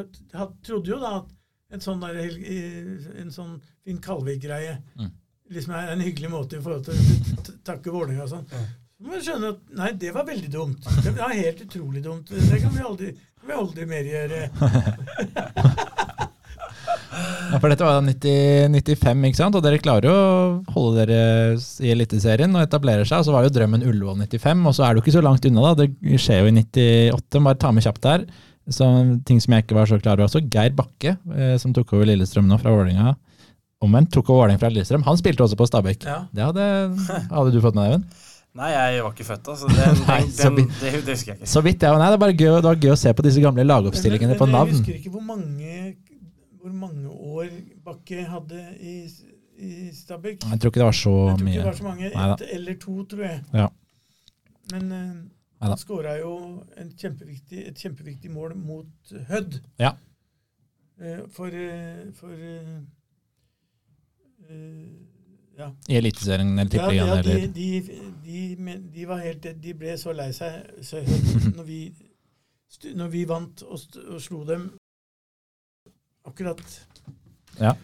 trodde 0.64 0.90
jo 0.92 0.98
da 1.02 1.16
at 1.22 1.32
en 1.74 1.80
sånn, 1.84 2.00
der, 2.00 2.18
en 3.20 3.30
sånn 3.34 3.56
Finn 3.84 3.98
Kalvik-greie 4.00 4.78
Mm. 4.98 5.10
liksom 5.52 5.74
er 5.74 5.90
en 5.92 6.00
hyggelig 6.04 6.30
måte 6.32 6.56
i 6.58 6.62
forhold 6.64 6.84
til 6.84 6.94
å 6.94 7.56
takke 7.64 7.90
Vålerenga 7.92 8.24
og 8.24 8.30
sånn. 8.32 8.46
Så 8.98 9.06
må 9.06 9.14
jeg 9.14 9.26
skjønne 9.28 9.48
at 9.54 9.60
nei, 9.78 9.92
det 10.00 10.10
var 10.14 10.24
veldig 10.26 10.50
dumt. 10.50 10.88
Det 11.04 11.12
var 11.16 11.30
helt 11.36 11.60
utrolig 11.64 12.02
dumt. 12.02 12.28
Det 12.32 12.60
kan 12.62 12.72
vi 12.74 12.82
aldri, 12.82 13.12
kan 13.38 13.46
vi 13.48 13.58
aldri 13.60 13.86
mer 13.86 14.04
gjøre. 14.12 14.40
Ja, 17.48 17.56
for 17.58 17.70
dette 17.72 17.82
var 17.86 17.96
da 17.96 18.02
90, 18.04 18.68
95, 18.74 19.22
ikke 19.30 19.38
sant? 19.38 19.56
Og 19.56 19.62
dere 19.64 19.78
klarer 19.80 20.06
jo 20.06 20.12
å 20.12 20.74
holde 20.74 21.06
dere 21.08 21.20
i 21.82 21.90
Eliteserien 21.94 22.52
og 22.54 22.60
etablere 22.62 23.06
seg. 23.08 23.22
Og 23.22 23.26
så 23.28 23.32
var 23.34 23.46
jo 23.46 23.52
drømmen 23.54 23.82
Ullevål 23.88 24.18
95, 24.26 24.66
og 24.68 24.76
så 24.76 24.84
er 24.86 24.94
du 24.94 25.00
ikke 25.00 25.14
så 25.16 25.22
langt 25.24 25.46
unna, 25.48 25.64
da. 25.72 25.86
Det 25.86 26.20
skjer 26.20 26.42
jo 26.44 26.50
i 26.50 26.54
98. 26.60 27.40
Bare 27.48 27.58
ta 27.64 27.72
med 27.74 27.86
kjapt 27.86 28.04
der. 28.04 28.26
Så, 28.70 28.84
ting 29.24 29.40
som 29.40 29.54
jeg 29.56 29.64
ikke 29.64 29.76
var 29.78 29.86
så 29.88 29.98
klar 30.00 30.18
over 30.18 30.26
også. 30.28 30.42
Geir 30.52 30.74
Bakke, 30.76 31.16
eh, 31.34 31.56
som 31.62 31.72
tok 31.76 31.92
over 31.96 32.08
Lillestrøm 32.10 32.48
nå 32.50 32.58
fra 32.60 32.72
Vålerenga. 32.74 33.14
Omvendt 33.84 34.10
tok 34.12 34.28
over 34.30 34.42
Vålerenga 34.46 34.60
fra 34.64 34.70
Lillestrøm. 34.72 35.04
Han 35.06 35.16
spilte 35.20 35.44
også 35.46 35.56
på 35.56 35.66
Stabæk. 35.70 36.04
Ja. 36.04 36.18
Det 36.34 36.44
hadde, 36.50 36.66
hadde 37.30 37.52
du 37.54 37.60
fått 37.64 37.78
med 37.78 37.84
deg, 37.86 37.94
Even? 37.94 38.04
Nei, 38.58 38.68
jeg 38.72 39.02
var 39.04 39.12
ikke 39.12 39.24
født 39.28 39.42
da, 39.46 39.54
så 39.60 39.68
den, 39.70 39.98
Nei, 40.08 40.20
den, 40.24 40.30
så 40.34 40.50
den, 40.56 40.68
det, 40.80 40.92
det 41.06 41.14
husker 41.14 41.32
jeg 41.32 41.38
ikke. 41.40 41.50
Så 41.52 41.62
vidt 41.62 41.84
jeg 41.84 42.00
Nei, 42.00 42.08
det 42.10 42.16
er 42.16 42.22
bare 42.24 42.34
gøy, 42.36 42.48
det 42.58 42.66
var 42.68 42.80
gøy 42.82 42.92
å 42.94 42.98
se 42.98 43.12
på 43.14 43.24
disse 43.26 43.42
gamle 43.44 43.64
lagoppstillingene 43.68 44.32
Men- 44.34 44.40
på 44.40 44.48
navn. 44.50 44.72
Jeg 44.72 44.80
husker 44.80 44.96
ikke 44.98 45.12
hvor 45.14 45.24
mange, 45.28 45.74
hvor 46.58 46.72
mange 46.74 47.08
år 47.38 47.50
Bakke 47.86 48.24
hadde 48.28 48.62
i, 48.80 48.94
i 49.62 49.90
Stabæk. 49.94 50.42
Jeg 50.48 50.60
tror 50.60 50.72
ikke 50.72 50.82
det 50.82 50.88
var 50.88 50.96
så 51.04 51.14
mye. 51.14 51.28
Jeg 51.28 51.36
tror 51.38 51.38
ikke 51.38 51.44
mye. 51.44 51.58
det 51.58 51.70
var 51.70 51.78
så 51.80 51.88
mange. 51.88 52.12
Ett 52.12 52.46
eller 52.58 52.78
to, 52.82 52.96
tror 53.12 53.24
jeg. 53.28 53.40
Ja. 53.62 53.68
Men 54.74 54.92
eh. 54.92 55.12
Han 55.60 55.78
skåra 55.78 56.18
jo 56.20 56.32
en 56.78 56.92
kjempeviktig, 56.94 57.64
et 57.70 57.78
kjempeviktig 57.78 58.30
mål 58.30 58.54
mot 58.56 59.12
Hødd. 59.28 59.60
Ja. 59.80 59.92
Eh, 61.00 61.24
for 61.34 61.46
eh, 61.54 62.12
for 62.14 62.32
eh, 62.32 62.80
ja. 65.58 65.68
I 65.88 65.96
Eliteserien 65.98 66.58
eller 66.58 66.70
Tippeligaen 66.70 67.08
ja, 67.08 67.22
de, 67.22 67.48
de, 67.54 67.80
de, 68.24 68.76
de 68.94 69.06
var 69.08 69.18
helt 69.22 69.46
De 69.62 69.74
ble 69.74 69.96
så 69.98 70.14
lei 70.14 70.30
seg 70.34 70.82
så 70.86 71.02
når, 71.56 71.64
vi, 71.66 71.80
når 72.94 73.08
vi 73.12 73.24
vant 73.28 73.62
og, 73.66 73.98
og 74.06 74.22
slo 74.22 74.44
dem 74.48 74.68
akkurat 76.28 76.62
Ja, 77.58 77.74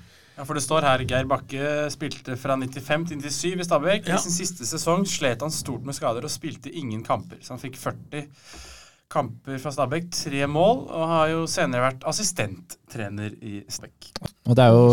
for 0.42 0.58
det 0.58 0.64
står 0.64 0.86
her 0.88 1.04
Geir 1.06 1.28
Bakke 1.30 1.88
spilte 1.94 2.34
fra 2.40 2.56
95 2.58 3.08
til 3.12 3.20
97 3.22 3.62
i 3.62 3.66
Stabæk. 3.68 4.08
Ja. 4.10 4.18
I 4.18 4.24
sin 4.24 4.34
siste 4.34 4.66
sesong 4.66 5.06
slet 5.06 5.44
han 5.46 5.54
stort 5.54 5.84
med 5.86 5.94
skader 5.94 6.26
og 6.26 6.32
spilte 6.32 6.72
ingen 6.74 7.04
kamper. 7.06 7.38
Så 7.44 7.54
han 7.54 7.62
fikk 7.62 7.78
40 7.78 8.24
kamper 9.14 9.60
fra 9.62 9.70
Stabæk, 9.70 10.08
tre 10.10 10.46
mål, 10.50 10.80
og 10.90 11.04
har 11.10 11.28
jo 11.30 11.44
senere 11.50 11.84
vært 11.86 12.06
assistenttrener 12.10 13.36
i 13.44 13.60
Stabæk. 13.70 14.10
Og 14.48 14.56
det 14.58 14.64
er 14.64 14.74
jo 14.74 14.86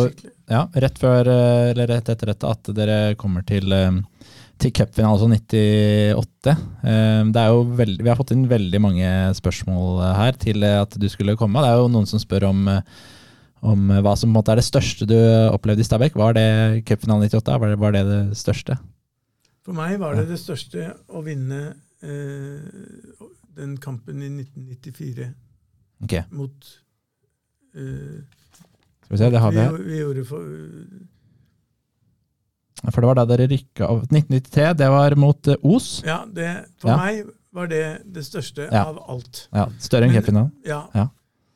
ja, 0.51 0.65
rett 0.83 1.01
før, 1.01 1.31
eh, 1.31 1.71
eller 1.71 1.89
rett 1.95 2.11
etter 2.13 2.33
dette 2.33 2.51
at 2.51 2.71
dere 2.77 2.99
kommer 3.19 3.45
til, 3.47 3.71
eh, 3.73 4.27
til 4.61 4.75
cupfinalen, 4.77 5.15
altså 5.15 5.31
98. 5.31 6.53
Eh, 6.83 7.23
Det 7.31 7.41
er 7.41 7.49
jo 7.49 7.63
veldig, 7.81 8.03
vi 8.03 8.09
har 8.09 8.19
fått 8.19 8.35
inn 8.35 8.45
veldig 8.51 8.81
mange 8.83 9.09
spørsmål 9.39 10.03
her 10.19 10.37
til 10.37 10.63
at 10.69 10.99
du 10.99 11.09
skulle 11.09 11.37
komme. 11.39 11.63
Det 11.63 11.71
er 11.71 11.81
jo 11.81 11.89
noen 11.89 12.07
som 12.07 12.19
spør 12.21 12.49
om, 12.51 12.69
om 13.61 13.91
eh, 13.91 14.01
hva 14.01 14.15
som 14.17 14.29
på 14.29 14.33
en 14.33 14.37
måte 14.39 14.51
er 14.55 14.61
det 14.61 14.65
største 14.67 15.05
du 15.09 15.15
opplevde 15.51 15.83
i 15.83 15.87
Stabæk. 15.87 16.15
Var 16.17 16.33
det 16.37 16.47
cupfinalen 16.89 17.27
98? 17.29 17.59
Var 17.61 17.69
det, 17.73 17.79
var 17.81 17.91
det 17.95 18.03
det 18.09 18.21
største? 18.39 18.77
For 19.65 19.77
meg 19.77 19.99
var 20.01 20.15
det 20.17 20.27
det 20.31 20.39
største 20.41 20.87
å 21.13 21.21
vinne 21.25 21.59
eh, 22.01 22.59
den 23.57 23.75
kampen 23.77 24.21
i 24.25 24.29
1994 24.41 25.27
Ok, 26.01 26.15
mot 26.33 26.69
eh, 27.77 28.23
skal 29.05 29.13
vi 29.13 29.19
se, 29.21 29.29
det 29.35 29.41
har 29.43 29.51
vi, 29.53 29.61
vi. 29.61 29.83
vi 29.91 29.99
gjorde 30.01 30.23
for 30.25 30.47
For 32.89 33.03
det 33.03 33.09
var 33.11 33.19
da 33.19 33.25
dere 33.29 33.45
rykka 33.51 33.85
av 33.85 33.99
1993. 34.07 34.71
Det 34.81 34.87
var 34.89 35.13
mot 35.21 35.47
eh, 35.53 35.59
Os. 35.69 35.89
Ja, 36.07 36.23
det, 36.25 36.47
for 36.81 36.89
Ja. 36.89 36.97
meg 36.97 37.29
var 37.53 37.67
det 37.69 37.83
det 38.15 38.23
største 38.25 38.65
Ja. 38.71 38.85
av 38.89 38.97
alt. 39.11 39.43
Ja, 39.53 39.67
større 39.77 40.07
enn 40.07 40.15
cupfinalen. 40.15 40.51
Ja. 40.65 40.87
Ja. 40.95 41.09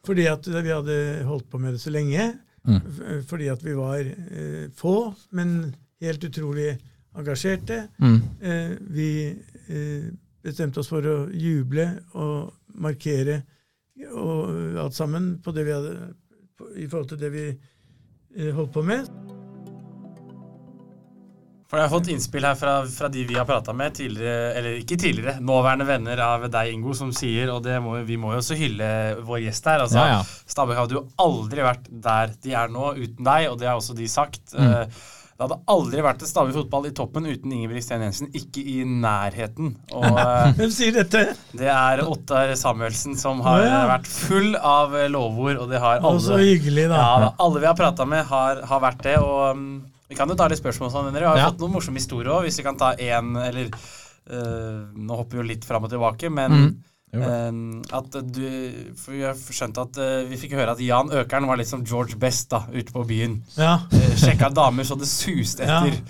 Fordi 0.05 0.27
at 0.29 0.47
vi 0.47 0.73
hadde 0.73 0.97
holdt 1.27 1.49
på 1.49 1.61
med 1.61 1.75
det 1.75 1.81
så 1.83 1.93
lenge. 1.93 2.33
Mm. 2.65 2.81
Fordi 3.29 3.49
at 3.53 3.63
vi 3.65 3.73
var 3.77 4.01
eh, 4.01 4.67
få, 4.75 5.13
men 5.37 5.73
helt 6.01 6.23
utrolig 6.23 6.75
engasjerte. 7.15 7.87
Mm. 7.97 8.19
Eh, 8.41 8.71
vi 8.79 9.09
eh, 9.67 10.07
bestemte 10.43 10.81
oss 10.81 10.91
for 10.91 11.05
å 11.05 11.17
juble 11.33 11.87
og 12.13 12.53
markere 12.81 13.41
og 14.11 14.75
alt 14.81 14.97
sammen 14.97 15.37
på 15.43 15.53
det 15.55 15.63
vi 15.67 15.75
hadde, 15.75 15.95
på, 16.57 16.69
i 16.75 16.89
forhold 16.89 17.13
til 17.13 17.21
det 17.21 17.31
vi 17.33 17.47
eh, 17.53 18.51
holdt 18.55 18.75
på 18.75 18.83
med. 18.85 19.34
For 21.65 21.81
jeg 21.81 21.87
har 21.87 21.93
fått 21.95 22.09
innspill 22.13 22.45
her 22.45 22.57
fra, 22.59 22.73
fra 22.93 23.07
de 23.09 23.23
vi 23.25 23.37
har 23.39 23.47
prata 23.49 23.73
med 23.73 23.95
tidligere, 23.97 24.51
eller 24.59 24.75
ikke 24.83 24.99
tidligere, 25.01 25.39
nåværende 25.41 25.87
venner 25.89 26.19
av 26.21 26.45
deg, 26.53 26.69
Ingo, 26.75 26.93
som 26.93 27.09
sier, 27.15 27.49
og 27.55 27.63
det 27.65 27.79
må, 27.81 27.95
vi 28.05 28.19
må 28.21 28.35
jo 28.35 28.41
også 28.43 28.57
hylle 28.59 28.89
vår 29.25 29.41
gjest 29.47 29.65
her. 29.71 29.81
altså 29.87 29.97
Ja, 29.97 30.07
ja. 30.19 30.21
Stabæk 30.53 30.77
hadde 30.83 30.99
jo 30.99 31.05
aldri 31.25 31.65
vært 31.65 31.89
der 31.89 32.35
de 32.45 32.53
er 32.53 32.69
nå 32.69 32.91
uten 32.99 33.25
deg, 33.25 33.47
og 33.49 33.57
det 33.59 33.71
har 33.71 33.79
også 33.81 33.97
de 33.97 34.09
sagt. 34.11 34.43
Mm. 34.53 34.67
Eh, 34.69 35.05
Det 35.35 35.43
hadde 35.43 35.57
aldri 35.67 36.03
vært 36.05 36.21
et 36.23 36.29
Stabæk 36.31 36.53
fotball 36.55 36.85
i 36.87 36.93
toppen 36.95 37.25
uten 37.27 37.51
Ingebrigtsen 37.51 38.05
Jensen. 38.05 38.29
Ikke 38.39 38.61
i 38.61 38.85
nærheten. 38.87 39.73
Og 39.91 40.05
eh, 40.21 40.53
Hvem 40.61 40.71
sier 40.71 40.93
dette? 40.95 41.25
det 41.59 41.67
er 41.73 42.05
Ottar 42.05 42.53
Samuelsen 42.55 43.17
som 43.19 43.41
har 43.43 43.65
ja. 43.65 43.81
vært 43.89 44.07
full 44.07 44.53
av 44.55 44.93
lovord, 45.11 45.57
og 45.65 45.73
det 45.73 45.81
har 45.83 45.99
Å, 46.05 46.13
så 46.23 46.37
hyggelig, 46.39 46.87
da. 46.93 47.01
Ja, 47.01 47.33
alle 47.41 47.65
vi 47.65 47.67
har 47.67 47.75
prata 47.75 48.05
med, 48.07 48.23
har, 48.29 48.61
har 48.69 48.85
vært 48.85 49.03
det. 49.09 49.17
Og 49.19 49.57
um, 49.57 49.67
vi 50.09 50.15
kan 50.15 50.29
jo 50.29 50.35
ta 50.35 50.47
litt 50.47 50.61
spørsmål 50.61 50.91
sånn, 50.91 51.05
venner. 51.09 51.21
Vi 51.21 51.25
har 51.31 51.37
Ja. 51.37 51.49
fått 51.51 51.59
noen 51.63 51.73
morsomme 51.73 51.97
historier 52.01 52.31
òg, 52.31 52.43
hvis 52.45 52.57
vi 52.57 52.63
kan 52.63 52.77
ta 52.77 52.93
én 52.95 53.35
eller 53.41 53.69
uh, 54.31 54.85
Nå 54.95 55.15
hopper 55.17 55.37
vi 55.37 55.43
jo 55.43 55.47
litt 55.53 55.65
fram 55.65 55.83
og 55.83 55.89
tilbake, 55.91 56.29
men 56.31 56.75
Mm. 57.15 57.81
Eh, 57.87 57.95
at 57.95 58.11
du 58.33 58.93
For 58.99 59.13
vi 59.13 59.21
har 59.23 59.35
skjønt 59.35 59.77
at 59.79 59.95
uh, 60.01 60.25
Vi 60.27 60.35
fikk 60.35 60.51
høre 60.57 60.71
at 60.73 60.81
Jan 60.83 61.07
Økern 61.15 61.45
var 61.47 61.55
litt 61.55 61.69
som 61.69 61.85
George 61.85 62.17
Best 62.19 62.49
da, 62.51 62.65
ute 62.73 62.91
på 62.91 63.05
byen. 63.07 63.37
Ja. 63.55 63.77
Uh, 63.93 64.15
sjekka 64.19 64.49
damer 64.51 64.83
så 64.83 64.97
det 64.99 65.07
suste 65.07 65.63
Ja. 65.63 65.85
etter. 65.85 66.01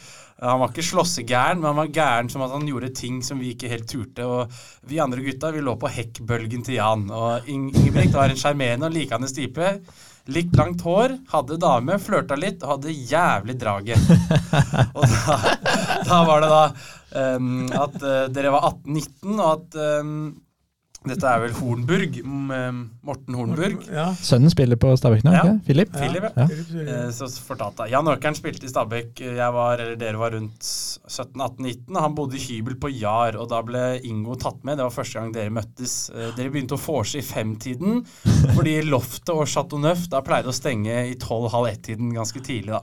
Han 0.42 0.60
var 0.60 0.70
ikke 0.74 0.84
slåssegæren, 0.84 1.62
men 1.62 1.70
han 1.70 1.76
var 1.76 1.88
gæren 1.94 2.30
som 2.32 2.42
at 2.42 2.52
han 2.52 2.66
gjorde 2.68 2.90
ting 2.96 3.22
som 3.24 3.38
vi 3.40 3.54
ikke 3.54 3.70
helt 3.70 3.88
turte. 3.88 4.26
Og 4.26 4.50
vi 4.88 4.98
andre 5.00 5.22
gutta 5.22 5.52
vi 5.54 5.62
lå 5.62 5.78
på 5.80 5.88
hekkbølgen 5.94 6.64
til 6.66 6.76
Jan. 6.76 7.06
Og 7.12 7.46
Ingebrigt 7.48 8.12
var 8.14 8.30
en 8.30 8.36
sjarmerende 8.36 8.90
og 8.90 8.94
likende 8.98 9.30
type. 9.32 9.80
Litt 10.34 10.56
langt 10.58 10.82
hår, 10.82 11.12
hadde 11.30 11.60
dame, 11.62 12.00
flørta 12.02 12.34
litt 12.40 12.64
og 12.66 12.76
hadde 12.76 12.94
jævlig 12.96 13.56
draget. 13.62 14.08
og 14.98 15.06
da, 15.06 15.36
da 16.08 16.22
var 16.26 16.42
det 16.42 16.50
da 16.50 16.64
um, 17.36 17.52
at 17.70 18.00
uh, 18.02 18.24
dere 18.34 18.54
var 18.56 18.66
18-19, 18.72 19.36
og 19.36 19.46
at 19.52 19.78
um, 20.02 20.16
dette 21.08 21.24
er 21.30 21.40
vel 21.44 21.54
Hornburg. 21.58 22.18
Morten 23.06 23.36
Hornburg. 23.38 23.84
Ja. 23.92 24.08
Sønnen 24.18 24.50
spiller 24.54 24.76
på 24.82 24.92
Stabæk 24.98 25.24
nå, 25.26 25.32
Ja. 25.36 25.42
ikke? 25.44 25.66
Philip? 25.68 25.92
Philip, 25.94 26.24
ja. 26.36 26.46
Ja. 26.46 27.06
Eh, 27.06 27.12
Så 27.12 27.28
fortalte 27.46 27.86
jeg. 27.86 27.92
Jan 27.96 28.06
Økern 28.12 28.36
spilte 28.38 28.66
i 28.66 28.72
Stabæk. 28.72 29.20
Jeg 29.22 29.54
var, 29.54 29.78
eller 29.80 29.96
Dere 29.96 30.18
var 30.18 30.32
rundt 30.32 30.60
17-18-19. 30.62 32.00
Han 32.02 32.16
bodde 32.16 32.36
i 32.38 32.44
hybel 32.46 32.76
på 32.82 32.90
Jar, 33.00 33.38
og 33.40 33.50
da 33.52 33.62
ble 33.66 33.84
Ingo 34.04 34.36
tatt 34.36 34.64
med. 34.66 34.78
Det 34.80 34.84
var 34.88 34.96
første 34.96 35.20
gang 35.20 35.34
dere 35.36 35.54
møttes. 35.54 36.10
Eh, 36.16 36.32
Dere 36.38 36.50
begynte 36.54 36.78
å 36.78 36.82
vorse 36.82 37.20
i 37.20 37.26
femtiden, 37.26 38.04
fordi 38.56 38.78
Loftet 38.90 39.30
og 39.36 39.46
Chateau 39.48 39.80
Neuf 39.82 40.08
da 40.12 40.22
pleide 40.26 40.52
å 40.52 40.56
stenge 40.56 41.10
i 41.12 41.16
tolv-halv 41.22 41.70
ett-tiden 41.72 42.14
ganske 42.16 42.42
tidlig. 42.44 42.74
da. 42.76 42.82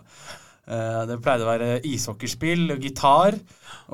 Eh, 0.68 1.02
Det 1.10 1.18
pleide 1.22 1.42
å 1.42 1.50
være 1.50 1.70
ishockeyspill 1.88 2.70
og 2.74 2.84
gitar. 2.84 3.36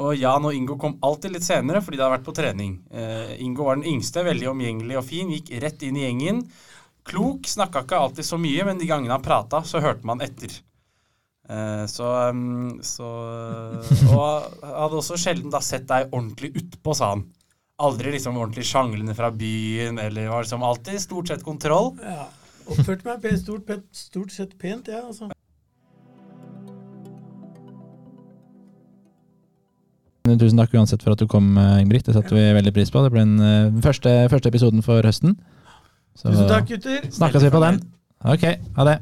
Og 0.03 0.14
Jan 0.19 0.45
og 0.45 0.55
Ingo 0.55 0.77
kom 0.81 0.99
alltid 1.03 1.33
litt 1.33 1.47
senere 1.47 1.81
fordi 1.85 1.97
de 1.97 2.05
hadde 2.05 2.16
vært 2.19 2.29
på 2.29 2.37
trening. 2.37 2.79
Eh, 2.93 3.37
Ingo 3.45 3.64
var 3.69 3.79
den 3.79 3.89
yngste, 3.89 4.25
veldig 4.27 4.51
omgjengelig 4.53 4.99
og 5.01 5.07
fin, 5.09 5.33
gikk 5.33 5.55
rett 5.62 5.83
inn 5.87 5.97
i 5.97 6.05
gjengen. 6.05 6.43
Klok, 7.09 7.49
snakka 7.49 7.87
ikke 7.87 7.99
alltid 7.99 8.27
så 8.29 8.37
mye, 8.41 8.66
men 8.69 8.81
de 8.81 8.89
gangene 8.89 9.14
han 9.16 9.25
prata, 9.25 9.62
så 9.64 9.81
hørte 9.81 10.05
man 10.05 10.21
etter. 10.21 10.53
Eh, 11.49 11.87
så, 11.89 12.11
um, 12.29 12.77
så 12.85 13.09
Og 14.12 14.61
hadde 14.61 14.99
også 15.01 15.16
sjelden 15.16 15.49
da 15.55 15.62
sett 15.64 15.89
deg 15.89 16.12
ordentlig 16.12 16.53
utpå, 16.61 16.93
sa 16.93 17.14
han. 17.14 17.25
Aldri 17.81 18.12
liksom 18.12 18.37
ordentlig 18.37 18.66
sjanglende 18.69 19.14
fra 19.16 19.31
byen, 19.33 20.01
eller 20.03 20.29
var 20.29 20.45
liksom 20.45 20.66
alltid 20.66 21.01
stort 21.01 21.33
sett 21.33 21.47
kontroll. 21.47 21.95
Ja. 22.03 22.27
Oppførte 22.69 23.07
meg 23.09 23.25
stort, 23.41 23.71
stort 23.97 24.35
sett 24.35 24.59
pent, 24.61 24.91
jeg, 24.91 24.99
ja, 24.99 25.07
altså. 25.09 25.31
Tusen 30.37 30.59
takk 30.61 30.74
uansett 30.76 31.03
for 31.03 31.12
at 31.16 31.18
du 31.22 31.26
kom, 31.26 31.57
eh, 31.57 31.81
Ingebrigt. 31.83 32.07
Det 32.07 32.14
satte 32.14 32.35
vi 32.37 32.45
veldig 32.53 32.74
pris 32.76 32.91
på. 32.93 33.03
Det 33.03 33.12
ble 33.14 33.24
den 33.24 33.41
eh, 33.41 33.81
første, 33.85 34.29
første 34.29 34.49
episoden 34.53 34.83
for 34.85 35.01
høsten. 35.03 35.39
Så 36.18 36.29
Tusen 36.33 36.49
takk, 36.51 36.66
gutter. 36.68 37.09
snakkes 37.14 37.43
vi 37.47 37.51
på 37.55 37.61
den. 37.64 37.81
Ok, 38.26 38.45
ha 38.76 38.85
det. 38.85 38.99